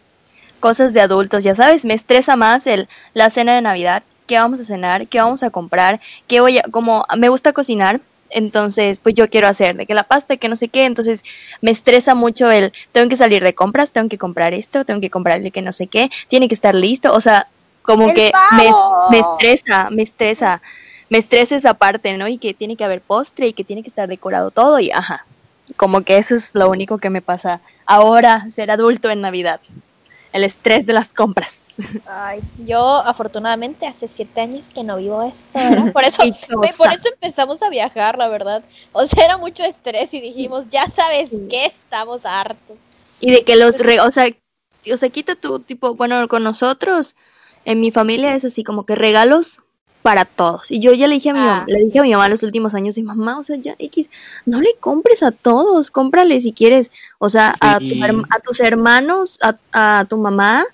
cosas 0.59 0.93
de 0.93 1.01
adultos, 1.01 1.43
ya 1.43 1.55
sabes, 1.55 1.85
me 1.85 1.93
estresa 1.93 2.35
más 2.35 2.65
el, 2.67 2.87
la 3.13 3.29
cena 3.29 3.55
de 3.55 3.61
Navidad, 3.61 4.03
qué 4.27 4.37
vamos 4.37 4.59
a 4.59 4.65
cenar, 4.65 5.07
qué 5.07 5.19
vamos 5.19 5.41
a 5.41 5.49
comprar, 5.49 5.99
qué 6.27 6.41
voy 6.41 6.59
a, 6.59 6.63
como 6.63 7.05
me 7.17 7.29
gusta 7.29 7.53
cocinar, 7.53 8.01
entonces, 8.29 8.99
pues 8.99 9.15
yo 9.15 9.29
quiero 9.29 9.47
hacer 9.47 9.75
de 9.77 9.85
que 9.85 9.93
la 9.93 10.03
pasta, 10.03 10.37
que 10.37 10.49
no 10.49 10.55
sé 10.55 10.67
qué, 10.67 10.85
entonces 10.85 11.23
me 11.61 11.71
estresa 11.71 12.13
mucho 12.13 12.51
el, 12.51 12.73
tengo 12.91 13.07
que 13.09 13.15
salir 13.15 13.43
de 13.43 13.55
compras, 13.55 13.91
tengo 13.91 14.09
que 14.09 14.17
comprar 14.17 14.53
esto, 14.53 14.85
tengo 14.85 15.01
que 15.01 15.09
comprarle 15.09 15.51
que 15.51 15.61
no 15.61 15.71
sé 15.71 15.87
qué, 15.87 16.09
tiene 16.27 16.47
que 16.47 16.53
estar 16.53 16.75
listo, 16.75 17.13
o 17.13 17.21
sea, 17.21 17.47
como 17.81 18.09
¡El 18.09 18.15
que 18.15 18.33
me, 18.57 18.69
me 19.09 19.19
estresa, 19.19 19.89
me 19.89 20.03
estresa, 20.03 20.61
me 21.09 21.17
estresa 21.19 21.55
esa 21.55 21.73
parte, 21.73 22.17
¿no? 22.17 22.27
Y 22.27 22.37
que 22.37 22.53
tiene 22.53 22.75
que 22.75 22.83
haber 22.83 23.01
postre 23.01 23.47
y 23.47 23.53
que 23.53 23.63
tiene 23.63 23.81
que 23.81 23.89
estar 23.89 24.09
decorado 24.09 24.51
todo 24.51 24.79
y 24.79 24.91
ajá, 24.91 25.25
como 25.77 26.01
que 26.01 26.17
eso 26.17 26.35
es 26.35 26.51
lo 26.53 26.69
único 26.69 26.97
que 26.97 27.09
me 27.09 27.21
pasa 27.21 27.61
ahora, 27.85 28.49
ser 28.49 28.71
adulto 28.71 29.09
en 29.09 29.21
Navidad, 29.21 29.61
el 30.33 30.43
estrés 30.43 30.85
de 30.85 30.93
las 30.93 31.13
compras. 31.13 31.66
Ay, 32.05 32.41
yo 32.65 32.79
afortunadamente 33.05 33.85
hace 33.85 34.07
siete 34.07 34.41
años 34.41 34.69
que 34.69 34.83
no 34.83 34.97
vivo 34.97 35.21
eso, 35.23 35.59
¿verdad? 35.59 35.91
Por 35.93 36.03
eso, 36.03 36.23
por 36.77 36.87
eso 36.91 37.09
empezamos 37.13 37.61
a 37.61 37.69
viajar, 37.69 38.17
la 38.17 38.27
verdad. 38.27 38.63
O 38.93 39.05
sea, 39.07 39.25
era 39.25 39.37
mucho 39.37 39.63
estrés 39.63 40.13
y 40.13 40.21
dijimos, 40.21 40.65
ya 40.69 40.87
sabes 40.89 41.31
que 41.49 41.65
estamos 41.65 42.25
hartos. 42.25 42.77
Y 43.19 43.31
de 43.31 43.43
que 43.43 43.55
los, 43.55 43.79
re- 43.79 43.99
o 43.99 44.11
sea, 44.11 44.27
o 44.91 44.97
sea, 44.97 45.09
quita 45.09 45.35
tu 45.35 45.59
tipo, 45.59 45.95
bueno, 45.95 46.27
con 46.27 46.43
nosotros, 46.43 47.15
en 47.65 47.79
mi 47.79 47.91
familia 47.91 48.35
es 48.35 48.45
así 48.45 48.63
como 48.63 48.85
que 48.85 48.95
regalos 48.95 49.59
para 50.01 50.23
todos. 50.25 50.71
Y 50.71 50.79
yo 50.79 50.93
ya 50.93 51.07
le 51.07 51.15
dije 51.15 51.31
a 51.31 51.33
mi 51.33 51.39
Ah, 51.39 51.43
mamá, 51.43 51.65
le 51.67 51.79
dije 51.83 51.99
a 51.99 52.03
mi 52.03 52.11
mamá 52.11 52.29
los 52.29 52.43
últimos 52.43 52.73
años, 52.73 52.97
y 52.97 53.03
mamá, 53.03 53.37
o 53.39 53.43
sea, 53.43 53.57
ya 53.57 53.75
X, 53.77 54.09
no 54.45 54.61
le 54.61 54.73
compres 54.79 55.21
a 55.23 55.31
todos, 55.31 55.91
cómprale 55.91 56.39
si 56.39 56.53
quieres, 56.53 56.91
o 57.19 57.27
sea, 57.29 57.55
a, 57.59 57.79
tu 57.79 57.95
a 58.29 58.39
tus 58.39 58.59
hermanos, 58.61 59.39
a, 59.41 59.57
a 59.99 60.05
tu 60.05 60.17
mamá, 60.17 60.65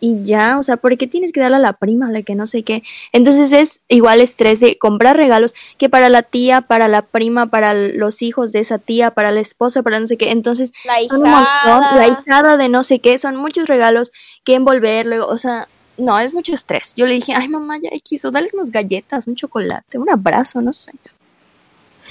y 0.00 0.22
ya, 0.22 0.58
o 0.58 0.62
sea, 0.62 0.78
¿por 0.78 0.96
qué 0.96 1.06
tienes 1.06 1.32
que 1.32 1.40
darle 1.40 1.56
a 1.56 1.60
la 1.60 1.74
prima, 1.74 2.08
a 2.08 2.10
la 2.10 2.22
que 2.22 2.34
no 2.34 2.46
sé 2.46 2.62
qué? 2.62 2.82
Entonces 3.12 3.52
es 3.52 3.80
igual 3.88 4.20
estrés 4.20 4.58
de 4.58 4.78
comprar 4.78 5.16
regalos 5.16 5.54
que 5.78 5.88
para 5.88 6.08
la 6.08 6.22
tía, 6.22 6.62
para 6.62 6.88
la 6.88 7.02
prima, 7.02 7.46
para 7.46 7.74
los 7.74 8.22
hijos 8.22 8.52
de 8.52 8.60
esa 8.60 8.78
tía, 8.78 9.10
para 9.10 9.30
la 9.30 9.40
esposa, 9.40 9.82
para 9.82 10.00
no 10.00 10.06
sé 10.06 10.16
qué. 10.16 10.30
Entonces 10.30 10.72
La 10.84 10.94
son 11.06 11.22
un 11.22 11.30
montón, 11.30 11.96
la 11.96 12.08
hijada. 12.08 12.56
de 12.56 12.68
no 12.68 12.82
sé 12.82 13.00
qué, 13.00 13.18
son 13.18 13.36
muchos 13.36 13.68
regalos 13.68 14.12
que 14.42 14.54
envolver, 14.54 15.06
luego, 15.06 15.26
o 15.26 15.36
sea, 15.36 15.68
no, 15.98 16.18
es 16.18 16.32
mucho 16.32 16.54
estrés. 16.54 16.94
Yo 16.96 17.06
le 17.06 17.14
dije, 17.14 17.34
ay 17.34 17.48
mamá, 17.48 17.76
ya 17.80 17.90
quiso, 18.02 18.30
dale 18.30 18.48
unas 18.54 18.70
galletas, 18.70 19.26
un 19.26 19.36
chocolate, 19.36 19.98
un 19.98 20.08
abrazo, 20.08 20.62
no 20.62 20.72
sé. 20.72 20.92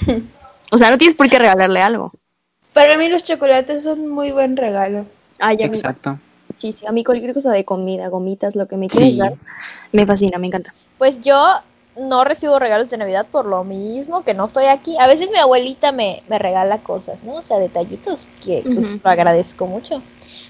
o 0.70 0.78
sea, 0.78 0.90
no 0.90 0.98
tienes 0.98 1.16
por 1.16 1.28
qué 1.28 1.38
regalarle 1.38 1.82
algo. 1.82 2.12
Para 2.72 2.96
mí 2.96 3.08
los 3.08 3.24
chocolates 3.24 3.82
son 3.82 4.08
muy 4.08 4.30
buen 4.30 4.56
regalo. 4.56 5.06
Ay, 5.40 5.56
a 5.62 5.68
mí, 5.68 5.76
Exacto. 5.76 6.18
Sí, 6.60 6.72
sí, 6.72 6.86
a 6.86 6.92
mí 6.92 7.02
cualquier 7.04 7.32
cosa 7.32 7.50
de 7.50 7.64
comida, 7.64 8.08
gomitas, 8.08 8.54
lo 8.54 8.68
que 8.68 8.76
me 8.76 8.88
quieras 8.88 9.10
Sí. 9.12 9.18
dar, 9.18 9.32
me 9.92 10.06
fascina, 10.06 10.38
me 10.38 10.46
encanta. 10.46 10.74
Pues 10.98 11.20
yo 11.22 11.54
no 11.96 12.24
recibo 12.24 12.58
regalos 12.58 12.88
de 12.90 12.98
Navidad 12.98 13.26
por 13.30 13.46
lo 13.46 13.64
mismo 13.64 14.22
que 14.22 14.34
no 14.34 14.44
estoy 14.44 14.66
aquí. 14.66 14.96
A 15.00 15.06
veces 15.06 15.30
mi 15.30 15.38
abuelita 15.38 15.92
me, 15.92 16.22
me 16.28 16.38
regala 16.38 16.78
cosas, 16.78 17.24
¿no? 17.24 17.34
O 17.34 17.42
sea, 17.42 17.58
detallitos 17.58 18.28
que 18.44 18.62
pues, 18.74 18.86
Ujú. 18.86 19.00
lo 19.02 19.10
agradezco 19.10 19.66
mucho. 19.66 20.02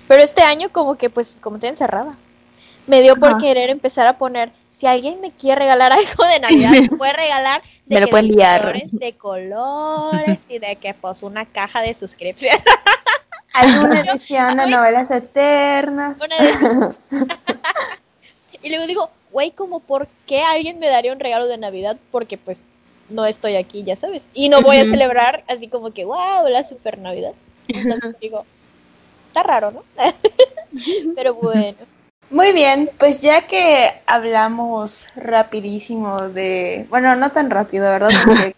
Pero 0.08 0.22
este 0.22 0.42
año 0.42 0.68
como 0.72 0.96
que 0.96 1.11
pues 1.11 1.40
como 1.40 1.56
estoy 1.56 1.70
encerrada, 1.70 2.16
me 2.86 3.00
dio 3.02 3.16
por 3.16 3.30
Ajá. 3.30 3.38
querer 3.38 3.70
empezar 3.70 4.06
a 4.06 4.18
poner, 4.18 4.52
si 4.72 4.86
alguien 4.86 5.20
me 5.20 5.30
quiere 5.32 5.61
regalar 5.61 5.92
algo 5.94 6.24
de 6.26 6.40
Navidad, 6.40 6.72
me 6.72 6.88
puede 6.96 7.12
regalar 7.12 7.62
de 7.86 7.94
Me 7.94 8.00
lo 8.00 8.06
que 8.06 8.11
puede 8.12 8.22
de 8.24 8.28
enviar. 8.30 8.61
colores, 8.61 8.98
de 8.98 9.12
colores 9.16 10.50
y 10.50 10.58
de 10.58 10.76
que 10.76 10.94
pues 10.94 11.22
una 11.22 11.46
caja 11.46 11.82
de 11.82 11.94
suscripción. 11.94 12.56
Alguna 13.53 14.01
edición 14.12 14.57
de 14.57 14.66
novelas 14.66 15.11
eternas. 15.11 16.18
Y 18.62 18.68
luego 18.68 18.86
digo, 18.86 19.11
güey, 19.32 19.53
como 19.53 19.80
por 19.80 20.07
qué 20.26 20.42
alguien 20.42 20.78
me 20.78 20.88
daría 20.88 21.12
un 21.12 21.20
regalo 21.20 21.46
de 21.46 21.57
Navidad 21.57 21.96
porque 22.11 22.36
pues 22.36 22.62
no 23.09 23.24
estoy 23.26 23.57
aquí, 23.57 23.82
ya 23.82 23.96
sabes. 23.96 24.28
Y 24.34 24.48
no 24.48 24.61
voy 24.61 24.76
a 24.76 24.84
celebrar 24.84 25.44
así 25.48 25.68
como 25.68 25.92
que, 25.92 26.05
wow, 26.05 26.46
la 26.48 26.62
super 26.62 26.98
Navidad. 26.98 27.32
Entonces 27.68 28.16
digo, 28.20 28.44
está 29.28 29.42
raro, 29.42 29.70
¿no? 29.70 29.84
Pero 31.16 31.34
bueno. 31.34 31.78
Muy 32.30 32.53
bien, 32.53 32.90
pues 32.98 33.20
ya 33.20 33.46
que 33.48 33.90
hablamos 34.07 35.09
rapidísimo 35.16 36.28
de, 36.28 36.86
bueno, 36.88 37.16
no 37.16 37.32
tan 37.32 37.51
rápido, 37.51 37.90
¿verdad? 37.90 38.11
Porque 38.24 38.55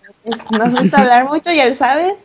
nos 0.50 0.74
gusta 0.74 1.00
hablar 1.00 1.24
mucho, 1.24 1.50
ya 1.52 1.66
lo 1.66 1.74
saben. 1.74 2.16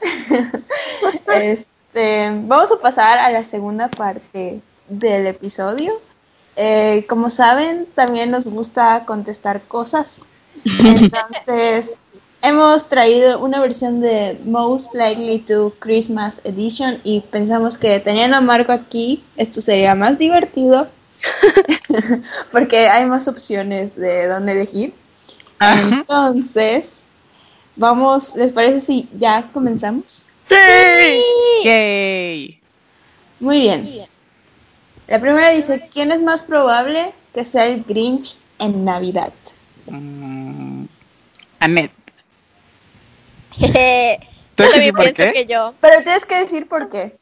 Este, 1.27 1.71
vamos 1.93 2.71
a 2.71 2.81
pasar 2.81 3.19
a 3.19 3.31
la 3.31 3.45
segunda 3.45 3.87
parte 3.89 4.61
del 4.87 5.27
episodio. 5.27 5.99
Eh, 6.55 7.05
como 7.07 7.29
saben, 7.29 7.87
también 7.93 8.31
nos 8.31 8.47
gusta 8.47 9.05
contestar 9.05 9.61
cosas. 9.63 10.23
Entonces, 10.65 12.05
hemos 12.41 12.89
traído 12.89 13.39
una 13.39 13.59
versión 13.59 14.01
de 14.01 14.39
Most 14.45 14.93
Likely 14.93 15.39
to 15.39 15.73
Christmas 15.79 16.41
Edition 16.43 16.99
y 17.03 17.21
pensamos 17.21 17.77
que 17.77 17.99
teniendo 17.99 18.37
a 18.37 18.41
Marco 18.41 18.71
aquí, 18.71 19.23
esto 19.35 19.61
sería 19.61 19.95
más 19.95 20.17
divertido 20.17 20.87
porque 22.51 22.87
hay 22.89 23.05
más 23.05 23.27
opciones 23.27 23.95
de 23.95 24.27
dónde 24.27 24.53
elegir. 24.53 24.93
Entonces, 25.59 27.03
vamos, 27.75 28.35
¿les 28.35 28.51
parece 28.51 28.79
si 28.79 29.09
ya 29.17 29.43
comenzamos? 29.53 30.27
¡Sí! 30.47 31.23
Yay. 31.63 32.61
Muy 33.39 33.59
bien. 33.59 34.07
La 35.07 35.19
primera 35.19 35.49
dice, 35.51 35.87
¿quién 35.91 36.11
es 36.11 36.21
más 36.21 36.43
probable 36.43 37.13
que 37.33 37.43
sea 37.43 37.65
el 37.65 37.83
Grinch 37.83 38.37
en 38.59 38.83
Navidad? 38.83 39.33
Mm, 39.87 40.85
Annette. 41.59 41.91
Yo 43.59 43.67
¿Tú 44.55 44.63
vas 44.63 44.69
a 44.69 44.73
también 44.73 44.95
pienso 44.95 45.23
qué? 45.23 45.33
que 45.33 45.45
yo. 45.45 45.73
Pero 45.79 46.01
tienes 46.03 46.25
que 46.25 46.39
decir 46.39 46.67
por 46.67 46.89
qué. 46.89 47.15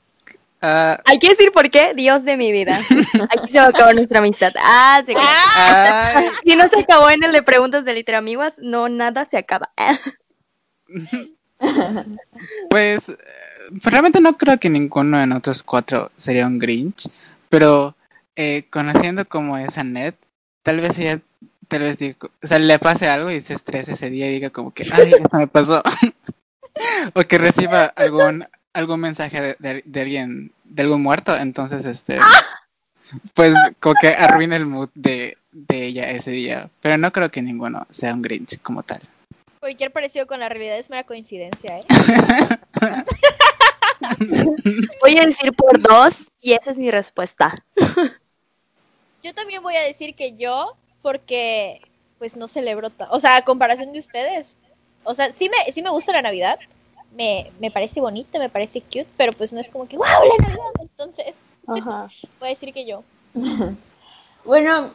Ah, 0.62 1.00
Hay 1.06 1.20
que 1.20 1.30
decir 1.30 1.52
por 1.52 1.70
qué, 1.70 1.94
Dios 1.94 2.24
de 2.24 2.38
mi 2.38 2.52
vida. 2.52 2.80
Aquí 3.30 3.52
se 3.52 3.60
va 3.60 3.66
a 3.66 3.70
acabar 3.70 3.94
nuestra 3.94 4.20
amistad. 4.20 4.54
Ah, 4.58 5.04
se 5.06 5.12
acabó. 5.12 6.32
Si 6.44 6.56
no 6.56 6.70
se 6.70 6.80
acabó 6.80 7.10
en 7.10 7.24
el 7.24 7.32
de 7.34 7.44
preguntas 7.44 7.84
de 7.84 7.94
literamiguas, 7.94 8.56
no, 8.60 8.88
nada 8.90 9.26
se 9.26 9.38
acaba. 9.38 9.72
pues 12.70 13.08
eh, 13.10 13.18
realmente 13.84 14.22
no 14.22 14.38
creo 14.38 14.60
que 14.60 14.70
ninguno 14.70 15.18
de 15.20 15.28
nosotros 15.28 15.64
cuatro 15.64 16.12
sería 16.18 16.48
un 16.48 16.60
Grinch, 16.60 17.10
pero 17.50 17.96
eh, 18.36 18.66
conociendo 18.70 19.26
como 19.28 19.58
es 19.58 19.78
Annette, 19.78 20.18
tal 20.64 20.80
vez 20.82 20.98
ella, 21.00 21.20
tal 21.68 21.82
vez 21.82 21.98
diga- 21.98 22.30
o 22.44 22.48
sea, 22.48 22.60
le 22.60 22.80
pase 22.80 23.08
algo 23.08 23.32
y 23.32 23.42
se 23.42 23.54
estrese 23.54 23.94
ese 23.94 24.10
día 24.10 24.30
y 24.30 24.34
diga 24.34 24.50
como 24.50 24.74
que, 24.74 24.84
ay, 24.92 25.12
esto 25.14 25.38
me 25.38 25.48
pasó. 25.48 25.82
o 27.14 27.22
que 27.22 27.38
reciba 27.38 27.86
algún 27.86 28.46
algún 28.74 29.00
mensaje 29.00 29.56
de, 29.60 29.84
de- 29.86 30.02
alguien, 30.02 30.52
de 30.66 30.84
algún 30.84 31.02
muerto, 31.02 31.34
entonces 31.36 31.86
este 31.86 32.18
pues 33.34 33.54
como 33.80 33.96
que 34.02 34.10
arruina 34.10 34.58
el 34.58 34.66
mood 34.66 34.90
de, 34.96 35.38
de 35.52 35.86
ella 35.86 36.10
ese 36.12 36.32
día. 36.32 36.70
Pero 36.82 36.98
no 36.98 37.12
creo 37.14 37.30
que 37.32 37.42
ninguno 37.42 37.88
sea 37.92 38.14
un 38.14 38.22
Grinch 38.22 38.60
como 38.62 38.84
tal. 38.84 39.00
Cualquier 39.66 39.92
parecido 39.92 40.28
con 40.28 40.40
la 40.40 40.48
realidad 40.48 40.78
es 40.78 40.92
mera 40.92 41.06
coincidencia, 41.06 41.80
¿eh? 41.80 41.86
Voy 45.02 45.18
a 45.18 45.26
decir 45.26 45.52
por 45.54 45.82
dos 45.82 46.32
y 46.40 46.54
esa 46.54 46.70
es 46.70 46.78
mi 46.78 46.92
respuesta. 46.92 47.66
Yo 49.24 49.34
también 49.34 49.64
voy 49.64 49.76
a 49.76 49.82
decir 49.82 50.14
que 50.14 50.34
yo, 50.34 50.78
porque 51.02 51.82
pues 52.20 52.36
no 52.36 52.48
celebro 52.48 52.92
O 53.10 53.20
sea, 53.20 53.38
a 53.38 53.42
comparación 53.42 53.92
de 53.92 53.98
ustedes. 53.98 54.60
O 55.04 55.16
sea, 55.16 55.32
sí 55.32 55.50
me, 55.50 55.74
sí 55.74 55.82
me 55.82 55.90
gusta 55.90 56.12
la 56.12 56.22
Navidad. 56.22 56.60
Me, 57.18 57.52
me 57.60 57.72
parece 57.72 58.00
bonita, 58.00 58.38
me 58.38 58.50
parece 58.50 58.82
cute, 58.82 59.08
pero 59.18 59.34
pues 59.34 59.52
no 59.52 59.60
es 59.60 59.70
como 59.70 59.88
que, 59.88 59.98
wow, 59.98 60.06
la 60.06 60.46
Navidad. 60.46 60.64
Entonces, 60.80 61.38
Ajá. 61.66 62.08
voy 62.40 62.50
a 62.50 62.52
decir 62.52 62.72
que 62.72 62.86
yo. 62.86 63.04
Bueno, 64.46 64.92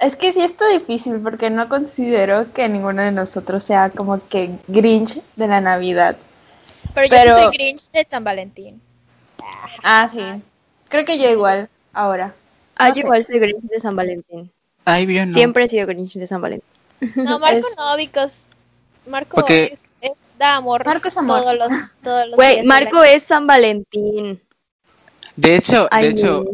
es 0.00 0.16
que 0.16 0.32
sí 0.32 0.42
está 0.42 0.68
difícil 0.68 1.20
porque 1.20 1.50
no 1.50 1.68
considero 1.68 2.52
que 2.52 2.68
ninguno 2.68 3.02
de 3.02 3.12
nosotros 3.12 3.62
sea 3.64 3.90
como 3.90 4.26
que 4.28 4.50
Grinch 4.68 5.20
de 5.36 5.48
la 5.48 5.60
Navidad. 5.60 6.16
Pero 6.94 7.06
yo 7.06 7.10
Pero- 7.10 7.38
soy 7.38 7.56
Grinch 7.56 7.90
de 7.90 8.04
San 8.04 8.24
Valentín. 8.24 8.80
Ah, 9.84 10.08
sí. 10.10 10.20
Creo 10.88 11.04
que 11.04 11.18
yo 11.18 11.30
igual, 11.30 11.68
ahora. 11.92 12.34
Ah, 12.76 12.88
No 12.88 12.90
yo 12.90 12.94
sé. 12.94 13.00
igual 13.00 13.24
soy 13.24 13.38
Grinch 13.38 13.62
de 13.62 13.80
San 13.80 13.94
Valentín. 13.96 14.50
Ay, 14.84 15.06
yo 15.06 15.24
no. 15.26 15.32
Siempre 15.32 15.64
he 15.64 15.68
sido 15.68 15.86
Grinch 15.86 16.14
de 16.14 16.26
San 16.26 16.40
Valentín. 16.40 16.68
No, 17.16 17.38
Marco 17.38 17.56
Es- 17.58 17.74
no, 17.76 17.96
because 17.96 18.48
Marco 19.06 19.36
Porque- 19.36 19.70
es, 19.72 19.92
es- 20.00 20.22
da 20.38 20.56
amor. 20.56 20.84
Marco 20.84 21.08
es 21.08 21.16
amor. 21.16 21.42
Todos 21.42 21.56
los, 21.58 21.94
todos 22.02 22.26
los 22.28 22.38
del 22.38 22.64
Marco 22.66 23.02
es 23.04 23.22
San 23.22 23.46
Valentín. 23.46 24.40
De 25.36 25.56
hecho, 25.56 25.82
de 25.84 25.88
Ay, 25.90 26.06
hecho, 26.08 26.44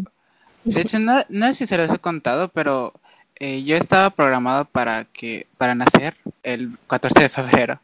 de 0.65 0.81
hecho 0.81 0.99
no, 0.99 1.25
no 1.29 1.47
sé 1.49 1.55
si 1.55 1.67
se 1.67 1.77
los 1.79 1.91
he 1.91 1.99
contado, 1.99 2.49
pero 2.49 2.93
eh, 3.39 3.63
yo 3.65 3.77
estaba 3.77 4.11
programado 4.11 4.65
para 4.65 5.05
que 5.05 5.47
para 5.59 5.75
nacer 5.75 6.17
el 6.43 6.77
14 6.87 7.21
de 7.21 7.29
febrero. 7.29 7.81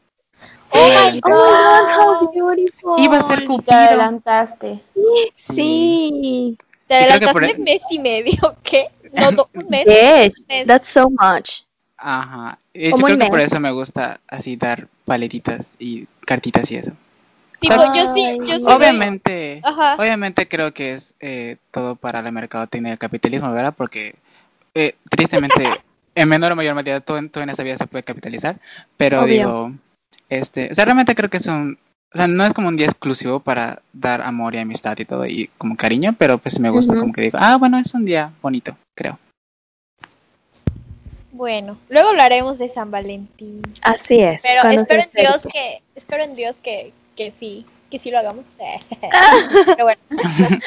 Oh 0.70 0.78
Eh, 0.78 1.12
my 1.12 1.20
Oh 1.24 1.28
my 1.28 1.34
God, 1.34 1.98
how 1.98 2.30
beautiful. 2.32 2.94
Iba 2.98 3.18
a 3.18 3.22
ser 3.28 3.40
Te 3.40 3.46
Cupido. 3.46 3.76
adelantaste. 3.76 4.80
Sí. 5.34 6.56
Te 6.86 6.94
Y 7.00 7.04
creo 7.04 7.20
que 7.20 7.28
por 7.28 7.42
adelantaste 7.44 7.62
mes 7.62 7.82
y 7.90 7.98
medio, 7.98 8.54
¿qué? 8.62 8.86
No, 9.12 9.32
do- 9.32 9.48
un 9.54 9.68
mes. 9.68 9.86
That's 10.66 10.88
so 10.88 11.10
much. 11.10 11.62
Ajá. 11.96 12.58
Como 12.90 13.06
creo 13.06 13.18
que 13.18 13.26
por 13.26 13.40
eso 13.40 13.60
me 13.60 13.70
gusta 13.70 14.20
así 14.26 14.56
dar 14.56 14.88
paletitas 15.04 15.70
y 15.78 16.06
cartitas 16.26 16.70
y 16.70 16.76
eso. 16.76 16.92
Tipo, 17.60 17.76
yo 17.94 18.06
sí, 18.12 18.38
yo 18.44 18.58
sí. 18.58 18.64
Obviamente, 18.66 19.60
Ajá. 19.62 19.94
obviamente 19.96 20.48
creo 20.48 20.74
que 20.74 20.94
es 20.94 21.14
eh, 21.20 21.58
todo 21.70 21.94
para 21.94 22.20
la 22.20 22.32
mercadotecnia 22.32 22.90
del 22.90 22.98
capitalismo, 22.98 23.52
¿verdad? 23.52 23.74
Porque 23.76 24.16
eh, 24.74 24.96
tristemente, 25.10 25.64
en 26.14 26.28
menor 26.28 26.52
o 26.52 26.56
mayor 26.56 26.74
medida, 26.74 27.00
todo, 27.00 27.18
en- 27.18 27.30
todo 27.30 27.44
en 27.44 27.50
esta 27.50 27.62
vida 27.62 27.76
se 27.78 27.86
puede 27.86 28.04
capitalizar. 28.04 28.58
Pero 28.96 29.22
Obvio. 29.22 29.34
digo, 29.34 29.72
este, 30.28 30.70
o 30.72 30.74
sea, 30.74 30.84
realmente 30.84 31.14
creo 31.14 31.30
que 31.30 31.38
es 31.38 31.46
un, 31.46 31.78
o 32.14 32.16
sea, 32.16 32.26
no 32.26 32.44
es 32.44 32.52
como 32.52 32.68
un 32.68 32.76
día 32.76 32.86
exclusivo 32.86 33.40
para 33.40 33.82
dar 33.92 34.20
amor 34.22 34.54
y 34.54 34.58
amistad 34.58 34.98
y 34.98 35.04
todo 35.04 35.26
y 35.26 35.48
como 35.58 35.76
cariño, 35.76 36.14
pero 36.18 36.38
pues 36.38 36.60
me 36.60 36.70
gusta 36.70 36.94
como 36.94 37.12
que 37.12 37.22
digo, 37.22 37.38
ah, 37.40 37.56
bueno, 37.56 37.78
es 37.78 37.94
un 37.94 38.04
día 38.04 38.32
bonito, 38.42 38.76
creo. 38.94 39.18
Bueno, 41.32 41.78
luego 41.88 42.10
hablaremos 42.10 42.58
de 42.58 42.68
San 42.68 42.90
Valentín. 42.90 43.62
Así 43.80 44.20
es. 44.20 44.42
Pero 44.42 44.68
espero 44.68 45.02
en 45.02 45.10
Dios 45.14 45.48
que, 45.50 45.82
espero 45.94 46.22
en 46.24 46.36
Dios 46.36 46.60
que, 46.60 46.92
que 47.16 47.30
sí, 47.30 47.64
que 47.90 47.98
sí 47.98 48.10
lo 48.10 48.18
hagamos. 48.18 48.44
Pero 49.66 49.84
bueno, 49.84 50.00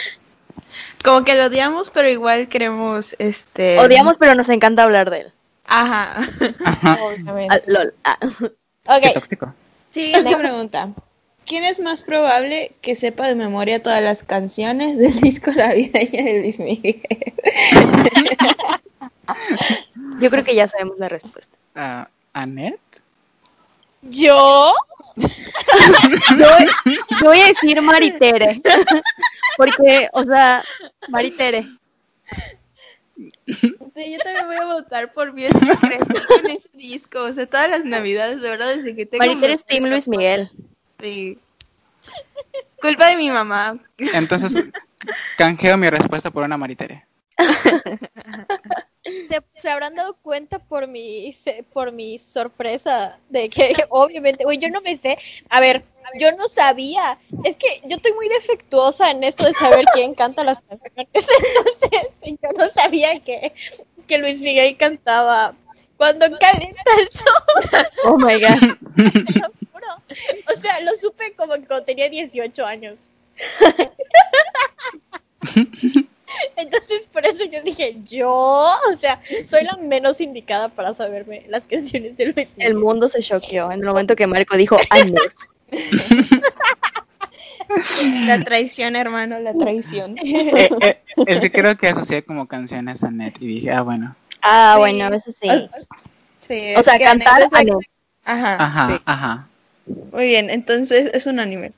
Como 1.05 1.23
que 1.23 1.35
lo 1.35 1.45
odiamos, 1.45 1.91
pero 1.91 2.09
igual 2.09 2.49
queremos, 2.49 3.15
este... 3.19 3.79
Odiamos, 3.79 4.17
pero 4.17 4.33
nos 4.33 4.49
encanta 4.49 4.83
hablar 4.83 5.11
de 5.11 5.19
él. 5.21 5.33
Ajá. 5.65 6.17
Ajá. 6.65 6.97
obviamente. 7.03 7.55
Ah, 7.55 7.61
lol. 7.67 7.93
Ah. 8.03 8.17
Qué 9.01 9.07
Ok, 9.09 9.13
tóxico. 9.13 9.53
Siguiente 9.89 10.35
pregunta. 10.35 10.89
¿Quién 11.45 11.63
es 11.63 11.79
más 11.79 12.01
probable 12.01 12.73
que 12.81 12.95
sepa 12.95 13.27
de 13.27 13.35
memoria 13.35 13.81
todas 13.81 14.01
las 14.01 14.23
canciones 14.23 14.97
del 14.97 15.13
disco 15.21 15.51
La 15.51 15.73
Vidaña 15.73 16.23
de 16.23 16.39
Luis 16.41 16.59
Miguel? 16.59 17.01
Yo 20.19 20.29
creo 20.31 20.43
que 20.43 20.55
ya 20.55 20.67
sabemos 20.67 20.97
la 20.97 21.07
respuesta. 21.09 21.55
Ah, 21.75 22.07
¿Annette? 22.33 22.79
yo. 24.01 24.73
Yo, 26.37 26.47
yo 27.21 27.27
voy 27.27 27.39
a 27.39 27.47
decir 27.47 27.81
Maritere. 27.81 28.59
Porque, 29.57 30.09
o 30.11 30.23
sea, 30.23 30.61
Maritere. 31.09 31.65
Sí, 33.15 34.11
yo 34.11 34.17
también 34.23 34.47
voy 34.47 34.57
a 34.57 34.65
votar 34.65 35.13
por 35.13 35.31
mí. 35.33 35.45
Es 35.45 35.53
que 35.53 35.87
crecí 35.87 36.25
con 36.27 36.47
ese 36.47 36.69
disco. 36.73 37.23
O 37.23 37.31
sea, 37.31 37.45
todas 37.45 37.69
las 37.69 37.85
navidades, 37.85 38.41
de 38.41 38.49
verdad, 38.49 38.75
desde 38.75 38.95
que 38.95 39.05
tengo... 39.05 39.25
Maritere 39.25 39.53
es 39.53 39.65
Team 39.65 39.85
Luis 39.85 40.07
Miguel. 40.07 40.51
Sí. 40.99 41.39
Culpa 42.81 43.07
de 43.07 43.15
mi 43.15 43.29
mamá. 43.31 43.79
Entonces, 43.97 44.65
Canjeo 45.37 45.77
mi 45.77 45.89
respuesta 45.89 46.31
por 46.31 46.43
una 46.43 46.57
maritere. 46.57 47.05
se, 49.05 49.41
se 49.55 49.69
habrán 49.69 49.95
dado 49.95 50.15
cuenta 50.21 50.59
por 50.59 50.87
mi 50.87 51.33
se- 51.33 51.63
por 51.73 51.91
mi 51.91 52.17
sorpresa 52.19 53.17
de 53.29 53.49
que 53.49 53.73
obviamente, 53.89 54.43
güey, 54.43 54.57
yo 54.57 54.69
no 54.69 54.81
me 54.81 54.97
sé. 54.97 55.17
A 55.49 55.59
ver, 55.59 55.83
yo 56.19 56.31
no 56.33 56.47
sabía. 56.47 57.17
Es 57.43 57.55
que 57.57 57.67
yo 57.85 57.97
estoy 57.97 58.13
muy 58.13 58.27
defectuosa 58.29 59.11
en 59.11 59.23
esto 59.23 59.45
de 59.45 59.53
saber 59.53 59.85
quién 59.93 60.13
canta 60.13 60.43
las 60.43 60.59
canciones. 60.61 61.07
Entonces, 61.13 62.39
yo 62.41 62.49
no 62.57 62.71
sabía 62.71 63.19
que, 63.21 63.53
que 64.07 64.17
Luis 64.17 64.41
Miguel 64.41 64.75
cantaba 64.77 65.55
cuando 65.97 66.25
calienta 66.39 66.91
el 66.99 67.09
sol, 67.09 67.85
Oh 68.05 68.17
my 68.17 68.39
god. 68.39 68.59
te 68.95 69.39
lo 69.39 69.47
juro. 69.71 69.87
O 70.55 70.61
sea, 70.61 70.79
lo 70.81 70.95
supe 70.97 71.33
como 71.35 71.53
que 71.53 71.65
cuando 71.65 71.85
tenía 71.85 72.09
18 72.09 72.65
años. 72.65 72.99
Entonces, 76.55 77.07
por 77.11 77.25
eso 77.25 77.43
yo 77.45 77.61
dije, 77.63 77.97
yo, 78.05 78.29
o 78.31 78.97
sea, 78.99 79.19
soy 79.47 79.63
la 79.63 79.75
menos 79.77 80.21
indicada 80.21 80.69
para 80.69 80.93
saberme 80.93 81.45
las 81.49 81.65
canciones 81.67 82.17
de 82.17 82.25
Luis 82.27 82.55
Miguel. 82.57 82.71
El 82.71 82.75
mundo 82.75 83.09
se 83.09 83.21
choqueó 83.21 83.71
en 83.71 83.79
el 83.81 83.85
momento 83.85 84.15
que 84.15 84.27
Marco 84.27 84.55
dijo, 84.57 84.77
ay 84.89 85.11
no. 85.11 85.21
La 88.27 88.43
traición, 88.43 88.95
hermano, 88.95 89.39
la 89.39 89.53
traición. 89.53 90.15
Eh, 90.25 90.69
eh, 90.81 91.01
es 91.27 91.39
que 91.39 91.51
creo 91.51 91.77
que 91.77 91.87
asocié 91.89 92.23
como 92.23 92.47
canciones 92.47 93.03
a 93.03 93.09
Net 93.09 93.35
y 93.39 93.47
dije, 93.47 93.71
ah, 93.71 93.81
bueno. 93.81 94.15
Ah, 94.41 94.73
Sí. 94.75 94.79
bueno, 94.81 95.15
eso 95.15 95.31
sí. 95.31 95.47
Sí, 96.39 96.73
O 96.77 96.83
sea, 96.83 96.99
cantar 96.99 97.41
Anet 97.41 97.45
es 97.47 97.51
la- 97.51 97.59
a 97.59 97.63
no. 97.63 97.79
Ajá, 98.25 98.63
Ajá, 98.63 98.87
sí. 98.89 99.01
ajá. 99.05 99.47
Muy 100.11 100.25
bien, 100.25 100.49
entonces 100.49 101.11
es 101.13 101.25
un 101.27 101.39
anime. 101.39 101.71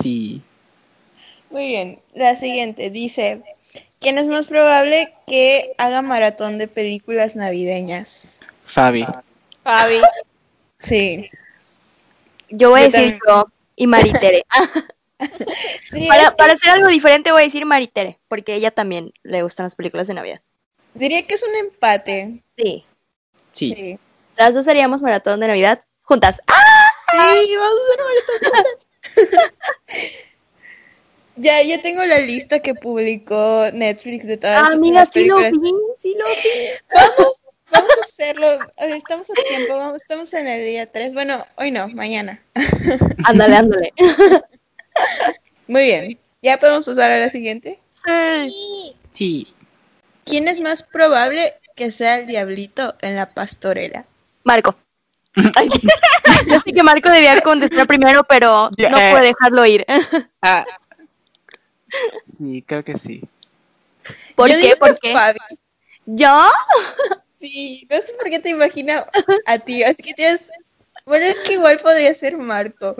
Sí. 0.00 0.42
Muy 1.52 1.66
bien, 1.66 2.00
la 2.14 2.34
siguiente 2.34 2.88
dice, 2.88 3.42
¿quién 4.00 4.16
es 4.16 4.26
más 4.26 4.48
probable 4.48 5.12
que 5.26 5.74
haga 5.76 6.00
maratón 6.00 6.56
de 6.56 6.66
películas 6.66 7.36
navideñas? 7.36 8.40
Fabi. 8.64 9.06
Fabi. 9.62 10.00
Sí. 10.78 11.30
Yo 12.48 12.70
voy 12.70 12.80
a 12.80 12.84
decir 12.84 13.00
también. 13.00 13.20
yo 13.28 13.46
y 13.76 13.86
Maritere. 13.86 14.44
Sí, 15.84 16.08
para, 16.08 16.34
para 16.34 16.54
hacer 16.54 16.70
algo 16.70 16.88
diferente 16.88 17.30
voy 17.30 17.42
a 17.42 17.44
decir 17.44 17.66
Maritere, 17.66 18.18
porque 18.28 18.52
a 18.52 18.56
ella 18.56 18.70
también 18.70 19.12
le 19.22 19.42
gustan 19.42 19.64
las 19.66 19.76
películas 19.76 20.06
de 20.06 20.14
Navidad. 20.14 20.40
diría 20.94 21.26
que 21.26 21.34
es 21.34 21.44
un 21.44 21.54
empate. 21.54 22.42
Sí. 22.56 22.86
Sí. 23.52 23.74
Sí. 23.76 23.98
Las 24.36 24.54
dos 24.54 24.66
haríamos 24.66 25.02
maratón 25.02 25.38
de 25.38 25.48
Navidad 25.48 25.84
juntas. 26.00 26.40
¡Ah! 26.46 26.92
Sí, 27.12 27.56
vamos 27.56 27.78
a 27.78 27.82
hacer 27.84 28.04
maratón 28.08 28.64
juntas. 29.20 30.26
Ya, 31.36 31.62
ya 31.62 31.80
tengo 31.80 32.04
la 32.04 32.18
lista 32.18 32.60
que 32.60 32.74
publicó 32.74 33.66
Netflix 33.72 34.26
de 34.26 34.36
todas 34.36 34.68
Ah, 34.68 34.72
amiga, 34.74 35.00
las 35.00 35.08
sí 35.08 35.24
lo 35.24 35.36
películas. 35.36 35.62
vi, 35.62 35.70
sí 35.98 36.14
lo 36.18 36.24
vi. 36.26 36.94
Vamos, 36.94 37.42
vamos 37.70 37.90
a 37.90 38.04
hacerlo. 38.04 38.58
Estamos 38.76 39.30
a 39.30 39.34
tiempo, 39.48 39.76
vamos, 39.76 39.96
estamos 40.02 40.32
en 40.34 40.46
el 40.46 40.66
día 40.66 40.86
3. 40.90 41.14
Bueno, 41.14 41.46
hoy 41.56 41.70
no, 41.70 41.88
mañana. 41.88 42.40
Ándale, 43.24 43.56
ándale. 43.56 43.94
Muy 45.68 45.84
bien. 45.84 46.18
¿Ya 46.42 46.58
podemos 46.58 46.84
pasar 46.84 47.10
a 47.10 47.18
la 47.18 47.30
siguiente? 47.30 47.78
Sí. 48.04 48.96
Sí. 49.12 49.54
¿Quién 50.24 50.48
es 50.48 50.60
más 50.60 50.82
probable 50.82 51.54
que 51.76 51.90
sea 51.90 52.18
el 52.18 52.26
diablito 52.26 52.94
en 53.00 53.16
la 53.16 53.32
pastorela? 53.32 54.04
Marco. 54.44 54.74
Ay. 55.54 55.70
Yo 56.46 56.60
sé 56.60 56.72
que 56.72 56.82
Marco 56.82 57.08
debía 57.08 57.40
contestar 57.40 57.86
primero, 57.86 58.24
pero 58.24 58.70
no 58.76 58.98
eh. 58.98 59.10
puede 59.12 59.26
dejarlo 59.28 59.64
ir. 59.64 59.86
Ah. 60.42 60.64
Sí, 62.38 62.64
creo 62.66 62.84
que 62.84 62.98
sí. 62.98 63.22
¿Por 64.34 64.48
Yo 64.50 64.56
qué? 64.56 64.62
digo 64.62 64.76
¿Por 64.78 64.98
que 64.98 65.08
qué? 65.08 65.12
Fabi. 65.12 65.38
¿Yo? 66.06 66.48
Sí, 67.40 67.86
no 67.90 68.00
sé 68.00 68.12
por 68.14 68.30
qué 68.30 68.38
te 68.38 68.50
imagino 68.50 69.04
a 69.46 69.58
ti. 69.58 69.82
Así 69.82 70.02
que 70.02 70.14
tienes. 70.14 70.50
Bueno, 71.06 71.26
es 71.26 71.40
que 71.40 71.54
igual 71.54 71.78
podría 71.78 72.12
ser 72.14 72.36
Marco. 72.36 72.96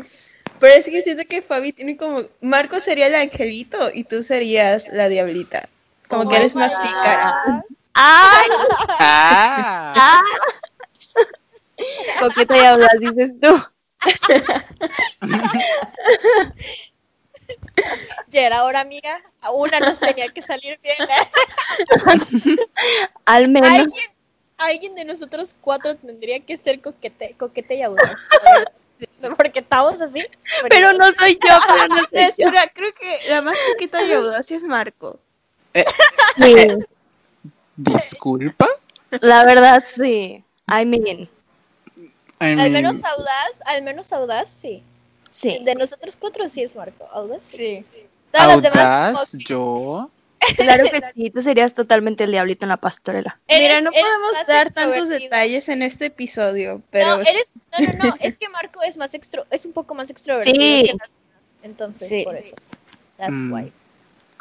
Pero 0.58 0.74
es 0.74 0.84
que 0.86 1.02
siento 1.02 1.24
que 1.28 1.42
Fabi 1.42 1.72
tiene 1.72 1.96
como. 1.96 2.24
Marco 2.40 2.80
sería 2.80 3.06
el 3.06 3.14
angelito 3.14 3.90
y 3.92 4.04
tú 4.04 4.22
serías 4.22 4.88
la 4.88 5.08
diablita. 5.08 5.68
Como 6.08 6.28
que 6.28 6.36
eres 6.36 6.54
más 6.54 6.74
pícara. 6.74 7.64
¡Ay! 7.94 8.48
Ah. 8.98 9.92
¡Ah! 9.96 10.22
Coqueta 12.20 12.56
y 12.56 12.60
hablas, 12.60 12.90
dices 13.00 13.32
tú. 13.40 13.62
Ya 18.28 18.46
era 18.46 18.64
hora, 18.64 18.80
amiga. 18.80 19.20
A 19.40 19.50
una 19.50 19.80
nos 19.80 20.00
tenía 20.00 20.28
que 20.28 20.42
salir 20.42 20.78
bien. 20.82 20.96
¿eh? 21.00 22.56
Al 23.24 23.48
menos. 23.48 23.70
Alguien, 23.70 24.10
alguien 24.58 24.94
de 24.94 25.04
nosotros 25.04 25.54
cuatro 25.60 25.96
tendría 25.96 26.40
que 26.40 26.56
ser 26.56 26.80
coquete, 26.80 27.34
coquete 27.38 27.76
y 27.76 27.82
audaz. 27.82 28.16
Porque 29.36 29.60
estamos 29.60 30.00
así. 30.00 30.24
Pero 30.68 30.92
no 30.92 31.12
soy 31.12 31.34
yo, 31.34 31.58
pero 31.66 31.88
no 31.88 31.96
soy 31.96 32.32
yo. 32.38 32.46
Espera, 32.46 32.70
creo 32.72 32.92
que 32.92 33.28
la 33.28 33.42
más 33.42 33.58
poquita 33.72 34.02
y 34.02 34.12
audacia 34.12 34.56
es 34.56 34.62
Marco. 34.64 35.18
Sí, 36.36 36.54
Disculpa. 37.76 38.68
la 39.20 39.44
verdad, 39.44 39.84
sí. 39.86 40.44
I 40.68 40.84
mean, 40.84 41.28
I 42.40 42.60
Al 42.60 42.70
menos 42.70 43.02
audaz, 43.04 43.60
al 43.66 43.82
menos 43.82 44.12
audaz, 44.12 44.48
sí. 44.50 44.84
Sí. 45.32 45.58
De 45.64 45.74
nosotros 45.74 46.16
cuatro 46.16 46.48
sí 46.48 46.62
es 46.62 46.76
Marco. 46.76 47.08
Audaz, 47.10 47.44
sí. 47.44 47.84
Sí. 47.92 48.06
Todas 48.30 48.46
las 48.48 48.62
demás, 48.62 49.14
audaz, 49.16 49.30
que 49.32 49.38
yo. 49.44 50.10
Claro 50.56 50.84
que 50.90 51.00
sí, 51.14 51.30
tú 51.30 51.40
serías 51.40 51.72
totalmente 51.74 52.24
el 52.24 52.32
diablito 52.32 52.64
en 52.64 52.70
la 52.70 52.76
pastorela. 52.76 53.40
eres- 53.46 53.62
Mira, 53.68 53.80
no 53.80 53.90
podemos 53.90 54.46
dar 54.48 54.70
tantos 54.72 55.08
detalles 55.08 55.68
en 55.68 55.82
este 55.82 56.06
episodio, 56.06 56.82
pero 56.90 57.08
No, 57.16 57.22
eres, 57.22 57.46
no, 57.78 57.86
no, 57.98 58.04
no, 58.10 58.14
es 58.20 58.36
que 58.36 58.48
Marco 58.48 58.82
es 58.82 58.96
más 58.96 59.14
extro, 59.14 59.46
es 59.50 59.64
un 59.66 59.72
poco 59.72 59.94
más 59.94 60.10
extrovertido 60.10 60.54
Sí. 60.54 60.60
que 60.60 60.94
las 60.98 61.10
demás. 61.10 61.10
Entonces, 61.62 62.08
Sí. 62.08 62.22
por 62.24 62.34
eso. 62.36 62.56
That's 63.18 63.40
Mm. 63.42 63.52
why. 63.52 63.72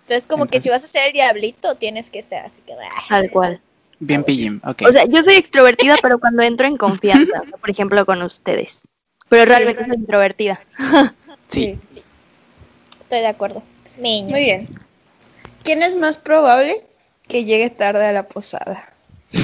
Entonces, 0.02 0.26
como 0.26 0.48
que 0.48 0.60
si 0.60 0.70
vas 0.70 0.84
a 0.84 0.88
ser 0.88 1.08
el 1.08 1.14
diablito, 1.14 1.76
tienes 1.76 2.10
que 2.10 2.24
ser 2.24 2.46
así 2.46 2.62
que. 2.66 2.74
ah. 2.74 2.90
Tal 3.08 3.30
cual. 3.30 3.62
Bien 4.00 4.24
pillín, 4.24 4.60
ok. 4.66 4.82
O 4.88 4.92
sea, 4.92 5.06
yo 5.06 5.22
soy 5.22 5.36
extrovertida, 5.36 5.96
pero 6.02 6.20
cuando 6.20 6.42
entro 6.42 6.66
en 6.66 6.78
confianza, 6.78 7.44
por 7.62 7.70
ejemplo, 7.70 8.04
con 8.08 8.24
ustedes. 8.24 8.82
Pero 9.32 9.46
realmente 9.46 9.86
soy 9.86 9.96
introvertida. 9.96 10.60
sí. 11.50 11.80
Estoy 13.00 13.20
de 13.22 13.28
acuerdo. 13.28 13.64
Niño. 13.98 14.32
muy 14.32 14.42
bien. 14.42 14.68
¿Quién 15.64 15.84
es 15.84 15.96
más 15.96 16.18
probable 16.18 16.86
que 17.30 17.46
llegue 17.46 17.70
tarde 17.70 18.06
a 18.06 18.12
la 18.12 18.28
posada? 18.28 18.92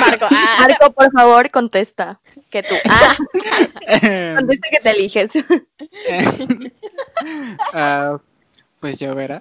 Marco. 0.00 0.26
ah. 0.28 0.56
Marco, 0.58 0.92
por 0.92 1.12
favor, 1.12 1.52
contesta. 1.52 2.18
Que 2.50 2.64
tú. 2.64 2.74
Ah, 2.90 3.14
contesta 4.36 4.68
que 4.72 4.80
te 4.82 4.90
eliges. 4.90 5.30
Ah, 7.72 8.18
pues 8.80 8.98
yo 8.98 9.14
verá. 9.14 9.40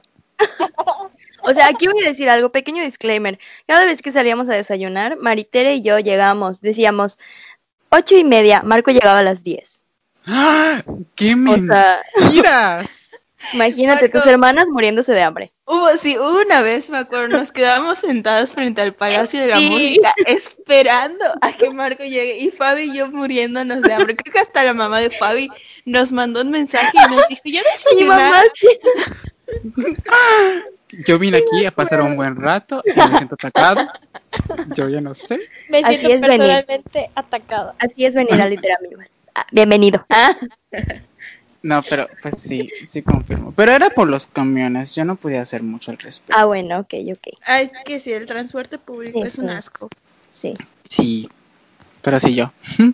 O 1.42 1.54
sea, 1.54 1.68
aquí 1.68 1.88
voy 1.88 2.06
a 2.06 2.10
decir 2.10 2.30
algo, 2.30 2.52
pequeño 2.52 2.84
disclaimer. 2.84 3.40
Cada 3.68 3.86
vez 3.86 4.04
que 4.04 4.12
salíamos 4.12 4.48
a 4.48 4.54
desayunar, 4.54 5.18
Maritere 5.18 5.74
y 5.76 5.82
yo 5.82 5.98
llegamos, 6.00 6.62
decíamos 6.62 7.18
ocho 7.94 8.18
y 8.18 8.24
media, 8.24 8.62
Marco 8.64 8.92
llegaba 8.92 9.20
a 9.20 9.24
las 9.24 9.44
diez. 9.44 9.84
¡Ah! 10.26 10.82
¡Qué 11.16 11.36
O 11.36 11.56
sea, 11.68 12.00
mentiras! 12.18 13.10
imagínate 13.54 14.04
Marco. 14.06 14.20
tus 14.20 14.28
hermanas 14.28 14.68
muriéndose 14.70 15.12
de 15.12 15.22
hambre. 15.22 15.52
Hubo, 15.66 15.90
sí, 15.98 16.18
hubo 16.18 16.42
una 16.42 16.62
vez, 16.62 16.90
me 16.90 16.98
acuerdo, 16.98 17.38
nos 17.38 17.52
quedábamos 17.52 18.00
sentados 18.00 18.52
frente 18.52 18.82
al 18.82 18.94
Palacio 18.94 19.42
de 19.42 19.48
la 19.48 19.58
Sí. 19.58 19.70
Música 19.70 20.14
esperando 20.28 21.26
a 21.42 21.52
que 21.54 21.70
Marco 21.70 22.04
llegue 22.04 22.38
y 22.40 22.52
Fabi 22.52 22.84
y 22.84 22.98
yo 22.98 23.10
muriéndonos 23.10 23.82
de 23.82 23.94
hambre. 23.94 24.16
Creo 24.16 24.34
que 24.34 24.40
hasta 24.40 24.64
la 24.64 24.74
mamá 24.74 25.00
de 25.00 25.10
Fabi 25.10 25.50
nos 25.86 26.12
mandó 26.12 26.42
un 26.42 26.52
mensaje 26.52 26.92
y 26.94 27.12
nos 27.12 27.28
dijo, 27.28 27.42
ya 27.46 27.62
Mi 27.96 28.04
mamá, 28.06 28.44
desayunaron. 28.44 30.64
Yo 31.00 31.18
vine 31.20 31.38
aquí 31.38 31.66
a 31.66 31.72
pasar 31.72 32.02
un 32.02 32.16
buen 32.16 32.36
rato 32.36 32.84
y 32.86 33.00
me 33.00 33.18
siento 33.18 33.36
atacado. 33.36 33.88
Yo 34.74 34.90
ya 34.90 35.02
no 35.02 35.14
sé. 35.16 35.40
Me 35.70 35.80
Así 35.80 35.98
siento 35.98 36.26
es, 36.28 36.38
personalmente 36.38 37.10
atacado. 37.16 37.74
así 37.80 38.06
es 38.06 38.16
venir 38.16 38.40
a 38.42 38.48
Literal 38.48 38.78
Amigos. 38.80 39.06
Bienvenido. 39.52 40.06
Ah, 40.10 40.36
No, 41.64 41.82
pero 41.84 42.10
pues 42.22 42.36
sí, 42.40 42.70
sí 42.90 43.02
confirmo. 43.02 43.54
Pero 43.56 43.72
era 43.72 43.90
por 43.90 44.08
los 44.08 44.28
camiones, 44.28 44.94
yo 44.96 45.06
no 45.06 45.16
podía 45.16 45.42
hacer 45.42 45.64
mucho 45.64 45.92
al 45.92 45.98
respecto. 45.98 46.36
ah, 46.40 46.46
bueno, 46.46 46.80
ok, 46.80 46.94
ok. 47.12 47.38
Ah, 47.46 47.62
es 47.62 47.72
que 47.86 48.00
sí, 48.00 48.12
el 48.12 48.26
transporte 48.26 48.78
público 48.78 49.20
Sí, 49.22 49.26
es 49.28 49.40
un 49.40 49.50
sí. 49.50 49.56
asco. 49.56 49.90
Sí. 50.32 50.58
Sí, 50.90 51.30
pero 52.02 52.20
sí 52.20 52.36
yo. 52.36 52.52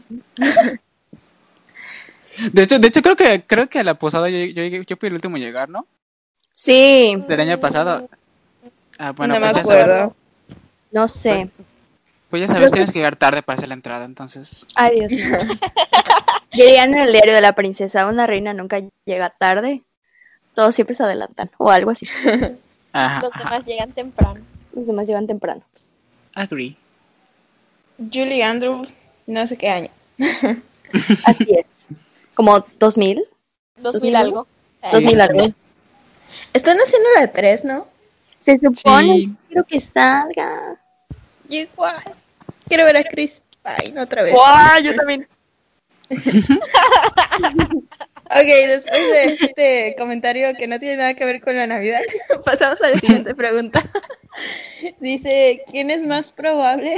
De 2.54 2.64
hecho, 2.64 2.80
de 2.80 2.88
hecho 2.88 3.02
creo 3.02 3.16
que 3.18 3.44
creo 3.46 3.68
que 3.68 3.80
a 3.80 3.84
la 3.84 3.96
posada 3.96 4.30
yo, 4.30 4.38
yo, 4.38 4.64
llegué- 4.64 4.86
yo 4.86 4.96
fui 4.98 5.08
el 5.08 5.16
último 5.16 5.36
en 5.36 5.44
llegar, 5.44 5.68
¿no? 5.68 5.86
Sí, 6.62 7.16
Del 7.26 7.40
año 7.40 7.58
pasado. 7.58 8.10
Ah, 8.98 9.14
bueno, 9.14 9.36
no 9.36 9.40
me 9.40 9.46
pues 9.54 9.56
ya 9.56 9.64
sabrán. 9.64 9.90
acuerdo. 9.92 10.16
no 10.92 11.08
sé. 11.08 11.50
Pues 12.30 12.42
ya 12.42 12.48
sabes, 12.50 12.72
tienes 12.74 12.92
que 12.92 13.00
llegar 13.00 13.16
tarde 13.16 13.42
para 13.42 13.56
hacer 13.56 13.70
la 13.70 13.76
entrada, 13.76 14.04
entonces. 14.04 14.66
Ay, 14.76 15.00
Dios 15.00 15.12
mío. 15.14 15.26
En 16.52 16.98
el 16.98 17.14
diario 17.14 17.34
de 17.34 17.42
la 17.42 17.54
princesa, 17.54 18.08
una 18.08 18.26
reina 18.28 18.54
nunca 18.54 18.82
llega 19.06 19.30
tarde. 19.30 19.84
Todos 20.54 20.76
siempre 20.76 20.96
se 20.96 21.04
adelantan, 21.04 21.50
o 21.60 21.70
algo 21.70 21.92
así. 21.92 22.08
Ajá, 22.92 23.22
Los 23.22 23.34
ajá. 23.36 23.44
demás 23.44 23.66
llegan 23.66 23.92
temprano. 23.94 24.42
Los 24.74 24.88
demás 24.88 25.08
llegan 25.08 25.28
temprano. 25.28 25.62
Agree. 26.34 26.76
Julie 27.98 28.44
Andrews, 28.44 28.96
no 29.28 29.46
sé 29.46 29.58
qué 29.58 29.70
año. 29.70 29.90
Así 31.24 31.48
es. 31.52 31.88
Como 32.34 32.66
2000, 32.80 33.24
2000 33.78 34.16
algo. 34.16 34.48
2000 34.92 35.22
algo. 35.22 35.54
Están 36.54 36.78
haciendo 36.78 37.10
la 37.18 37.28
3, 37.32 37.66
¿no? 37.66 37.88
Se 38.40 38.58
supone, 38.60 39.14
Sí. 39.16 39.36
quiero 39.48 39.64
que 39.66 39.80
salga. 39.80 40.76
Yo 41.48 41.60
igual. 41.60 41.96
Quiero 42.68 42.86
ver 42.86 42.98
a 42.98 43.04
Chris 43.04 43.42
Pine 43.64 44.00
otra 44.00 44.24
vez. 44.24 44.34
¡Guau! 44.34 44.82
Yo 44.82 44.96
también. 44.96 45.28
Ok, 48.32 48.46
después 48.68 49.00
de 49.12 49.34
este 49.42 49.96
comentario 49.98 50.54
que 50.58 50.68
no 50.68 50.78
tiene 50.78 50.98
nada 50.98 51.14
que 51.16 51.26
ver 51.26 51.42
con 51.42 51.56
la 51.56 51.66
Navidad, 51.66 52.02
pasamos 52.46 52.82
a 52.82 52.90
la 52.90 53.00
siguiente 53.00 53.34
pregunta. 53.34 53.82
Dice, 55.00 55.64
¿quién 55.72 55.90
es 55.90 56.04
más 56.04 56.32
probable? 56.32 56.98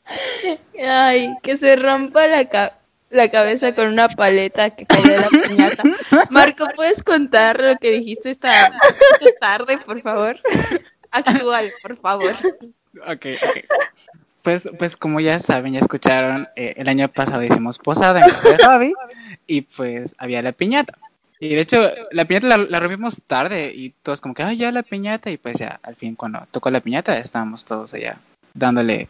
Ay, 0.88 1.34
que 1.42 1.56
se 1.56 1.76
rompa 1.76 2.26
la, 2.26 2.48
ca- 2.48 2.78
la 3.10 3.28
cabeza 3.30 3.74
con 3.74 3.88
una 3.88 4.08
paleta 4.08 4.70
que 4.70 4.86
cayó 4.86 5.08
de 5.08 5.20
la 5.20 5.28
piñata. 5.28 5.82
Marco, 6.30 6.66
¿puedes 6.74 7.02
contar 7.02 7.60
lo 7.60 7.76
que 7.76 7.92
dijiste 7.92 8.30
esta, 8.30 8.66
esta 8.66 9.30
tarde, 9.40 9.78
por 9.78 10.00
favor? 10.02 10.40
Actual, 11.10 11.70
por 11.82 11.96
favor. 11.98 12.34
Ok, 13.06 13.26
ok. 13.42 13.64
Pues, 14.42 14.68
pues 14.78 14.96
como 14.96 15.20
ya 15.20 15.40
saben, 15.40 15.72
ya 15.72 15.80
escucharon, 15.80 16.48
eh, 16.56 16.74
el 16.76 16.88
año 16.88 17.08
pasado 17.08 17.42
hicimos 17.42 17.78
posada 17.78 18.20
en 18.20 18.30
casa 18.30 18.78
de 18.78 18.92
y 19.46 19.62
pues 19.62 20.14
había 20.18 20.40
la 20.42 20.52
piñata. 20.52 20.96
Y 21.38 21.50
de 21.50 21.60
hecho, 21.60 21.90
la 22.12 22.24
piñata 22.24 22.46
la, 22.46 22.56
la 22.58 22.80
rompimos 22.80 23.20
tarde 23.26 23.72
y 23.74 23.90
todos 24.02 24.20
como 24.20 24.34
que, 24.34 24.42
ay, 24.42 24.56
ya 24.56 24.72
la 24.72 24.82
piñata. 24.82 25.30
Y 25.30 25.36
pues 25.36 25.58
ya, 25.58 25.80
al 25.82 25.96
fin, 25.96 26.14
cuando 26.14 26.46
tocó 26.50 26.70
la 26.70 26.80
piñata, 26.80 27.18
estábamos 27.18 27.64
todos 27.64 27.92
allá 27.94 28.18
dándole 28.54 29.08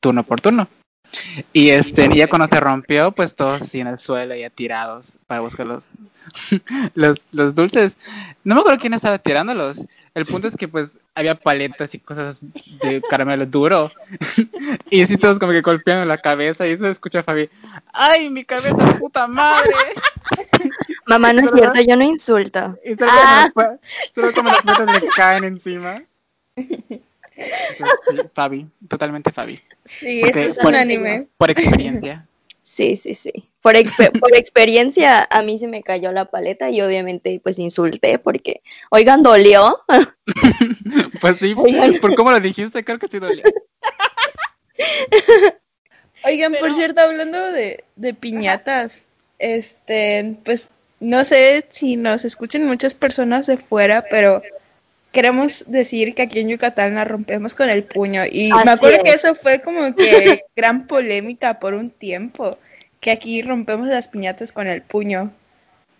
turno 0.00 0.24
por 0.24 0.40
turno. 0.40 0.68
Y 1.52 1.70
este, 1.70 2.06
y 2.06 2.16
ya 2.18 2.28
cuando 2.28 2.48
se 2.48 2.60
rompió, 2.60 3.12
pues 3.12 3.34
todos 3.34 3.62
así 3.62 3.80
en 3.80 3.88
el 3.88 3.98
suelo, 3.98 4.34
ya 4.34 4.50
tirados 4.50 5.16
para 5.26 5.40
buscar 5.40 5.66
los, 5.66 5.84
los, 6.94 7.20
los 7.32 7.54
dulces. 7.54 7.94
No 8.44 8.54
me 8.54 8.60
acuerdo 8.60 8.80
quién 8.80 8.94
estaba 8.94 9.18
tirándolos. 9.18 9.80
El 10.14 10.26
punto 10.26 10.48
es 10.48 10.56
que 10.56 10.66
pues 10.66 10.98
había 11.14 11.34
paletas 11.36 11.94
y 11.94 11.98
cosas 12.00 12.44
de 12.82 13.00
caramelo 13.08 13.46
duro. 13.46 13.90
y 14.90 15.02
así 15.02 15.16
todos 15.16 15.38
como 15.38 15.52
que 15.52 15.60
golpeando 15.60 16.04
la 16.04 16.18
cabeza 16.18 16.66
y 16.66 16.72
eso 16.72 16.88
escucha 16.88 17.20
a 17.20 17.22
Fabi. 17.22 17.48
¡Ay, 17.92 18.28
mi 18.30 18.44
cabeza, 18.44 18.76
puta 18.98 19.26
madre! 19.26 19.70
Mamá, 21.06 21.32
no 21.32 21.42
es 21.42 21.50
cierto, 21.50 21.80
yo 21.80 21.96
no 21.96 22.04
insulto. 22.04 22.76
Y 22.84 22.94
solo, 22.96 23.10
Ah. 23.12 23.50
como, 23.54 23.66
las 23.66 23.80
solo 24.14 24.32
como 24.32 24.48
las 24.50 24.62
patas 24.62 25.02
le 25.02 25.08
caen 25.08 25.44
encima. 25.44 26.02
Fabi, 28.34 28.66
totalmente 28.88 29.32
Fabi. 29.32 29.58
Sí, 29.84 30.20
Porque- 30.22 30.40
esto 30.40 30.52
es 30.52 30.58
por- 30.58 30.68
un 30.68 30.74
anime. 30.76 31.26
Por 31.36 31.50
experiencia. 31.50 32.26
Sí, 32.62 32.96
sí, 32.96 33.14
sí. 33.14 33.32
Por, 33.62 33.74
por 34.20 34.36
experiencia, 34.36 35.26
a 35.28 35.42
mí 35.42 35.58
se 35.58 35.66
me 35.66 35.82
cayó 35.82 36.12
la 36.12 36.26
paleta 36.26 36.70
y 36.70 36.80
obviamente 36.80 37.40
pues 37.42 37.58
insulté 37.58 38.18
porque, 38.18 38.62
oigan, 38.90 39.22
dolió. 39.22 39.80
Pues 41.20 41.36
sí, 41.38 41.52
Oigan. 41.56 41.94
por 42.00 42.14
cómo 42.14 42.30
lo 42.30 42.40
dijiste, 42.40 42.82
creo 42.82 42.98
que 42.98 43.06
sí 43.08 43.18
dolía. 43.18 43.44
Oigan, 46.24 46.54
por 46.60 46.72
cierto, 46.72 47.00
hablando 47.00 47.52
de, 47.52 47.84
de 47.96 48.14
piñatas, 48.14 49.06
este, 49.38 50.36
pues 50.44 50.70
no 51.00 51.24
sé 51.24 51.64
si 51.70 51.96
nos 51.96 52.24
escuchan 52.24 52.66
muchas 52.66 52.94
personas 52.94 53.46
de 53.46 53.56
fuera, 53.56 54.04
pero 54.10 54.42
queremos 55.12 55.64
decir 55.66 56.14
que 56.14 56.22
aquí 56.22 56.40
en 56.40 56.48
Yucatán 56.48 56.94
la 56.94 57.04
rompemos 57.04 57.54
con 57.54 57.68
el 57.70 57.84
puño. 57.84 58.22
Y 58.30 58.50
Así 58.52 58.64
me 58.64 58.70
acuerdo 58.72 59.02
que 59.02 59.10
es. 59.10 59.24
eso 59.24 59.34
fue 59.34 59.60
como 59.60 59.94
que 59.94 60.42
gran 60.56 60.86
polémica 60.86 61.58
por 61.58 61.74
un 61.74 61.90
tiempo, 61.90 62.58
que 63.00 63.10
aquí 63.10 63.42
rompemos 63.42 63.88
las 63.88 64.08
piñatas 64.08 64.52
con 64.52 64.66
el 64.66 64.82
puño. 64.82 65.32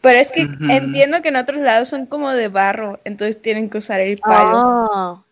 Pero 0.01 0.19
es 0.19 0.33
que 0.33 0.49
entiendo 0.71 1.21
que 1.21 1.29
en 1.29 1.37
otros 1.37 1.61
lados 1.61 1.89
son 1.91 2.07
como 2.07 2.31
de 2.33 2.49
barro, 2.49 2.99
entonces 3.05 3.41
tienen 3.43 3.69
que 3.69 3.79
usar 3.79 4.01
el 4.01 4.19
palo. 4.19 4.89
Ah, 4.93 5.23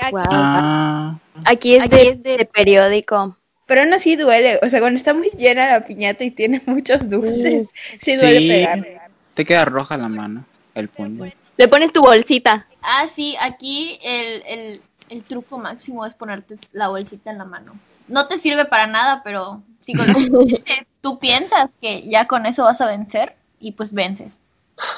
Aquí, 0.00 0.12
Wow. 0.12 0.22
Ah, 0.30 1.18
aquí 1.46 1.74
es, 1.76 1.82
Aquí 1.82 1.96
de, 1.96 2.08
es 2.10 2.22
de- 2.22 2.36
de 2.36 2.44
periódico. 2.44 3.36
Pero 3.66 3.82
aún 3.82 3.92
así 3.92 4.14
duele, 4.16 4.60
o 4.62 4.68
sea, 4.68 4.80
cuando 4.80 4.96
está 4.96 5.12
muy 5.12 5.28
llena 5.30 5.66
la 5.68 5.80
piñata 5.84 6.24
y 6.24 6.30
tiene 6.30 6.60
muchos 6.66 7.10
dulces, 7.10 7.70
sí 8.00 8.14
duele 8.16 8.38
Sí. 8.40 8.48
pegar. 8.48 8.86
te 9.34 9.44
queda 9.44 9.64
roja 9.64 9.96
la 9.96 10.08
mano, 10.08 10.44
el 10.74 10.88
puño. 10.88 11.30
Le 11.56 11.68
pones 11.68 11.92
tu 11.92 12.00
bolsita. 12.02 12.67
Ah, 12.82 13.06
sí, 13.14 13.36
aquí 13.40 13.98
el, 14.02 14.42
el, 14.46 14.82
el 15.08 15.24
truco 15.24 15.58
máximo 15.58 16.06
es 16.06 16.14
ponerte 16.14 16.58
la 16.72 16.88
bolsita 16.88 17.30
en 17.30 17.38
la 17.38 17.44
mano. 17.44 17.78
No 18.06 18.28
te 18.28 18.38
sirve 18.38 18.64
para 18.64 18.86
nada, 18.86 19.22
pero 19.24 19.62
psicológicamente 19.80 20.86
tú 21.00 21.18
piensas 21.18 21.76
que 21.80 22.08
ya 22.08 22.26
con 22.26 22.46
eso 22.46 22.64
vas 22.64 22.80
a 22.80 22.86
vencer 22.86 23.36
y 23.60 23.72
pues 23.72 23.92
vences. 23.92 24.40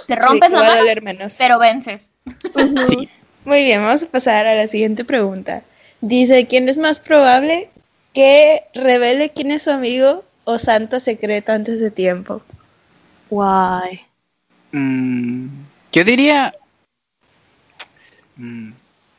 Te 0.06 0.16
rompes 0.16 0.48
Sí, 0.48 0.54
la 0.54 0.60
va 0.60 0.66
a 0.66 0.84
mano, 0.84 1.00
menos. 1.02 1.34
pero 1.38 1.58
vences. 1.58 2.10
Muy 3.44 3.62
bien, 3.64 3.82
vamos 3.82 4.02
a 4.02 4.08
pasar 4.10 4.46
a 4.46 4.54
la 4.54 4.68
siguiente 4.68 5.04
pregunta. 5.04 5.64
Dice, 6.00 6.46
¿quién 6.46 6.68
es 6.68 6.76
más 6.78 7.00
probable 7.00 7.70
que 8.12 8.62
revele 8.74 9.30
quién 9.30 9.50
es 9.50 9.62
su 9.62 9.70
amigo 9.70 10.24
o 10.44 10.58
santa 10.58 11.00
secreta 11.00 11.54
antes 11.54 11.80
de 11.80 11.90
tiempo? 11.90 12.42
Guay. 13.30 14.00
Mm, 14.72 15.46
yo 15.92 16.04
diría. 16.04 16.54
Mm, 18.40 18.72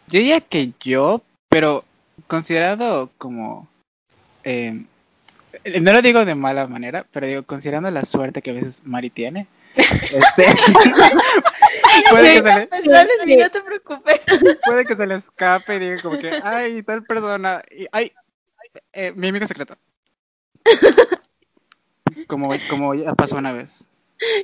yo 0.07 0.19
diría 0.19 0.41
que 0.41 0.73
yo, 0.81 1.21
pero 1.49 1.85
considerado 2.27 3.09
como. 3.17 3.67
eh, 4.43 4.83
no 5.79 5.93
lo 5.93 6.01
digo 6.01 6.25
de 6.25 6.35
mala 6.35 6.67
manera, 6.67 7.05
pero 7.11 7.27
digo, 7.27 7.43
considerando 7.43 7.91
la 7.91 8.05
suerte 8.05 8.41
que 8.41 8.51
a 8.51 8.53
veces 8.53 8.81
Mari 8.83 9.09
tiene. 9.09 9.47
este, 9.75 10.45
puede, 12.09 12.33
que 12.33 12.49
se 12.49 12.59
le, 12.59 12.67
Pensó 12.67 12.95
en 12.95 13.27
mí, 13.27 13.35
no 13.37 13.49
te 13.49 13.61
preocupes. 13.61 14.21
puede 14.65 14.85
que 14.85 14.95
se 14.95 15.07
le 15.07 15.15
escape 15.15 15.75
y 15.75 15.79
diga 15.79 16.01
como 16.01 16.17
que, 16.17 16.31
ay, 16.43 16.83
tal 16.83 17.03
persona, 17.03 17.63
y, 17.71 17.87
ay, 17.91 18.11
eh, 18.93 19.13
mi 19.15 19.29
amigo 19.29 19.47
secreto. 19.47 19.77
Como, 22.27 22.53
como 22.69 22.93
ya 22.93 23.13
pasó 23.13 23.37
una 23.37 23.53
vez. 23.53 23.85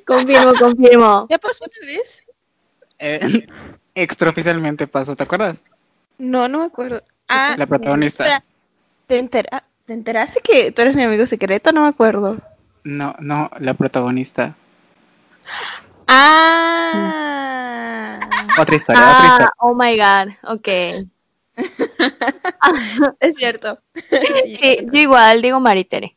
Confirmo, 0.06 0.54
confirmo. 0.56 1.28
¿Ya 1.30 1.38
pasó 1.38 1.66
una 1.66 1.88
vez? 1.88 2.26
Eh, 3.00 3.46
extraoficialmente 4.02 4.88
pasó, 4.88 5.16
¿te 5.16 5.24
acuerdas? 5.24 5.58
No, 6.18 6.48
no 6.48 6.60
me 6.60 6.66
acuerdo. 6.66 7.02
Ah, 7.30 7.56
La 7.58 7.66
protagonista. 7.66 8.44
¿te, 9.08 9.20
entera- 9.20 9.64
¿te 9.86 9.94
enteraste 9.94 10.42
que 10.42 10.72
tú 10.72 10.82
eres 10.82 10.96
mi 10.96 11.04
amigo 11.04 11.26
secreto? 11.26 11.72
No 11.72 11.82
me 11.82 11.88
acuerdo. 11.88 12.38
No, 12.84 13.16
no, 13.20 13.50
la 13.60 13.74
protagonista. 13.74 14.56
Ah, 16.08 18.20
Otra 18.60 18.76
historia, 18.76 19.04
otra 19.04 19.26
Ah, 19.26 19.28
historia. 19.28 19.52
oh 19.60 19.76
my 19.76 19.98
god, 19.98 20.54
ok. 20.54 20.68
es 23.20 23.36
cierto. 23.36 23.80
Sí, 23.94 24.80
yo 24.92 25.00
igual 25.00 25.42
digo 25.42 25.60
Maritere. 25.60 26.16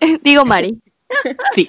Digo 0.22 0.44
Mari. 0.44 0.78
Sí, 1.54 1.66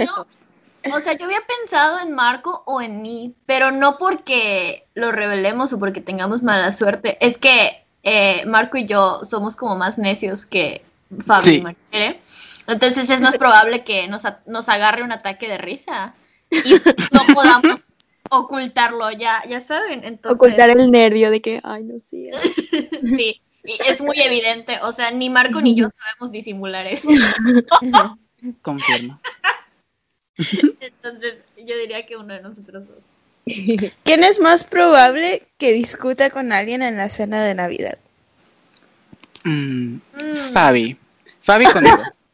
O 0.94 1.00
sea, 1.00 1.14
yo 1.14 1.26
había 1.26 1.42
pensado 1.42 2.00
en 2.00 2.14
Marco 2.14 2.64
o 2.66 2.82
en 2.82 3.02
mí, 3.02 3.36
pero 3.46 3.72
no 3.72 3.98
porque 3.98 4.86
lo 4.94 5.12
revelemos 5.12 5.74
o 5.74 5.80
porque 5.80 6.02
tengamos 6.02 6.44
mala 6.44 6.72
suerte. 6.74 7.18
Es 7.26 7.38
que 7.38 7.86
eh, 8.04 8.46
Marco 8.46 8.78
y 8.78 8.86
yo 8.86 9.22
somos 9.26 9.56
como 9.56 9.76
más 9.76 9.98
necios 9.98 10.46
que 10.46 10.84
Fabio 11.26 11.52
Sí. 11.52 11.56
y 11.58 11.62
Maritere. 11.62 12.20
Entonces 12.68 13.10
es 13.10 13.22
más 13.22 13.38
probable 13.38 13.84
que 13.84 14.08
nos, 14.08 14.24
nos 14.46 14.70
agarre 14.70 15.04
un 15.04 15.12
ataque 15.12 15.48
de 15.48 15.58
risa 15.58 16.16
y 16.52 16.74
no 17.12 17.34
podamos 17.34 17.96
ocultarlo, 18.30 19.12
ya, 19.12 19.44
ya 19.48 19.62
saben. 19.62 20.04
Entonces, 20.04 20.36
Ocultar 20.36 20.70
el 20.70 20.92
nervio 20.92 21.30
de 21.32 21.42
que, 21.42 21.62
ay, 21.64 21.84
no 21.84 22.00
sé. 22.00 22.32
sí, 23.02 23.42
y 23.64 23.78
es 23.88 24.02
muy 24.02 24.20
evidente. 24.20 24.80
O 24.84 24.94
sea, 24.94 25.12
ni 25.12 25.30
Marco 25.30 25.62
ni 25.62 25.76
yo 25.76 25.90
sabemos 26.00 26.32
disimular 26.32 26.88
eso. 26.88 27.08
confirmo. 28.62 29.20
Entonces, 30.80 31.36
yo 31.58 31.78
diría 31.78 32.06
que 32.06 32.18
uno 32.18 32.34
de 32.34 32.42
nosotros 32.42 32.84
dos. 32.88 32.98
¿Quién 34.04 34.24
es 34.24 34.40
más 34.40 34.64
probable 34.64 35.44
que 35.58 35.72
discuta 35.74 36.30
con 36.30 36.52
alguien 36.52 36.82
en 36.82 36.98
la 36.98 37.10
cena 37.10 37.44
de 37.44 37.54
Navidad? 37.56 37.98
Mm, 39.44 39.96
Mm. 40.14 40.54
Fabi. 40.54 40.98
Fabi 41.44 41.66
conmigo. 41.66 41.98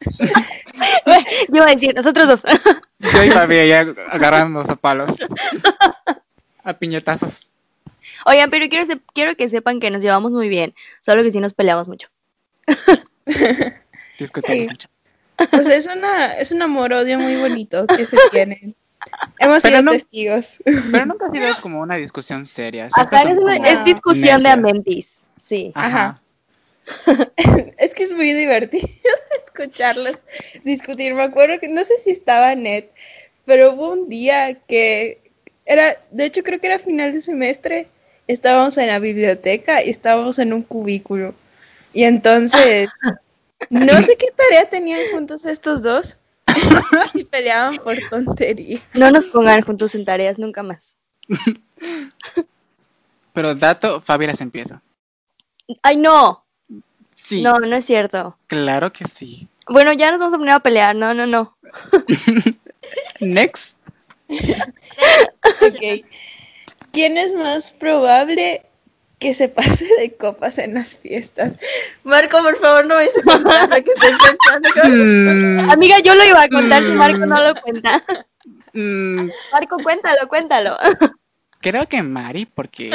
Yo 1.48 1.56
iba 1.56 1.66
a 1.66 1.74
decir, 1.74 1.94
nosotros 1.94 2.26
dos. 2.26 2.40
Yo 2.98 3.24
y 3.24 3.28
Fabi 3.28 3.58
allá 3.58 3.86
agarrándonos 4.10 4.68
a 4.68 4.76
palos. 4.76 5.10
A 6.64 6.72
piñetazos. 6.72 7.48
Oigan, 8.24 8.50
pero 8.50 8.68
quiero, 8.68 8.86
se- 8.86 9.00
quiero 9.14 9.36
que 9.36 9.48
sepan 9.48 9.78
que 9.80 9.90
nos 9.90 10.02
llevamos 10.02 10.32
muy 10.32 10.48
bien, 10.48 10.74
solo 11.00 11.22
que 11.22 11.30
sí 11.30 11.38
nos 11.40 11.52
peleamos 11.54 11.88
mucho. 11.88 12.08
Discutimos 14.18 14.58
Sí. 14.58 14.68
mucho. 14.68 14.88
O 15.52 15.62
sea, 15.62 15.76
es 15.76 15.86
una, 15.86 16.34
es 16.34 16.52
un 16.52 16.62
amor-odio 16.62 17.18
muy 17.18 17.36
bonito 17.36 17.86
que 17.86 18.06
se 18.06 18.16
tienen. 18.30 18.74
Hemos 19.38 19.62
Pero 19.62 19.78
sido 19.78 19.82
no- 19.82 19.92
testigos. 19.92 20.62
Pero 20.92 21.06
nunca 21.06 21.26
ha 21.26 21.30
sido 21.30 21.60
como 21.60 21.80
una 21.80 21.96
discusión 21.96 22.46
seria. 22.46 22.88
Siempre 22.90 23.32
es, 23.32 23.38
una- 23.38 23.84
discusión 23.84 24.42
de 24.42 24.48
amentis. 24.50 25.22
Sí. 25.40 25.72
Ajá. 25.74 26.20
Es 27.78 27.94
que 27.94 28.02
es 28.04 28.12
muy 28.12 28.32
divertido 28.32 28.86
escucharlos 29.46 30.22
discutir. 30.64 31.14
Me 31.14 31.22
acuerdo 31.22 31.58
que 31.60 31.68
no 31.68 31.84
sé 31.84 31.94
si 32.02 32.10
estaba 32.10 32.54
net, 32.54 32.90
pero 33.44 33.72
hubo 33.72 33.90
un 33.90 34.08
día 34.08 34.54
que 34.54 35.20
era, 35.64 35.96
de 36.10 36.24
hecho 36.26 36.42
creo 36.42 36.60
que 36.60 36.66
era 36.66 36.78
final 36.78 37.12
de 37.12 37.20
semestre, 37.20 37.86
estábamos 38.26 38.78
en 38.78 38.88
la 38.88 38.98
biblioteca 38.98 39.82
y 39.82 39.90
estábamos 39.90 40.38
en 40.38 40.52
un 40.52 40.62
cubículo. 40.62 41.34
Y 41.92 42.04
entonces, 42.04 42.88
no 43.70 44.02
sé 44.02 44.16
qué 44.16 44.26
tarea 44.36 44.68
tenían 44.68 45.00
juntos 45.12 45.44
estos 45.46 45.82
dos 45.82 46.16
y 47.14 47.24
peleaban 47.24 47.76
por 47.76 47.96
tontería. 48.10 48.80
No 48.94 49.10
nos 49.10 49.26
pongan 49.26 49.62
juntos 49.62 49.94
en 49.94 50.04
tareas 50.04 50.38
nunca 50.38 50.62
más. 50.62 50.96
Pero 53.32 53.54
dato, 53.54 54.00
Fabi 54.00 54.26
las 54.26 54.40
empieza. 54.40 54.82
Ay, 55.82 55.96
no. 55.96 56.44
Sí, 57.16 57.40
No, 57.42 57.58
no 57.60 57.74
es 57.76 57.84
cierto. 57.84 58.36
claro 58.46 58.92
que 58.92 59.06
sí. 59.06 59.48
Bueno, 59.68 59.92
ya 59.92 60.10
nos 60.10 60.18
vamos 60.20 60.34
a 60.34 60.38
poner 60.38 60.54
a 60.54 60.60
pelear. 60.60 60.94
No, 60.96 61.14
no, 61.14 61.26
no. 61.26 61.56
Next. 63.20 63.74
Ok. 65.62 66.04
¿Quién 66.92 67.16
es 67.16 67.34
más 67.34 67.70
probable 67.72 68.62
que 69.22 69.32
se 69.34 69.48
pase 69.48 69.86
de 70.00 70.16
copas 70.16 70.58
en 70.58 70.74
las 70.74 70.96
fiestas? 70.96 71.56
Marco, 72.02 72.42
por 72.42 72.56
favor, 72.58 72.84
no 72.86 72.96
contar 73.24 73.68
lo 73.68 73.76
que 73.76 73.90
estoy 73.90 74.10
pensando. 74.10 74.68
Mm, 74.84 75.70
Amiga, 75.70 76.00
yo 76.00 76.14
lo 76.14 76.24
iba 76.24 76.42
a 76.42 76.48
contar 76.48 76.82
si 76.82 76.92
Marco 76.92 77.24
no 77.24 77.40
lo 77.40 77.54
cuenta. 77.54 78.02
mm, 78.72 79.28
Marco, 79.52 79.76
cuéntalo, 79.82 80.28
cuéntalo. 80.28 80.76
creo 81.60 81.88
que 81.88 82.02
Mari, 82.02 82.46
porque. 82.46 82.90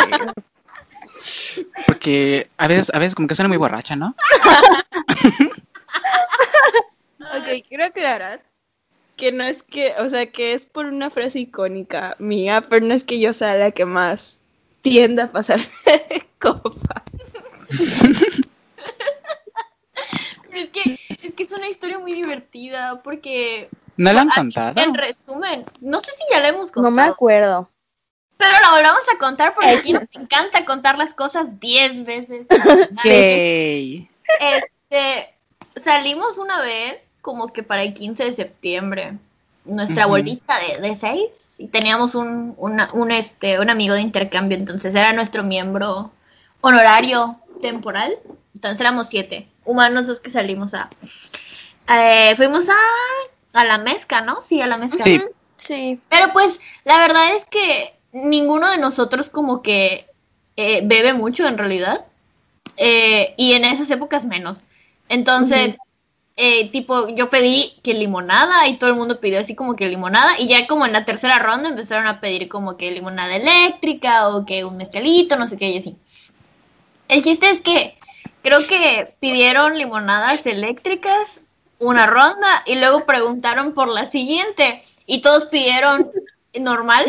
Porque 1.86 2.49
a 2.57 2.67
veces, 2.67 2.91
a 2.93 2.99
veces 2.99 3.15
como 3.15 3.28
que 3.30 3.36
suena 3.36 3.47
muy 3.47 3.57
borracha, 3.57 3.95
¿no? 3.95 4.13
Ok, 7.19 7.63
quiero 7.67 7.86
aclarar 7.86 8.41
que 9.15 9.32
no 9.32 9.43
es 9.43 9.63
que, 9.63 9.93
o 9.99 10.09
sea, 10.09 10.28
que 10.28 10.53
es 10.53 10.65
por 10.65 10.86
una 10.86 11.09
frase 11.09 11.39
icónica 11.39 12.15
mía, 12.19 12.61
pero 12.61 12.86
no 12.86 12.93
es 12.93 13.03
que 13.03 13.19
yo 13.19 13.34
sea 13.34 13.55
la 13.55 13.71
que 13.71 13.86
más 13.86 14.37
tienda 14.90 15.24
a 15.26 15.32
pasarse 15.32 16.06
de 16.10 16.26
copa. 16.40 17.04
Pero 20.50 20.64
es 20.64 20.70
que, 20.70 21.00
es 21.24 21.34
que 21.34 21.44
es 21.44 21.52
una 21.52 21.68
historia 21.68 22.00
muy 22.00 22.14
divertida 22.14 23.02
porque, 23.04 23.70
¿No 23.98 24.14
la 24.14 24.22
han 24.22 24.30
contado? 24.30 24.82
en 24.82 24.94
resumen, 24.94 25.66
no 25.82 26.00
sé 26.02 26.12
si 26.12 26.24
ya 26.32 26.40
la 26.42 26.50
hemos 26.50 26.68
No 26.70 26.74
contado, 26.84 26.92
me 26.92 27.02
acuerdo. 27.04 27.70
pero 28.38 28.52
la 28.62 28.72
volvamos 28.72 29.02
a 29.14 29.18
contar 29.18 29.54
porque 29.56 29.70
aquí 29.72 29.94
nos 29.94 30.06
encanta 30.14 30.66
contar 30.66 30.98
las 30.98 31.14
cosas 31.14 31.60
10 31.60 32.06
veces. 32.06 32.48
Yay. 33.04 34.10
Este, 34.40 35.36
salimos 35.76 36.38
una 36.38 36.60
vez 36.62 37.12
como 37.22 37.52
que 37.52 37.64
para 37.64 37.84
el 37.84 37.94
15 37.94 38.26
de 38.26 38.34
septiembre, 38.34 39.18
nuestra 39.68 40.05
bolita 40.05 40.55
de, 40.59 40.88
de 40.88 40.95
seis, 40.95 41.55
y 41.57 41.68
teníamos 41.68 42.15
un, 42.15 42.53
una- 42.57 42.89
un, 42.93 43.11
este, 43.11 43.59
un 43.59 43.70
amigo 43.70 43.93
de 43.95 44.01
intercambio, 44.01 44.57
entonces 44.57 44.93
era 44.95 45.13
nuestro 45.13 45.43
miembro 45.43 46.11
honorario 46.61 47.39
temporal, 47.61 48.18
entonces 48.55 48.80
éramos 48.82 49.07
siete, 49.07 49.47
humanos 49.65 50.05
los 50.07 50.20
que 50.20 50.30
salimos 50.30 50.74
a... 50.74 50.89
eh, 51.89 52.34
fuimos 52.36 52.68
a, 52.70 53.59
a 53.59 53.65
la 53.65 53.78
mezca, 53.78 54.22
¿no? 54.22 54.41
Sí, 54.41 54.61
a 54.61 54.68
la 54.68 54.78
mezca. 54.78 55.03
Sí. 55.03 55.22
Sí. 55.57 55.99
Pero 56.09 56.34
pues 56.34 56.59
la 56.84 56.97
verdad 56.97 57.36
es 57.36 57.43
que 57.45 57.95
ninguno 58.11 58.70
de 58.70 58.78
nosotros 58.78 59.30
como 59.30 59.61
que 59.63 60.07
eh, 60.55 60.82
bebe 60.84 61.13
mucho 61.13 61.47
en 61.47 61.57
realidad. 61.57 62.05
Eh, 62.80 63.34
y 63.38 63.53
en 63.53 63.65
esas 63.65 63.89
épocas 63.89 64.26
menos. 64.26 64.61
Entonces, 65.09 65.78
eh, 66.40 66.70
tipo, 66.70 67.10
yo 67.10 67.32
pedí 67.32 67.74
que 67.82 67.96
limonada 67.96 68.68
y 68.68 68.78
todo 68.78 68.92
el 68.92 68.96
mundo 68.96 69.20
pidió 69.20 69.40
así 69.40 69.56
como 69.56 69.76
que 69.76 69.90
limonada. 69.90 70.40
Y 70.40 70.48
ya 70.48 70.68
como 70.68 70.86
en 70.86 70.94
la 70.94 71.04
tercera 71.04 71.40
ronda 71.40 71.70
empezaron 71.70 72.06
a 72.06 72.22
pedir 72.22 72.48
como 72.48 72.78
que 72.78 72.92
limonada 72.92 73.36
eléctrica 73.36 74.30
o 74.30 74.46
que 74.46 74.64
un 74.64 74.78
mezcalito, 74.78 75.36
no 75.36 75.48
sé 75.48 75.58
qué 75.58 75.72
y 75.72 75.78
así. 75.80 75.96
El 77.08 77.24
chiste 77.24 77.50
es 77.50 77.62
que 77.62 77.98
creo 78.44 78.60
que 78.68 79.12
pidieron 79.20 79.78
limonadas 79.78 80.46
eléctricas 80.46 81.60
una 81.80 82.06
ronda 82.06 82.64
y 82.68 82.76
luego 82.76 83.06
preguntaron 83.06 83.74
por 83.74 83.88
la 83.88 84.06
siguiente 84.06 84.84
y 85.08 85.22
todos 85.22 85.46
pidieron 85.46 86.12
normal 86.60 87.06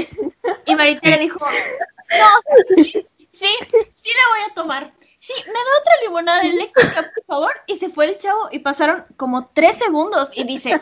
y 0.66 0.74
Marita 0.74 1.11
le 1.11 1.18
dijo, 1.18 1.39
no, 1.39 2.76
sí, 2.76 2.93
sí, 3.33 3.49
sí 3.93 4.11
la 4.11 4.29
voy 4.31 4.51
a 4.51 4.55
tomar. 4.55 4.97
Sí, 5.29 5.35
me 5.47 5.53
da 5.53 5.79
otra 5.79 5.93
limonada 6.05 6.41
eléctrica, 6.41 7.12
por 7.14 7.24
favor. 7.26 7.53
Y 7.66 7.76
se 7.76 7.91
fue 7.91 8.07
el 8.07 8.16
chavo 8.16 8.49
y 8.51 8.61
pasaron 8.61 9.05
como 9.18 9.49
tres 9.49 9.76
segundos 9.76 10.31
y 10.33 10.45
dice, 10.45 10.81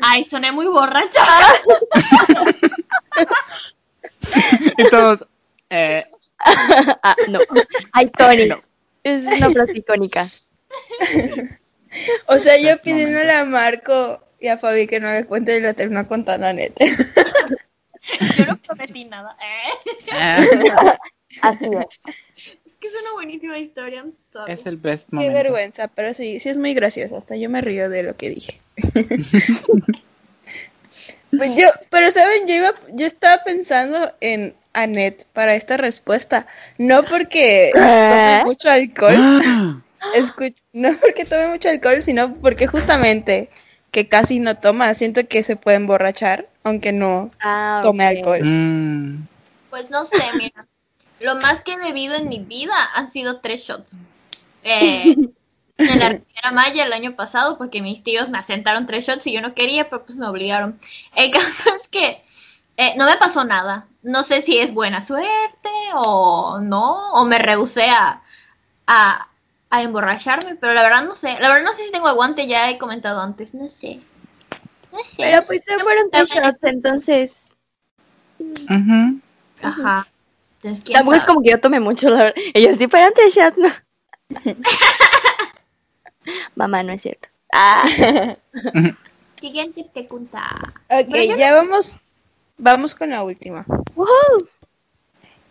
ay, 0.00 0.24
soné 0.24 0.52
muy 0.52 0.66
borracha. 0.66 1.20
Y 4.78 4.88
todos, 4.88 5.26
eh, 5.68 6.02
Ah, 7.02 7.14
no. 7.28 7.38
Ay, 7.92 8.08
Tony. 8.08 8.48
Es 9.02 9.24
una 9.24 9.50
frase 9.50 9.76
icónica. 9.76 10.26
O 12.26 12.36
sea, 12.36 12.58
yo 12.58 12.80
pidiéndole 12.80 13.32
a 13.32 13.44
Marco 13.44 14.18
y 14.40 14.48
a 14.48 14.56
Fabi 14.56 14.86
que 14.86 14.98
no 14.98 15.12
le 15.12 15.26
cuente 15.26 15.58
y 15.58 15.60
lo 15.60 15.74
terminó 15.74 16.08
contando 16.08 16.46
a 16.46 16.54
neta. 16.54 16.86
Yo 16.86 18.46
no 18.46 18.56
prometí 18.56 19.04
nada. 19.04 19.36
¿eh? 19.42 19.92
eh, 20.12 20.36
Así 21.42 21.66
es. 21.66 22.14
Es 22.84 22.90
que 22.90 22.96
es 22.98 23.02
una 23.02 23.12
buenísima 23.14 23.58
historia. 23.58 24.00
I'm 24.00 24.12
sorry. 24.12 24.52
es 24.52 24.66
el 24.66 24.76
best 24.76 25.08
Qué 25.10 25.16
momento. 25.16 25.34
vergüenza, 25.34 25.88
pero 25.88 26.12
sí, 26.12 26.38
sí 26.40 26.48
es 26.50 26.58
muy 26.58 26.74
gracioso. 26.74 27.16
Hasta 27.16 27.36
yo 27.36 27.48
me 27.48 27.60
río 27.60 27.88
de 27.88 28.02
lo 28.02 28.16
que 28.16 28.30
dije. 28.30 28.60
Pues 31.30 31.50
yo, 31.56 31.68
pero 31.90 32.10
saben, 32.12 32.46
yo 32.46 32.54
iba, 32.54 32.74
yo 32.92 33.06
estaba 33.06 33.42
pensando 33.42 34.12
en 34.20 34.54
Annette 34.72 35.24
para 35.32 35.54
esta 35.56 35.76
respuesta, 35.76 36.46
no 36.78 37.02
porque 37.04 37.72
tome 37.74 38.44
mucho 38.44 38.70
alcohol, 38.70 39.16
Ah, 39.18 39.82
escuch- 40.16 40.62
no 40.72 40.90
porque 41.00 41.24
tome 41.24 41.48
mucho 41.48 41.68
alcohol, 41.68 42.02
sino 42.02 42.34
porque 42.36 42.66
justamente 42.68 43.48
que 43.90 44.08
casi 44.08 44.38
no 44.38 44.56
toma, 44.56 44.94
siento 44.94 45.26
que 45.26 45.42
se 45.42 45.56
puede 45.56 45.76
emborrachar, 45.78 46.46
aunque 46.62 46.92
no 46.92 47.30
Ah, 47.40 47.80
tome 47.82 48.04
alcohol. 48.04 48.40
mm, 48.44 49.26
Pues 49.70 49.90
no 49.90 50.04
sé, 50.04 50.22
mira. 50.38 50.66
Lo 51.24 51.36
más 51.36 51.62
que 51.62 51.72
he 51.72 51.78
bebido 51.78 52.14
en 52.16 52.28
mi 52.28 52.38
vida 52.38 52.74
han 52.94 53.08
sido 53.08 53.40
tres 53.40 53.62
shots. 53.62 53.96
Eh, 54.62 55.16
en 55.78 55.98
la 55.98 56.08
Riviera 56.10 56.52
Maya 56.52 56.84
el 56.84 56.92
año 56.92 57.16
pasado, 57.16 57.56
porque 57.56 57.80
mis 57.80 58.02
tíos 58.02 58.28
me 58.28 58.36
asentaron 58.36 58.84
tres 58.84 59.06
shots 59.06 59.26
y 59.26 59.32
yo 59.32 59.40
no 59.40 59.54
quería, 59.54 59.88
pero 59.88 60.04
pues 60.04 60.18
me 60.18 60.28
obligaron. 60.28 60.78
El 61.16 61.30
caso 61.30 61.74
es 61.80 61.88
que 61.88 62.22
eh, 62.76 62.94
no 62.98 63.06
me 63.06 63.16
pasó 63.16 63.42
nada. 63.42 63.86
No 64.02 64.22
sé 64.22 64.42
si 64.42 64.58
es 64.58 64.74
buena 64.74 65.00
suerte 65.00 65.70
o 65.94 66.60
no, 66.60 67.12
o 67.12 67.24
me 67.24 67.38
rehusé 67.38 67.88
a, 67.88 68.22
a, 68.86 69.28
a 69.70 69.82
emborracharme, 69.82 70.56
pero 70.56 70.74
la 70.74 70.82
verdad 70.82 71.04
no 71.04 71.14
sé. 71.14 71.38
La 71.40 71.48
verdad 71.48 71.64
no 71.64 71.72
sé 71.72 71.86
si 71.86 71.90
tengo 71.90 72.08
aguante, 72.08 72.46
ya 72.46 72.68
he 72.68 72.76
comentado 72.76 73.22
antes, 73.22 73.54
no 73.54 73.70
sé. 73.70 74.02
No 74.92 74.98
sé. 74.98 75.22
Pero 75.22 75.42
pues 75.46 75.64
se 75.64 75.78
fueron 75.78 76.10
tres 76.10 76.28
shots, 76.28 76.62
entonces. 76.64 77.48
Ajá. 79.62 80.06
Entonces, 80.64 80.82
¿quién 80.82 80.96
Tampoco 80.96 81.16
es 81.16 81.24
como 81.24 81.42
que 81.42 81.50
yo 81.50 81.60
tomé 81.60 81.78
mucho, 81.78 82.08
la 82.08 82.24
verdad. 82.24 82.42
Ellos 82.54 82.78
sí 82.78 82.88
fueron 82.88 83.12
tres 83.14 83.34
shots, 83.34 83.58
¿no? 83.58 83.68
Mamá, 86.54 86.82
no 86.82 86.94
es 86.94 87.02
cierto. 87.02 87.28
Ah, 87.52 87.82
Siguiente 89.40 89.84
pregunta. 89.92 90.42
Ok, 90.88 91.08
Pero 91.10 91.36
ya 91.36 91.54
vamos, 91.54 92.00
vamos 92.56 92.94
con 92.94 93.10
la 93.10 93.22
última. 93.22 93.66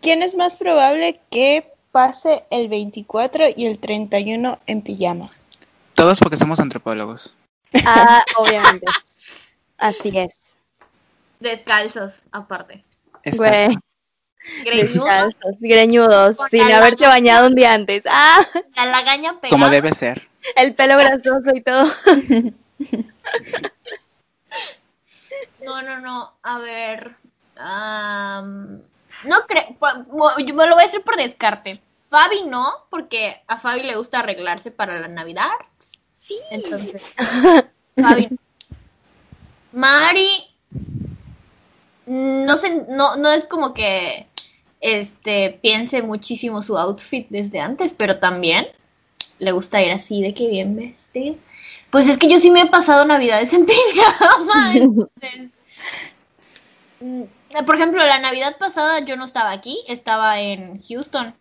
¿Quién 0.00 0.24
es 0.24 0.34
más 0.34 0.56
probable 0.56 1.20
que 1.30 1.72
pase 1.92 2.44
el 2.50 2.68
24 2.68 3.44
y 3.56 3.66
el 3.66 3.78
31 3.78 4.58
en 4.66 4.82
pijama? 4.82 5.30
Todos 5.94 6.18
porque 6.18 6.36
somos 6.36 6.58
antropólogos. 6.58 7.36
Ah, 7.86 8.24
obviamente. 8.36 8.86
Así 9.78 10.18
es. 10.18 10.56
Descalzos, 11.38 12.22
aparte. 12.32 12.82
Güey. 13.32 13.76
Greñudos, 14.64 14.92
Descalzos, 14.92 15.56
greñudos, 15.60 16.36
Con 16.36 16.50
sin 16.50 16.70
haberte 16.70 17.06
bañado 17.06 17.46
un 17.46 17.54
día 17.54 17.72
antes. 17.72 18.02
Ah, 18.06 18.46
la 18.76 18.86
lagaña 18.86 19.40
pegada. 19.40 19.50
Como 19.50 19.70
debe 19.70 19.92
ser. 19.94 20.28
el 20.56 20.74
pelo 20.74 20.96
grasoso 20.98 21.50
y 21.54 21.60
todo. 21.62 21.86
No, 25.64 25.80
no, 25.80 25.98
no. 25.98 26.32
A 26.42 26.58
ver. 26.58 27.16
no 29.24 29.46
creo. 29.48 29.76
Yo 30.38 30.54
me 30.54 30.66
lo 30.66 30.74
voy 30.74 30.84
a 30.84 30.86
hacer 30.86 31.02
por 31.02 31.16
descarte. 31.16 31.80
Fabi 32.02 32.42
no, 32.44 32.70
porque 32.90 33.42
a 33.48 33.58
Fabi 33.58 33.82
le 33.82 33.96
gusta 33.96 34.20
arreglarse 34.20 34.70
para 34.70 35.00
la 35.00 35.08
Navidad. 35.08 35.48
Sí. 36.18 36.38
Entonces, 36.50 37.00
Fabi. 37.96 38.28
Mari, 39.72 40.28
no 42.06 42.56
sé, 42.58 42.84
no, 42.88 43.16
no 43.16 43.30
es 43.30 43.44
como 43.46 43.74
que 43.74 44.24
este 44.84 45.58
piense 45.62 46.02
muchísimo 46.02 46.62
su 46.62 46.76
outfit 46.76 47.26
desde 47.30 47.58
antes, 47.58 47.94
pero 47.94 48.18
también 48.18 48.68
le 49.38 49.50
gusta 49.50 49.82
ir 49.82 49.90
así 49.90 50.20
de 50.20 50.34
que 50.34 50.46
bien 50.46 50.76
vestido. 50.76 51.36
Pues 51.88 52.06
es 52.06 52.18
que 52.18 52.28
yo 52.28 52.38
sí 52.38 52.50
me 52.50 52.60
he 52.60 52.66
pasado 52.66 53.06
navidades 53.06 53.52
en 53.54 53.64
pijama. 53.64 54.72
entonces, 54.74 55.50
mm, 57.00 57.22
por 57.64 57.76
ejemplo, 57.76 58.04
la 58.04 58.18
Navidad 58.18 58.58
pasada 58.58 59.00
yo 59.00 59.16
no 59.16 59.24
estaba 59.24 59.52
aquí, 59.52 59.82
estaba 59.88 60.38
en 60.40 60.82
Houston. 60.82 61.34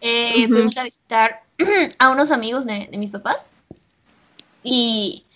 Eh. 0.00 0.46
Fuimos 0.48 0.78
a 0.78 0.84
visitar 0.84 1.42
a 1.98 2.08
unos 2.08 2.30
amigos 2.30 2.64
de, 2.64 2.88
de 2.90 2.96
mis 2.96 3.10
papás. 3.10 3.44
Y 4.62 5.26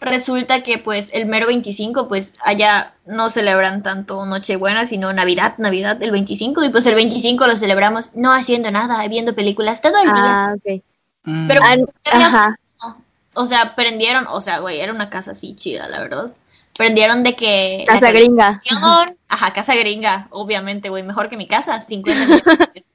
resulta 0.00 0.62
que 0.62 0.78
pues 0.78 1.10
el 1.12 1.26
mero 1.26 1.46
25 1.46 2.08
pues 2.08 2.34
allá 2.44 2.94
no 3.06 3.30
celebran 3.30 3.82
tanto 3.82 4.24
Nochebuena 4.26 4.86
sino 4.86 5.12
Navidad, 5.12 5.54
Navidad 5.58 6.02
el 6.02 6.10
25 6.10 6.64
y 6.64 6.68
pues 6.68 6.86
el 6.86 6.94
25 6.94 7.46
lo 7.46 7.56
celebramos 7.56 8.10
no 8.14 8.32
haciendo 8.32 8.70
nada, 8.70 9.06
viendo 9.08 9.34
películas 9.34 9.80
todo 9.80 9.96
el 9.98 10.04
día. 10.04 10.12
ah, 10.16 10.54
ok. 10.54 10.82
Mm, 11.24 11.48
Pero- 11.48 11.60
ajá. 12.04 12.56
O 13.38 13.44
sea, 13.44 13.74
prendieron, 13.74 14.26
o 14.30 14.40
sea, 14.40 14.60
güey, 14.60 14.80
era 14.80 14.92
una 14.92 15.10
casa 15.10 15.32
así 15.32 15.54
chida, 15.54 15.88
la 15.88 16.00
verdad. 16.00 16.32
Prendieron 16.76 17.22
de 17.22 17.36
que 17.36 17.84
Casa 17.86 18.10
gringa. 18.10 18.62
Ajá, 19.28 19.52
casa 19.52 19.74
gringa, 19.74 20.28
obviamente, 20.30 20.88
güey, 20.88 21.02
mejor 21.02 21.28
que 21.28 21.36
mi 21.36 21.46
casa, 21.46 21.80
50 21.80 22.24
millones. 22.24 22.86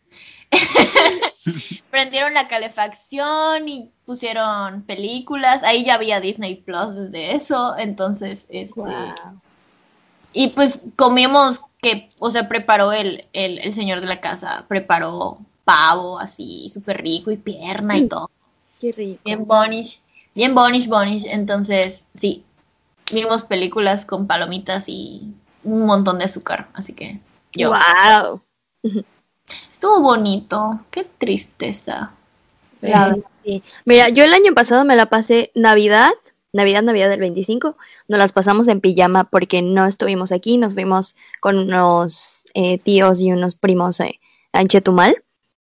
Prendieron 1.91 2.33
la 2.33 2.47
calefacción 2.47 3.67
y 3.67 3.91
pusieron 4.05 4.83
películas. 4.83 5.63
Ahí 5.63 5.83
ya 5.83 5.95
había 5.95 6.19
Disney 6.19 6.55
Plus 6.55 6.95
desde 6.95 7.35
eso, 7.35 7.75
entonces, 7.77 8.45
este. 8.49 8.79
Wow. 8.79 9.41
Y 10.33 10.49
pues 10.49 10.79
comimos 10.95 11.61
que, 11.81 12.07
o 12.19 12.31
sea, 12.31 12.47
preparó 12.47 12.93
el, 12.93 13.27
el, 13.33 13.59
el 13.59 13.73
señor 13.73 14.01
de 14.01 14.07
la 14.07 14.21
casa, 14.21 14.65
preparó 14.67 15.39
pavo 15.65 16.19
así, 16.19 16.71
súper 16.73 17.01
rico 17.01 17.31
y 17.31 17.37
pierna 17.37 17.97
y 17.97 18.07
todo. 18.07 18.29
Qué 18.79 18.91
rico. 18.91 19.21
Bien 19.25 19.45
bonish, 19.45 20.01
bien 20.33 20.55
bonish, 20.55 20.87
bonish. 20.87 21.25
Entonces, 21.25 22.05
sí, 22.15 22.43
vimos 23.11 23.43
películas 23.43 24.05
con 24.05 24.27
palomitas 24.27 24.87
y 24.87 25.33
un 25.63 25.85
montón 25.85 26.19
de 26.19 26.25
azúcar. 26.25 26.69
Así 26.73 26.93
que 26.93 27.19
yo. 27.53 27.71
Wow. 27.71 28.41
Estuvo 29.81 29.99
bonito. 29.99 30.79
Qué 30.91 31.07
tristeza. 31.17 32.11
Sí. 33.43 33.63
Mira, 33.83 34.09
yo 34.09 34.23
el 34.23 34.31
año 34.31 34.53
pasado 34.53 34.85
me 34.85 34.95
la 34.95 35.07
pasé 35.07 35.49
Navidad, 35.55 36.11
Navidad, 36.53 36.83
Navidad 36.83 37.09
del 37.09 37.19
25, 37.19 37.75
nos 38.07 38.19
las 38.19 38.31
pasamos 38.31 38.67
en 38.67 38.79
pijama 38.79 39.23
porque 39.23 39.63
no 39.63 39.87
estuvimos 39.87 40.31
aquí, 40.31 40.59
nos 40.59 40.75
fuimos 40.75 41.15
con 41.39 41.57
unos 41.57 42.43
eh, 42.53 42.77
tíos 42.77 43.21
y 43.21 43.31
unos 43.31 43.55
primos 43.55 43.99
eh, 44.01 44.19
en 44.53 44.67
Chetumal. 44.67 45.23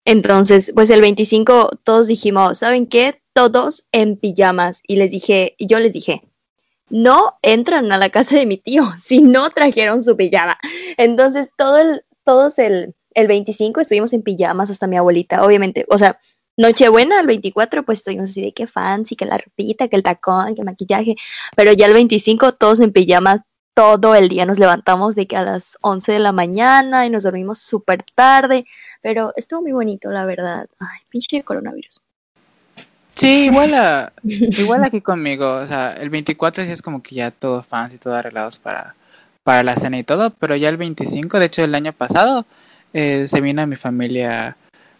Entonces, 0.05 0.71
pues 0.75 0.91
el 0.91 1.01
25 1.01 1.71
todos 1.83 2.05
dijimos, 2.05 2.59
¿saben 2.59 2.85
qué? 2.85 3.19
Todos 3.33 3.87
en 3.91 4.17
pijamas. 4.17 4.83
Y 4.85 4.97
les 4.97 5.09
dije, 5.09 5.55
y 5.57 5.65
yo 5.65 5.79
les 5.79 5.91
dije, 5.91 6.21
no 6.87 7.39
entran 7.41 7.91
a 7.91 7.97
la 7.97 8.11
casa 8.11 8.35
de 8.35 8.45
mi 8.45 8.57
tío 8.57 8.93
si 9.03 9.23
no 9.23 9.49
trajeron 9.49 10.03
su 10.03 10.15
pijama. 10.15 10.59
Entonces, 10.97 11.49
todo 11.57 11.79
el, 11.79 12.03
todos 12.23 12.59
el, 12.59 12.93
el 13.15 13.27
25 13.27 13.81
estuvimos 13.81 14.13
en 14.13 14.21
pijamas 14.23 14.69
hasta 14.69 14.87
mi 14.87 14.97
abuelita, 14.97 15.43
obviamente. 15.45 15.85
O 15.89 15.97
sea, 15.97 16.19
Nochebuena, 16.55 17.19
el 17.19 17.25
24, 17.25 17.83
pues 17.83 17.99
estuvimos 17.99 18.29
así 18.29 18.41
de 18.41 18.53
que 18.53 18.67
fancy, 18.67 19.15
que 19.15 19.25
la 19.25 19.37
ropita, 19.37 19.87
que 19.87 19.95
el 19.95 20.03
tacón, 20.03 20.53
que 20.53 20.61
el 20.61 20.65
maquillaje. 20.65 21.15
Pero 21.55 21.73
ya 21.73 21.87
el 21.87 21.93
25, 21.93 22.53
todos 22.53 22.79
en 22.79 22.91
pijamas, 22.91 23.41
todo 23.73 24.13
el 24.13 24.29
día 24.29 24.45
nos 24.45 24.59
levantamos 24.59 25.15
de 25.15 25.25
que 25.25 25.35
a 25.35 25.41
las 25.41 25.77
11 25.81 26.11
de 26.11 26.19
la 26.19 26.31
mañana 26.31 27.07
y 27.07 27.09
nos 27.09 27.23
dormimos 27.23 27.57
súper 27.57 28.03
tarde. 28.13 28.65
Pero 29.01 29.33
estuvo 29.35 29.63
muy 29.63 29.71
bonito, 29.71 30.11
la 30.11 30.25
verdad. 30.25 30.67
Ay, 30.79 30.99
pinche 31.09 31.41
coronavirus. 31.41 32.01
Sí, 33.15 33.45
igual, 33.45 33.73
a- 33.73 34.13
igual 34.23 34.83
aquí 34.83 35.01
conmigo. 35.01 35.55
O 35.55 35.67
sea, 35.67 35.93
el 35.93 36.09
24 36.11 36.63
sí 36.65 36.71
es 36.71 36.81
como 36.83 37.01
que 37.01 37.15
ya 37.15 37.31
todo 37.31 37.63
fancy, 37.63 37.97
todo 37.97 38.13
arreglados 38.15 38.59
para, 38.59 38.95
para 39.43 39.63
la 39.63 39.75
cena 39.75 39.97
y 39.97 40.03
todo. 40.03 40.29
Pero 40.31 40.55
ya 40.55 40.69
el 40.69 40.77
25, 40.77 41.39
de 41.39 41.45
hecho, 41.45 41.63
el 41.63 41.73
año 41.75 41.93
pasado, 41.93 42.45
eh, 42.93 43.25
se 43.27 43.41
vino 43.41 43.65
mi 43.67 43.75
familia, 43.75 44.55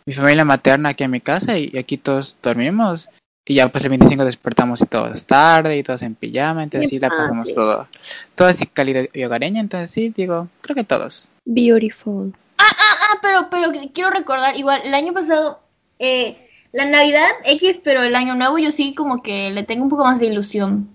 mi 0.06 0.14
familia 0.14 0.44
materna 0.44 0.90
aquí 0.90 1.04
a 1.04 1.08
mi 1.08 1.22
casa 1.22 1.58
y, 1.58 1.70
y 1.74 1.78
aquí 1.78 1.98
todos 1.98 2.38
dormimos. 2.42 3.08
Y 3.46 3.56
ya 3.56 3.70
pues 3.70 3.84
el 3.84 3.90
25 3.90 4.24
despertamos 4.24 4.82
y 4.82 4.86
todos 4.86 5.26
tarde 5.26 5.78
y 5.78 5.84
todos 5.84 6.02
en 6.02 6.16
pijama. 6.16 6.64
Entonces 6.64 6.90
sí 6.90 7.00
la 7.00 7.10
pasamos 7.10 7.50
padre. 7.50 7.56
todo, 7.56 7.88
todo 8.36 8.48
así 8.48 8.66
cálido 8.66 9.04
y 9.14 9.24
hogareño. 9.24 9.60
Entonces 9.60 9.92
sí, 9.92 10.14
digo, 10.16 10.48
creo 10.62 10.76
que 10.76 10.84
todos. 10.84 11.30
Beautiful. 11.46 12.34
Ah, 12.58 13.20
pero, 13.22 13.50
pero 13.50 13.72
quiero 13.94 14.10
recordar, 14.10 14.56
igual, 14.56 14.82
el 14.86 14.94
año 14.94 15.14
pasado, 15.14 15.60
eh, 16.00 16.50
la 16.72 16.86
Navidad 16.86 17.30
X, 17.46 17.80
pero 17.84 18.02
el 18.04 18.16
año 18.16 18.36
nuevo 18.36 18.58
yo 18.58 18.72
sí 18.72 18.94
como 18.96 19.22
que 19.22 19.52
le 19.52 19.64
tengo 19.64 19.84
un 19.84 19.90
poco 19.90 20.06
más 20.06 20.20
de 20.20 20.28
ilusión 20.28 20.90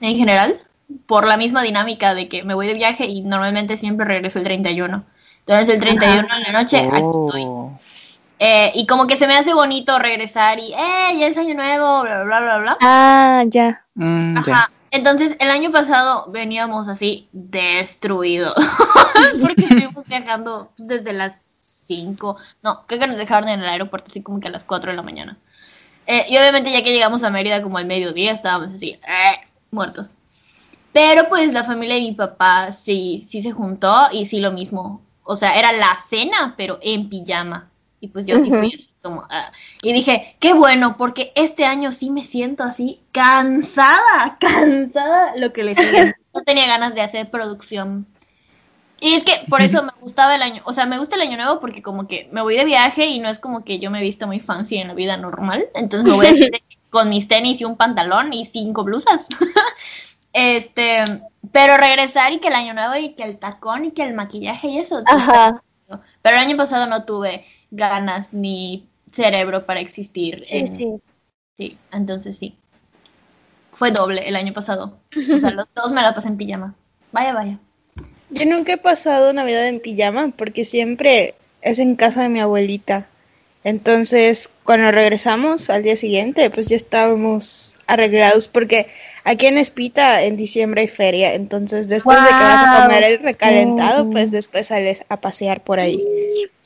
en 0.00 0.16
general, 0.16 0.60
por 1.06 1.26
la 1.26 1.36
misma 1.36 1.62
dinámica 1.62 2.14
de 2.14 2.28
que 2.28 2.44
me 2.44 2.54
voy 2.54 2.66
de 2.66 2.74
viaje 2.74 3.06
y 3.06 3.22
normalmente 3.22 3.76
siempre 3.76 4.06
regreso 4.06 4.38
el 4.38 4.44
31. 4.44 5.04
Entonces 5.46 5.74
el 5.74 5.80
31 5.80 6.28
en 6.36 6.42
la 6.42 6.60
noche, 6.60 6.78
aquí 6.78 6.96
estoy. 6.96 7.44
Oh. 7.44 7.72
Eh, 8.38 8.72
y 8.74 8.86
como 8.86 9.06
que 9.06 9.16
se 9.16 9.26
me 9.26 9.36
hace 9.36 9.54
bonito 9.54 9.98
regresar 9.98 10.58
y, 10.58 10.72
eh, 10.72 11.16
ya 11.18 11.26
es 11.26 11.36
año 11.36 11.54
nuevo, 11.54 12.02
bla, 12.02 12.24
bla, 12.24 12.40
bla, 12.40 12.58
bla. 12.58 12.78
Ah, 12.80 13.44
ya. 13.46 13.84
Mm, 13.94 14.34
ya. 14.44 14.52
Ajá. 14.52 14.70
Entonces, 14.90 15.36
el 15.40 15.50
año 15.50 15.72
pasado 15.72 16.30
veníamos 16.30 16.86
así 16.86 17.28
destruidos. 17.32 18.54
Porque 19.40 19.62
estuvimos 19.62 20.06
viajando 20.06 20.70
desde 20.76 21.12
las 21.12 21.34
5. 21.86 22.36
No, 22.62 22.86
creo 22.86 23.00
que 23.00 23.06
nos 23.08 23.16
dejaron 23.16 23.48
en 23.48 23.60
el 23.60 23.68
aeropuerto 23.68 24.10
así 24.10 24.22
como 24.22 24.38
que 24.38 24.48
a 24.48 24.52
las 24.52 24.62
4 24.62 24.92
de 24.92 24.96
la 24.96 25.02
mañana. 25.02 25.36
Eh, 26.06 26.26
y 26.28 26.36
obviamente 26.36 26.70
ya 26.70 26.84
que 26.84 26.92
llegamos 26.92 27.24
a 27.24 27.30
Mérida 27.30 27.60
como 27.60 27.78
al 27.78 27.86
mediodía, 27.86 28.32
estábamos 28.32 28.72
así, 28.72 28.90
eh, 28.92 29.40
muertos. 29.72 30.10
Pero 30.92 31.28
pues 31.28 31.52
la 31.52 31.64
familia 31.64 31.96
de 31.96 32.02
mi 32.02 32.12
papá 32.12 32.72
sí, 32.72 33.26
sí 33.28 33.42
se 33.42 33.50
juntó 33.50 34.08
y 34.12 34.26
sí 34.26 34.40
lo 34.40 34.52
mismo. 34.52 35.02
O 35.24 35.36
sea, 35.36 35.58
era 35.58 35.72
la 35.72 35.94
cena, 35.96 36.54
pero 36.56 36.78
en 36.82 37.08
pijama. 37.08 37.70
Y 38.00 38.08
pues 38.08 38.26
yo 38.26 38.38
sí 38.40 38.50
fui 38.52 38.68
así 38.74 38.90
como... 39.02 39.26
ah. 39.30 39.50
Y 39.82 39.92
dije, 39.94 40.36
qué 40.38 40.52
bueno, 40.52 40.96
porque 40.98 41.32
este 41.36 41.64
año 41.64 41.90
sí 41.92 42.10
me 42.10 42.24
siento 42.24 42.62
así 42.62 43.00
cansada, 43.12 44.36
cansada 44.40 45.34
lo 45.38 45.52
que 45.52 45.64
le 45.64 45.74
sigue. 45.74 46.14
No 46.34 46.42
tenía 46.42 46.66
ganas 46.66 46.94
de 46.94 47.00
hacer 47.00 47.30
producción. 47.30 48.06
Y 49.00 49.14
es 49.14 49.24
que 49.24 49.32
por 49.48 49.60
eso 49.62 49.82
me 49.82 49.92
gustaba 50.00 50.34
el 50.34 50.42
año, 50.42 50.62
o 50.64 50.72
sea, 50.72 50.86
me 50.86 50.98
gusta 50.98 51.16
el 51.16 51.22
año 51.22 51.36
nuevo 51.36 51.60
porque 51.60 51.82
como 51.82 52.06
que 52.06 52.28
me 52.32 52.42
voy 52.42 52.56
de 52.56 52.64
viaje 52.64 53.06
y 53.06 53.18
no 53.18 53.28
es 53.28 53.38
como 53.38 53.64
que 53.64 53.78
yo 53.78 53.90
me 53.90 54.00
vista 54.00 54.26
muy 54.26 54.40
fancy 54.40 54.76
en 54.78 54.88
la 54.88 54.94
vida 54.94 55.16
normal. 55.16 55.66
Entonces 55.74 56.08
me 56.08 56.14
voy 56.16 56.26
de- 56.38 56.62
con 56.90 57.08
mis 57.10 57.26
tenis 57.28 57.60
y 57.60 57.64
un 57.64 57.76
pantalón 57.76 58.32
y 58.32 58.44
cinco 58.44 58.84
blusas. 58.84 59.28
este, 60.32 61.04
pero 61.52 61.76
regresar 61.76 62.32
y 62.32 62.38
que 62.38 62.48
el 62.48 62.54
año 62.54 62.74
nuevo 62.74 62.94
y 62.96 63.10
que 63.14 63.22
el 63.24 63.38
tacón 63.38 63.84
y 63.86 63.90
que 63.92 64.02
el 64.02 64.14
maquillaje 64.14 64.68
y 64.68 64.78
eso. 64.78 65.02
Ajá. 65.06 65.62
Pero 66.22 66.36
el 66.36 66.42
año 66.42 66.56
pasado 66.56 66.86
no 66.86 67.04
tuve 67.04 67.46
ganas 67.70 68.32
ni 68.32 68.86
cerebro 69.12 69.66
para 69.66 69.80
existir. 69.80 70.44
Sí, 70.46 70.56
en- 70.58 70.76
sí. 70.76 70.88
sí, 71.56 71.78
entonces 71.92 72.36
sí. 72.38 72.56
Fue 73.72 73.90
doble 73.90 74.26
el 74.28 74.36
año 74.36 74.52
pasado. 74.52 74.98
O 75.16 75.38
sea, 75.40 75.50
los 75.50 75.66
dos 75.74 75.92
me 75.92 76.02
la 76.02 76.14
pasé 76.14 76.28
en 76.28 76.36
pijama. 76.36 76.74
Vaya, 77.12 77.32
vaya. 77.32 77.58
Yo 78.30 78.46
nunca 78.46 78.72
he 78.72 78.78
pasado 78.78 79.32
Navidad 79.32 79.66
en 79.68 79.80
pijama 79.80 80.32
porque 80.36 80.64
siempre 80.64 81.34
es 81.62 81.78
en 81.78 81.96
casa 81.96 82.22
de 82.22 82.28
mi 82.28 82.40
abuelita. 82.40 83.06
Entonces, 83.62 84.50
cuando 84.64 84.90
regresamos 84.90 85.70
al 85.70 85.82
día 85.82 85.96
siguiente, 85.96 86.50
pues 86.50 86.66
ya 86.66 86.76
estábamos 86.76 87.76
arreglados 87.86 88.48
porque 88.48 88.88
aquí 89.24 89.46
en 89.46 89.58
Espita 89.58 90.22
en 90.22 90.36
diciembre 90.36 90.82
hay 90.82 90.88
feria. 90.88 91.34
Entonces, 91.34 91.88
después 91.88 92.18
de 92.20 92.26
que 92.28 92.32
vas 92.32 92.62
a 92.62 92.82
comer 92.82 93.02
el 93.04 93.18
recalentado, 93.20 94.04
Mm. 94.04 94.10
pues 94.12 94.30
después 94.30 94.66
sales 94.68 95.04
a 95.08 95.20
pasear 95.20 95.62
por 95.62 95.80
ahí. 95.80 96.02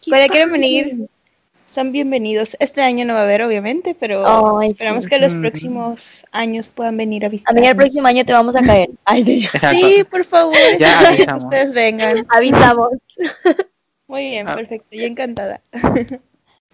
Cuando 0.09 0.28
quieren 0.28 0.52
venir, 0.52 1.09
son 1.66 1.92
bienvenidos. 1.92 2.56
Este 2.61 2.80
año 2.80 3.04
no 3.04 3.12
va 3.14 3.20
a 3.20 3.24
haber, 3.24 3.42
obviamente, 3.42 3.94
pero 3.98 4.61
esperamos 4.62 5.04
sí. 5.04 5.11
que 5.11 5.18
los 5.18 5.34
Mm. 5.34 5.40
próximos 5.42 6.24
años 6.32 6.70
puedan 6.70 6.96
venir 6.96 7.24
a 7.24 7.28
visitar. 7.28 7.52
Amiga, 7.52 7.70
el 7.70 7.76
próximo 7.76 8.06
año 8.09 8.24
te 8.24 8.32
vamos 8.32 8.56
a 8.56 8.61
caer. 8.62 8.88
Ay. 9.04 9.42
Sí, 9.70 10.04
por 10.11 10.24
favor, 10.24 10.56
Ya 10.78 11.14
que 11.16 11.26
ustedes 11.32 11.72
vengan. 11.74 12.26
avisamos. 12.30 12.90
Muy 14.06 14.24
bien, 14.24 14.48
Ah. 14.48 14.54
perfecto, 14.54 14.88
yo 14.96 15.02
encantada. 15.04 15.61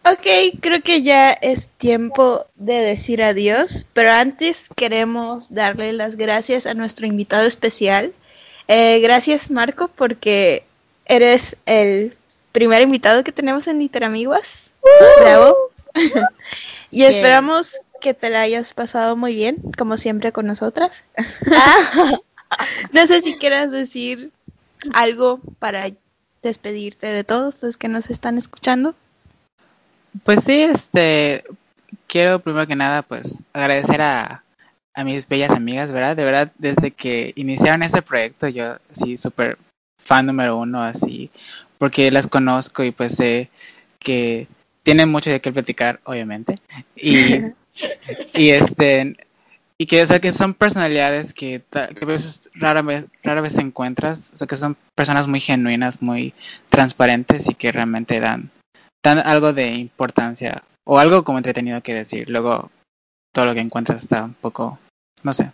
ok, 0.04 0.58
creo 0.60 0.82
que 0.82 1.02
ya 1.02 1.32
es 1.32 1.68
tiempo 1.78 2.46
de 2.54 2.74
decir 2.74 3.22
adiós, 3.22 3.86
pero 3.92 4.12
antes 4.12 4.68
queremos 4.74 5.54
darle 5.54 5.92
las 5.92 6.16
gracias 6.16 6.66
a 6.66 6.74
nuestro 6.74 7.06
invitado 7.06 7.46
especial. 7.46 8.12
Eh, 8.68 9.00
gracias, 9.00 9.50
Marco, 9.50 9.88
porque 9.88 10.64
eres 11.06 11.56
el 11.66 12.16
primer 12.52 12.82
invitado 12.82 13.24
que 13.24 13.32
tenemos 13.32 13.68
en 13.68 13.78
Literamiguas. 13.78 14.70
Bravo. 15.20 15.56
y 16.90 17.04
esperamos 17.04 17.76
que 18.00 18.14
te 18.14 18.30
la 18.30 18.42
hayas 18.42 18.74
pasado 18.74 19.16
muy 19.16 19.34
bien, 19.34 19.56
como 19.78 19.96
siempre 19.96 20.32
con 20.32 20.46
nosotras. 20.46 21.04
Ah, 21.52 22.18
No 22.92 23.06
sé 23.06 23.22
si 23.22 23.36
quieras 23.36 23.70
decir 23.70 24.32
algo 24.92 25.40
para 25.58 25.90
despedirte 26.42 27.06
de 27.06 27.24
todos 27.24 27.56
los 27.62 27.76
que 27.76 27.88
nos 27.88 28.10
están 28.10 28.38
escuchando. 28.38 28.94
Pues 30.22 30.44
sí, 30.44 30.62
este, 30.62 31.44
quiero 32.06 32.38
primero 32.38 32.66
que 32.66 32.76
nada, 32.76 33.02
pues, 33.02 33.34
agradecer 33.52 34.00
a, 34.00 34.44
a 34.94 35.04
mis 35.04 35.28
bellas 35.28 35.50
amigas, 35.50 35.90
¿verdad? 35.90 36.16
De 36.16 36.24
verdad, 36.24 36.52
desde 36.58 36.92
que 36.92 37.32
iniciaron 37.36 37.82
este 37.82 38.02
proyecto, 38.02 38.48
yo, 38.48 38.76
sí, 38.92 39.16
súper 39.16 39.58
fan 39.98 40.26
número 40.26 40.56
uno, 40.58 40.82
así, 40.82 41.30
porque 41.78 42.10
las 42.10 42.26
conozco 42.26 42.84
y 42.84 42.92
pues 42.92 43.14
sé 43.14 43.50
que 43.98 44.46
tienen 44.82 45.10
mucho 45.10 45.30
de 45.30 45.40
qué 45.40 45.52
platicar, 45.52 46.00
obviamente. 46.04 46.56
Y, 46.94 47.40
y 48.34 48.50
este, 48.50 49.16
y 49.76 49.86
que, 49.86 50.02
o 50.02 50.06
sea, 50.06 50.20
que 50.20 50.32
son 50.32 50.54
personalidades 50.54 51.34
que, 51.34 51.62
que 51.70 52.04
a 52.04 52.06
veces 52.06 52.48
rara 52.54 52.82
vez, 52.82 53.06
rara 53.22 53.40
vez 53.40 53.58
encuentras, 53.58 54.30
o 54.34 54.36
sea, 54.36 54.46
que 54.46 54.56
son 54.56 54.76
personas 54.94 55.26
muy 55.26 55.40
genuinas, 55.40 56.00
muy 56.00 56.32
transparentes 56.68 57.48
y 57.50 57.54
que 57.54 57.72
realmente 57.72 58.20
dan, 58.20 58.50
dan 59.04 59.18
algo 59.18 59.52
de 59.52 59.74
importancia 59.74 60.64
o 60.84 60.98
algo 60.98 61.22
como 61.22 61.38
entretenido 61.38 61.80
que 61.82 61.94
decir. 61.94 62.28
Luego, 62.28 62.70
todo 63.32 63.44
lo 63.44 63.54
que 63.54 63.60
encuentras 63.60 64.02
está 64.02 64.24
un 64.24 64.34
poco, 64.34 64.78
no 65.22 65.32
sé. 65.32 65.50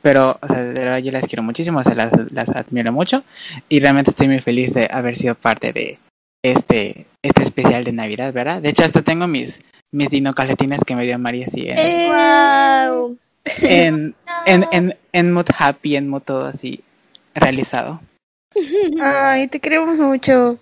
Pero, 0.00 0.38
o 0.40 0.46
sea, 0.46 0.62
de 0.62 0.72
verdad 0.72 0.98
yo 0.98 1.12
las 1.12 1.26
quiero 1.26 1.42
muchísimo, 1.42 1.80
o 1.80 1.84
sea, 1.84 1.94
las, 1.94 2.12
las 2.32 2.48
admiro 2.50 2.92
mucho 2.92 3.24
y 3.68 3.80
realmente 3.80 4.10
estoy 4.10 4.28
muy 4.28 4.38
feliz 4.38 4.72
de 4.72 4.88
haber 4.90 5.16
sido 5.16 5.34
parte 5.34 5.72
de 5.72 5.98
este, 6.42 7.06
este 7.22 7.42
especial 7.42 7.84
de 7.84 7.92
Navidad, 7.92 8.32
¿verdad? 8.32 8.60
De 8.60 8.68
hecho, 8.68 8.84
hasta 8.84 9.02
tengo 9.02 9.26
mis, 9.26 9.60
mis 9.90 10.10
dino 10.10 10.34
calcetines 10.34 10.82
que 10.86 10.94
me 10.94 11.04
dio 11.04 11.18
María 11.18 11.46
así 11.46 11.68
en, 11.68 12.10
wow. 12.12 13.18
en, 13.62 14.14
en, 14.46 14.66
en, 14.72 14.96
en 15.12 15.32
mood 15.32 15.48
happy, 15.56 15.96
en 15.96 16.08
mood 16.08 16.22
todo 16.22 16.46
así 16.46 16.84
realizado. 17.34 18.00
Ay, 19.00 19.48
te 19.48 19.58
queremos 19.58 19.96
mucho. 19.96 20.58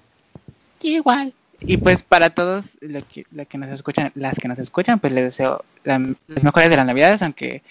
Igual. 0.83 1.35
Y 1.61 1.77
pues 1.77 2.03
para 2.03 2.31
todos 2.31 2.79
los 2.81 3.05
que, 3.05 3.25
los 3.33 3.47
que 3.47 3.59
nos 3.59 3.69
escuchan, 3.71 4.11
las 4.15 4.39
que 4.39 4.49
nos 4.49 4.59
escuchan, 4.59 4.99
pues 4.99 5.13
les 5.13 5.25
deseo 5.25 5.65
la- 5.85 5.99
las 6.29 6.45
mejores 6.45 6.71
de 6.71 6.77
las 6.77 6.87
navidades, 6.87 7.23
aunque 7.23 7.63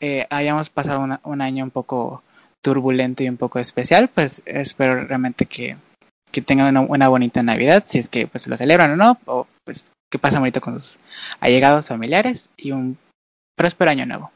eh, 0.00 0.26
hayamos 0.30 0.70
pasado 0.70 1.00
una- 1.00 1.20
un 1.24 1.40
año 1.42 1.64
un 1.64 1.70
poco 1.70 2.22
turbulento 2.62 3.22
y 3.22 3.28
un 3.28 3.36
poco 3.36 3.58
especial, 3.58 4.08
pues 4.08 4.42
espero 4.46 5.04
realmente 5.06 5.46
que, 5.46 5.76
que 6.32 6.40
tengan 6.42 6.68
una, 6.68 6.80
una 6.80 7.08
bonita 7.08 7.42
Navidad, 7.42 7.84
si 7.86 7.98
es 7.98 8.08
que 8.08 8.26
pues 8.26 8.46
lo 8.46 8.56
celebran 8.56 8.90
o 8.92 8.96
no, 8.96 9.18
o 9.26 9.46
pues 9.64 9.90
que 10.10 10.18
pasen 10.18 10.40
bonito 10.40 10.60
con 10.60 10.74
sus 10.80 10.98
allegados 11.40 11.88
familiares 11.88 12.48
y 12.56 12.72
un 12.72 12.96
próspero 13.56 13.90
año 13.90 14.06
nuevo. 14.06 14.30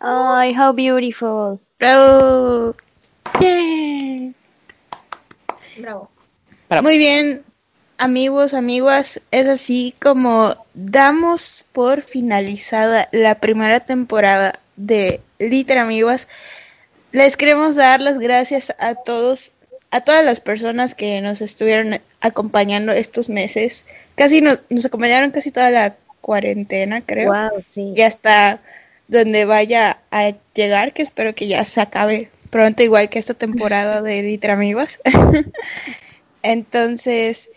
Ay, 0.00 0.54
how 0.58 0.72
beautiful. 0.72 1.60
Bravo. 1.78 2.74
Bravo. 5.78 6.10
Bravo. 6.68 6.82
Muy 6.82 6.98
bien, 6.98 7.42
amigos, 8.02 8.52
amiguas, 8.52 9.20
es 9.30 9.46
así 9.46 9.94
como 10.00 10.56
damos 10.74 11.64
por 11.70 12.02
finalizada 12.02 13.08
la 13.12 13.36
primera 13.36 13.78
temporada 13.78 14.58
de 14.74 15.20
Liter 15.38 15.78
Amiguas. 15.78 16.26
Les 17.12 17.36
queremos 17.36 17.76
dar 17.76 18.00
las 18.00 18.18
gracias 18.18 18.74
a 18.80 18.96
todos, 18.96 19.52
a 19.92 20.00
todas 20.00 20.24
las 20.24 20.40
personas 20.40 20.96
que 20.96 21.20
nos 21.20 21.40
estuvieron 21.40 22.00
acompañando 22.20 22.90
estos 22.90 23.28
meses. 23.28 23.86
Casi 24.16 24.40
nos, 24.40 24.58
nos 24.68 24.84
acompañaron 24.84 25.30
casi 25.30 25.52
toda 25.52 25.70
la 25.70 25.94
cuarentena, 26.20 27.02
creo. 27.02 27.32
Wow, 27.32 27.62
sí. 27.70 27.94
y 27.96 28.02
hasta 28.02 28.60
donde 29.06 29.44
vaya 29.44 30.00
a 30.10 30.34
llegar, 30.54 30.92
que 30.92 31.02
espero 31.02 31.36
que 31.36 31.46
ya 31.46 31.64
se 31.64 31.80
acabe 31.80 32.30
pronto, 32.50 32.82
igual 32.82 33.08
que 33.08 33.20
esta 33.20 33.34
temporada 33.34 34.02
de 34.02 34.22
Liter 34.24 34.50
Amigos. 34.50 34.98
Entonces, 36.42 37.48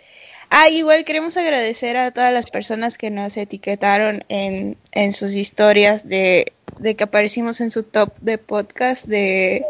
ah, 0.50 0.70
igual 0.70 1.06
queremos 1.06 1.38
agradecer 1.38 1.98
a 1.98 2.12
todas 2.12 2.34
las 2.34 2.50
personas 2.50 2.98
que 2.98 3.10
nos 3.10 3.38
etiquetaron 3.38 4.24
en, 4.30 4.78
en 4.92 5.14
sus 5.14 5.36
historias 5.36 6.08
de, 6.08 6.54
de 6.80 6.96
que 6.96 7.04
aparecimos 7.04 7.62
en 7.62 7.72
su 7.72 7.84
top 7.84 8.14
de 8.22 8.38
podcast 8.38 9.06
de 9.06 9.66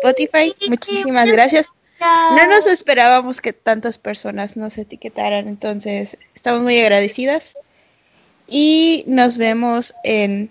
Spotify. 0.00 0.54
Muchísimas 0.68 1.26
gracias. 1.26 1.68
No 2.00 2.46
nos 2.46 2.66
esperábamos 2.66 3.40
que 3.40 3.52
tantas 3.52 3.98
personas 3.98 4.56
nos 4.56 4.76
etiquetaran, 4.76 5.48
entonces 5.48 6.18
estamos 6.34 6.60
muy 6.62 6.78
agradecidas. 6.78 7.54
Y 8.48 9.04
nos 9.08 9.38
vemos 9.38 9.94
en, 10.04 10.50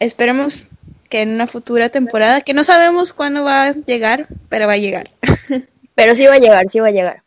esperemos 0.00 0.68
que 1.08 1.22
en 1.22 1.30
una 1.30 1.46
futura 1.46 1.88
temporada, 1.88 2.40
que 2.40 2.52
no 2.52 2.64
sabemos 2.64 3.12
cuándo 3.12 3.44
va 3.44 3.64
a 3.64 3.72
llegar, 3.72 4.26
pero 4.48 4.66
va 4.66 4.74
a 4.74 4.78
llegar. 4.78 5.10
Pero 5.96 6.14
sí 6.14 6.24
va 6.24 6.34
a 6.34 6.38
llegar, 6.38 6.64
sí 6.70 6.80
va 6.80 6.88
a 6.88 6.92
llegar. 6.92 7.22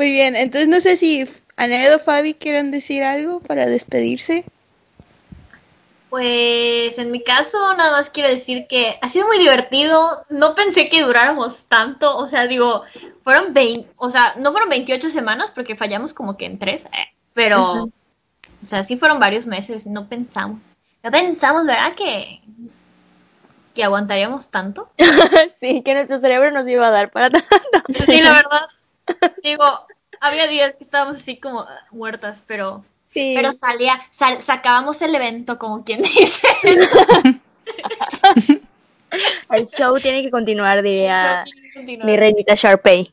Muy 0.00 0.12
bien, 0.12 0.34
entonces 0.34 0.66
no 0.66 0.80
sé 0.80 0.96
si 0.96 1.28
Anedo 1.56 1.96
o 1.96 1.98
Fabi 1.98 2.32
quieren 2.32 2.70
decir 2.70 3.04
algo 3.04 3.38
para 3.40 3.66
despedirse. 3.66 4.46
Pues 6.08 6.96
en 6.96 7.10
mi 7.10 7.22
caso, 7.22 7.58
nada 7.74 7.90
más 7.90 8.08
quiero 8.08 8.30
decir 8.30 8.66
que 8.66 8.98
ha 9.02 9.10
sido 9.10 9.26
muy 9.26 9.38
divertido. 9.38 10.24
No 10.30 10.54
pensé 10.54 10.88
que 10.88 11.02
duráramos 11.02 11.66
tanto. 11.66 12.16
O 12.16 12.26
sea, 12.26 12.46
digo, 12.46 12.84
fueron 13.24 13.52
20, 13.52 13.90
o 13.98 14.08
sea, 14.08 14.36
no 14.38 14.52
fueron 14.52 14.70
28 14.70 15.10
semanas 15.10 15.52
porque 15.54 15.76
fallamos 15.76 16.14
como 16.14 16.38
que 16.38 16.46
en 16.46 16.58
tres, 16.58 16.86
eh, 16.86 17.12
pero, 17.34 17.82
o 17.82 18.66
sea, 18.66 18.84
sí 18.84 18.96
fueron 18.96 19.20
varios 19.20 19.46
meses. 19.46 19.86
No 19.86 20.08
pensamos, 20.08 20.60
no 21.02 21.10
pensamos, 21.10 21.66
¿verdad? 21.66 21.94
Que, 21.94 22.40
que 23.74 23.84
aguantaríamos 23.84 24.48
tanto. 24.48 24.90
sí, 25.60 25.82
que 25.82 25.92
nuestro 25.92 26.20
cerebro 26.20 26.52
nos 26.52 26.66
iba 26.66 26.86
a 26.86 26.90
dar 26.90 27.10
para 27.10 27.28
tanto. 27.28 27.46
Sí, 28.06 28.22
la 28.22 28.32
verdad. 28.32 28.66
Digo, 29.42 29.64
había 30.20 30.46
días 30.46 30.72
que 30.78 30.84
estábamos 30.84 31.16
así 31.16 31.38
como 31.38 31.60
ah, 31.60 31.86
muertas, 31.90 32.42
pero, 32.46 32.84
Sí. 33.06 33.32
pero 33.34 33.52
salía, 33.52 34.00
sal- 34.12 34.42
sacábamos 34.42 35.02
el 35.02 35.14
evento, 35.14 35.58
como 35.58 35.84
quien 35.84 36.02
dice. 36.02 36.46
el 39.50 39.66
show 39.68 39.98
tiene 39.98 40.22
que 40.22 40.30
continuar, 40.30 40.82
diría 40.82 41.42
Tiene 41.44 41.62
que 41.62 41.74
continuar. 41.74 42.06
mi 42.06 42.16
reinita 42.16 42.54
Sharpay. 42.54 43.12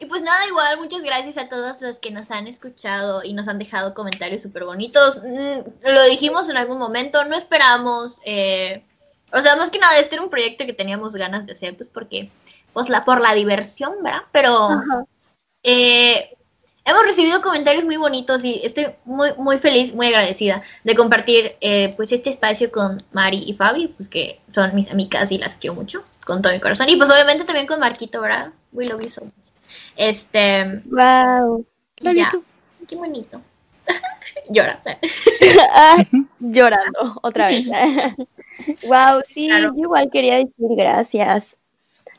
Y 0.00 0.06
pues 0.06 0.22
nada, 0.22 0.46
igual, 0.46 0.78
muchas 0.78 1.02
gracias 1.02 1.36
a 1.38 1.48
todos 1.48 1.80
los 1.80 1.98
que 1.98 2.12
nos 2.12 2.30
han 2.30 2.46
escuchado 2.46 3.24
y 3.24 3.32
nos 3.32 3.48
han 3.48 3.58
dejado 3.58 3.94
comentarios 3.94 4.42
súper 4.42 4.64
bonitos. 4.64 5.20
Mm, 5.24 5.90
lo 5.92 6.04
dijimos 6.04 6.48
en 6.48 6.56
algún 6.56 6.78
momento, 6.78 7.24
no 7.24 7.36
esperamos, 7.36 8.20
eh, 8.24 8.84
o 9.32 9.40
sea, 9.40 9.56
más 9.56 9.70
que 9.70 9.78
nada, 9.80 9.98
este 9.98 10.14
era 10.14 10.22
un 10.22 10.30
proyecto 10.30 10.64
que 10.66 10.72
teníamos 10.72 11.14
ganas 11.14 11.46
de 11.46 11.52
hacer, 11.52 11.76
pues 11.76 11.88
porque, 11.88 12.30
pues 12.72 12.88
la, 12.88 13.04
por 13.04 13.20
la 13.20 13.34
diversión, 13.34 13.94
¿verdad? 14.02 14.22
Pero 14.32 14.68
eh, 15.62 16.36
hemos 16.84 17.02
recibido 17.04 17.40
comentarios 17.42 17.84
muy 17.84 17.96
bonitos 17.96 18.44
y 18.44 18.60
estoy 18.64 18.88
muy, 19.04 19.30
muy 19.36 19.58
feliz, 19.58 19.94
muy 19.94 20.06
agradecida 20.08 20.62
de 20.84 20.94
compartir 20.94 21.56
eh, 21.60 21.94
pues 21.96 22.12
este 22.12 22.30
espacio 22.30 22.70
con 22.70 22.98
Mari 23.12 23.42
y 23.46 23.52
Fabi, 23.54 23.88
pues 23.88 24.08
que 24.08 24.40
son 24.52 24.74
mis 24.74 24.90
amigas 24.90 25.30
y 25.32 25.38
las 25.38 25.56
quiero 25.56 25.74
mucho, 25.74 26.04
con 26.24 26.42
todo 26.42 26.52
mi 26.52 26.60
corazón. 26.60 26.88
Y 26.88 26.96
pues 26.96 27.10
obviamente 27.10 27.44
también 27.44 27.66
con 27.66 27.80
Marquito, 27.80 28.20
¿verdad? 28.20 28.52
We 28.72 28.86
love 28.86 29.02
you 29.02 29.08
so 29.10 29.24
much. 29.24 29.34
Este, 29.96 30.80
Wow. 30.86 31.66
ya. 32.00 32.30
Qué 32.88 32.96
bonito. 32.96 33.42
Llora. 34.50 34.82
Ah, 35.72 36.04
llorando 36.40 37.18
otra 37.22 37.48
vez. 37.48 37.68
wow, 38.82 39.22
sí, 39.24 39.48
Claro. 39.48 39.72
yo 39.76 39.82
igual 39.84 40.10
quería 40.10 40.36
decir 40.36 40.54
gracias 40.76 41.57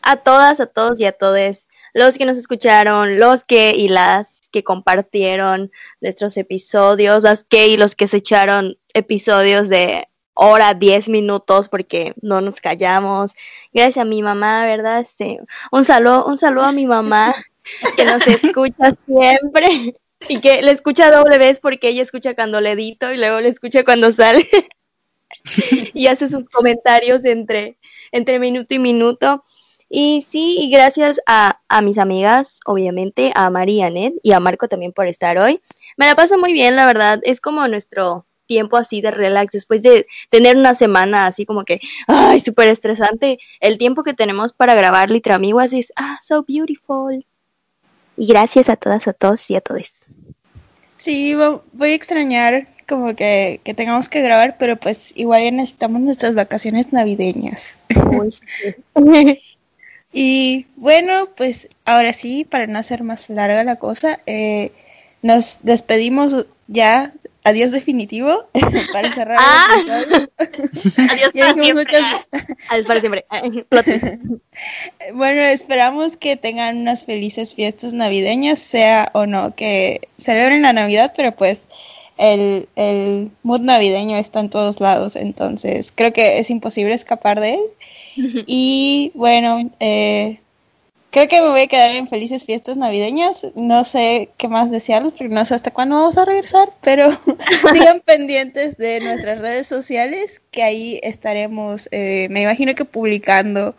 a 0.01 0.17
todas, 0.17 0.59
a 0.59 0.67
todos 0.67 0.99
y 0.99 1.05
a 1.05 1.11
todos 1.11 1.67
los 1.93 2.17
que 2.17 2.26
nos 2.26 2.38
escucharon, 2.38 3.19
los 3.19 3.43
que 3.43 3.71
y 3.76 3.89
las 3.89 4.39
que 4.51 4.63
compartieron 4.63 5.71
nuestros 6.01 6.38
episodios, 6.38 7.23
las 7.23 7.43
que 7.43 7.67
y 7.67 7.77
los 7.77 7.95
que 7.95 8.07
se 8.07 8.17
echaron 8.17 8.77
episodios 8.93 9.69
de 9.69 10.07
hora, 10.34 10.73
10 10.73 11.09
minutos 11.09 11.69
porque 11.69 12.13
no 12.21 12.41
nos 12.41 12.61
callamos. 12.61 13.34
Gracias 13.73 13.97
a 13.97 14.05
mi 14.05 14.21
mamá, 14.21 14.65
¿verdad? 14.65 15.01
Este, 15.01 15.39
un 15.71 15.85
saludo, 15.85 16.26
un 16.26 16.38
saludo 16.38 16.65
a 16.65 16.71
mi 16.71 16.88
mamá 16.88 17.35
que 17.95 18.05
nos 18.05 18.26
escucha 18.26 18.95
siempre 19.05 19.95
y 20.27 20.39
que 20.39 20.61
le 20.61 20.71
escucha 20.71 21.11
doble 21.11 21.38
vez 21.38 21.59
porque 21.59 21.89
ella 21.89 22.03
escucha 22.03 22.35
cuando 22.35 22.61
le 22.61 22.71
edito 22.71 23.11
y 23.11 23.17
luego 23.17 23.39
le 23.39 23.49
escucha 23.49 23.84
cuando 23.84 24.11
sale 24.11 24.47
y 25.93 26.07
hace 26.07 26.30
sus 26.30 26.45
comentarios 26.49 27.23
entre, 27.26 27.77
entre 28.11 28.39
minuto 28.39 28.73
y 28.73 28.80
minuto. 28.80 29.43
Y 29.90 30.22
sí, 30.22 30.57
y 30.60 30.70
gracias 30.70 31.20
a, 31.26 31.60
a 31.68 31.82
mis 31.82 31.98
amigas, 31.98 32.60
obviamente, 32.66 33.32
a 33.34 33.49
María 33.49 33.90
Ned 33.90 34.14
y 34.22 34.34
a 34.34 34.40
Marco 34.40 34.68
también 34.68 34.91
por 34.94 35.07
estar 35.07 35.38
hoy. 35.40 35.61
Me 35.98 36.06
la 36.06 36.16
paso 36.16 36.38
muy 36.38 36.53
bien, 36.53 36.76
la 36.76 36.86
verdad. 36.86 37.20
Es 37.24 37.41
como 37.41 37.68
nuestro 37.68 38.26
tiempo 38.45 38.78
así 38.78 39.02
de 39.02 39.11
relax 39.11 39.52
después 39.53 39.82
de 39.82 40.06
tener 40.30 40.57
una 40.57 40.74
semana 40.76 41.26
así 41.28 41.45
como 41.45 41.66
que, 41.66 41.80
ay, 42.07 42.40
súper 42.40 42.68
estresante. 42.70 43.40
El 43.60 43.78
tiempo 43.80 44.03
que 44.03 44.14
tenemos 44.14 44.53
para 44.53 44.76
grabar 44.76 45.10
Litra 45.10 45.36
Amiguas 45.36 45.74
es, 45.74 45.91
ah, 45.95 46.20
so 46.22 46.44
beautiful. 46.48 47.26
Y 48.16 48.28
gracias 48.28 48.70
a 48.70 48.76
todas, 48.76 49.07
a 49.07 49.14
todos 49.14 49.49
y 49.49 49.56
a 49.56 49.61
todos. 49.61 49.91
Sí, 50.98 51.34
vo- 51.34 51.61
voy 51.74 51.91
a 51.91 51.95
extrañar 51.95 52.68
como 52.88 53.16
que, 53.16 53.61
que 53.64 53.74
tengamos 53.74 54.10
que 54.10 54.22
grabar, 54.22 54.57
pero 54.60 54.76
pues 54.78 55.14
igual 55.16 55.44
ya 55.44 55.52
necesitamos 55.52 56.02
nuestras 56.02 56.36
vacaciones 56.36 56.91
navideñas. 56.91 57.80
Uy, 58.11 58.32
sí. 58.32 58.76
Y 60.11 60.65
bueno, 60.76 61.30
pues 61.38 61.68
ahora 61.86 62.14
sí, 62.14 62.44
para 62.44 62.68
no 62.68 62.80
hacer 62.80 63.03
más 63.03 63.30
larga 63.30 63.64
la 63.64 63.76
cosa, 63.77 64.19
eh, 64.26 64.72
nos 65.22 65.60
despedimos 65.64 66.45
ya. 66.68 67.14
Adiós 67.45 67.72
definitivo 67.72 68.48
para 68.94 69.14
cerrar 69.14 69.38
Ah. 69.40 69.68
el. 70.10 70.30
Adiós 71.10 71.31
Ya 71.34 71.53
para 71.53 71.53
siempre. 71.53 71.73
muchas- 71.73 72.26
Adiós 72.69 72.86
para 72.88 73.02
siempre. 73.02 73.26
Bueno, 75.14 75.41
esperamos 75.41 76.18
que 76.18 76.36
tengan 76.36 76.77
unas 76.80 77.06
felices 77.06 77.53
fiestas 77.56 77.94
navideñas, 77.94 78.60
sea 78.60 79.10
o 79.14 79.26
no 79.26 79.56
que 79.56 80.02
celebren 80.18 80.61
la 80.64 80.73
Navidad, 80.73 81.14
pero 81.15 81.31
pues 81.34 81.68
el, 82.18 82.68
el 82.76 83.31
mood 83.44 83.61
navideño 83.61 84.18
está 84.18 84.41
en 84.41 84.49
todos 84.49 84.81
lados, 84.81 85.15
entonces 85.15 85.94
creo 85.95 86.11
que 86.11 86.40
es 86.40 86.49
imposible 86.49 86.94
escapar 86.94 87.40
de 87.40 87.53
él. 87.56 87.61
Y 88.48 89.11
bueno, 89.15 89.72
eh, 89.80 90.40
creo 91.11 91.27
que 91.27 91.41
me 91.41 91.49
voy 91.49 91.61
a 91.61 91.68
quedar 91.68 91.95
en 91.95 92.07
felices 92.07 92.45
fiestas 92.45 92.77
navideñas. 92.77 93.48
No 93.56 93.84
sé 93.84 94.30
qué 94.38 94.48
más 94.48 94.72
desearles, 94.72 95.14
porque 95.14 95.34
no 95.34 95.45
sé 95.45 95.56
hasta 95.56 95.72
cuándo 95.72 95.95
vamos 95.95 96.18
a 96.18 96.26
regresar, 96.26 96.73
pero 96.81 97.10
sigan 97.73 98.02
pendientes 98.06 98.77
de 98.77 98.99
nuestras 99.02 99.40
redes 99.40 99.68
sociales, 99.68 100.41
que 100.52 100.64
ahí 100.64 100.99
estaremos, 101.03 101.90
eh, 101.91 102.27
me 102.30 102.41
imagino 102.41 102.76
que 102.76 102.86
publicando 102.86 103.76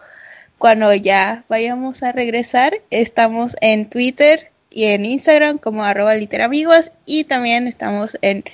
cuando 0.58 0.92
ya 0.94 1.44
vayamos 1.48 2.02
a 2.02 2.12
regresar. 2.12 2.80
Estamos 2.90 3.56
en 3.60 3.88
Twitter 3.88 4.50
y 4.70 4.84
en 4.84 5.04
Instagram 5.04 5.58
como 5.58 5.84
arroba 5.84 6.14
literamiguas 6.14 6.92
y 7.06 7.24
también 7.24 7.66
estamos 7.66 8.18
en 8.22 8.44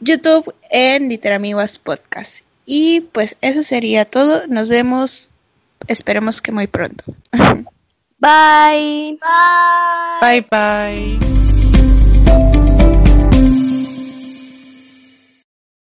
YouTube 0.00 0.54
en 0.70 1.08
Literamiguas 1.08 1.78
Podcast. 1.78 2.45
Y 2.66 3.00
pues 3.00 3.38
eso 3.40 3.62
sería 3.62 4.04
todo. 4.04 4.46
Nos 4.48 4.68
vemos, 4.68 5.30
esperemos 5.86 6.42
que 6.42 6.52
muy 6.52 6.66
pronto. 6.66 7.04
Bye. 8.18 9.18
Bye 10.20 10.46
bye. 10.50 11.35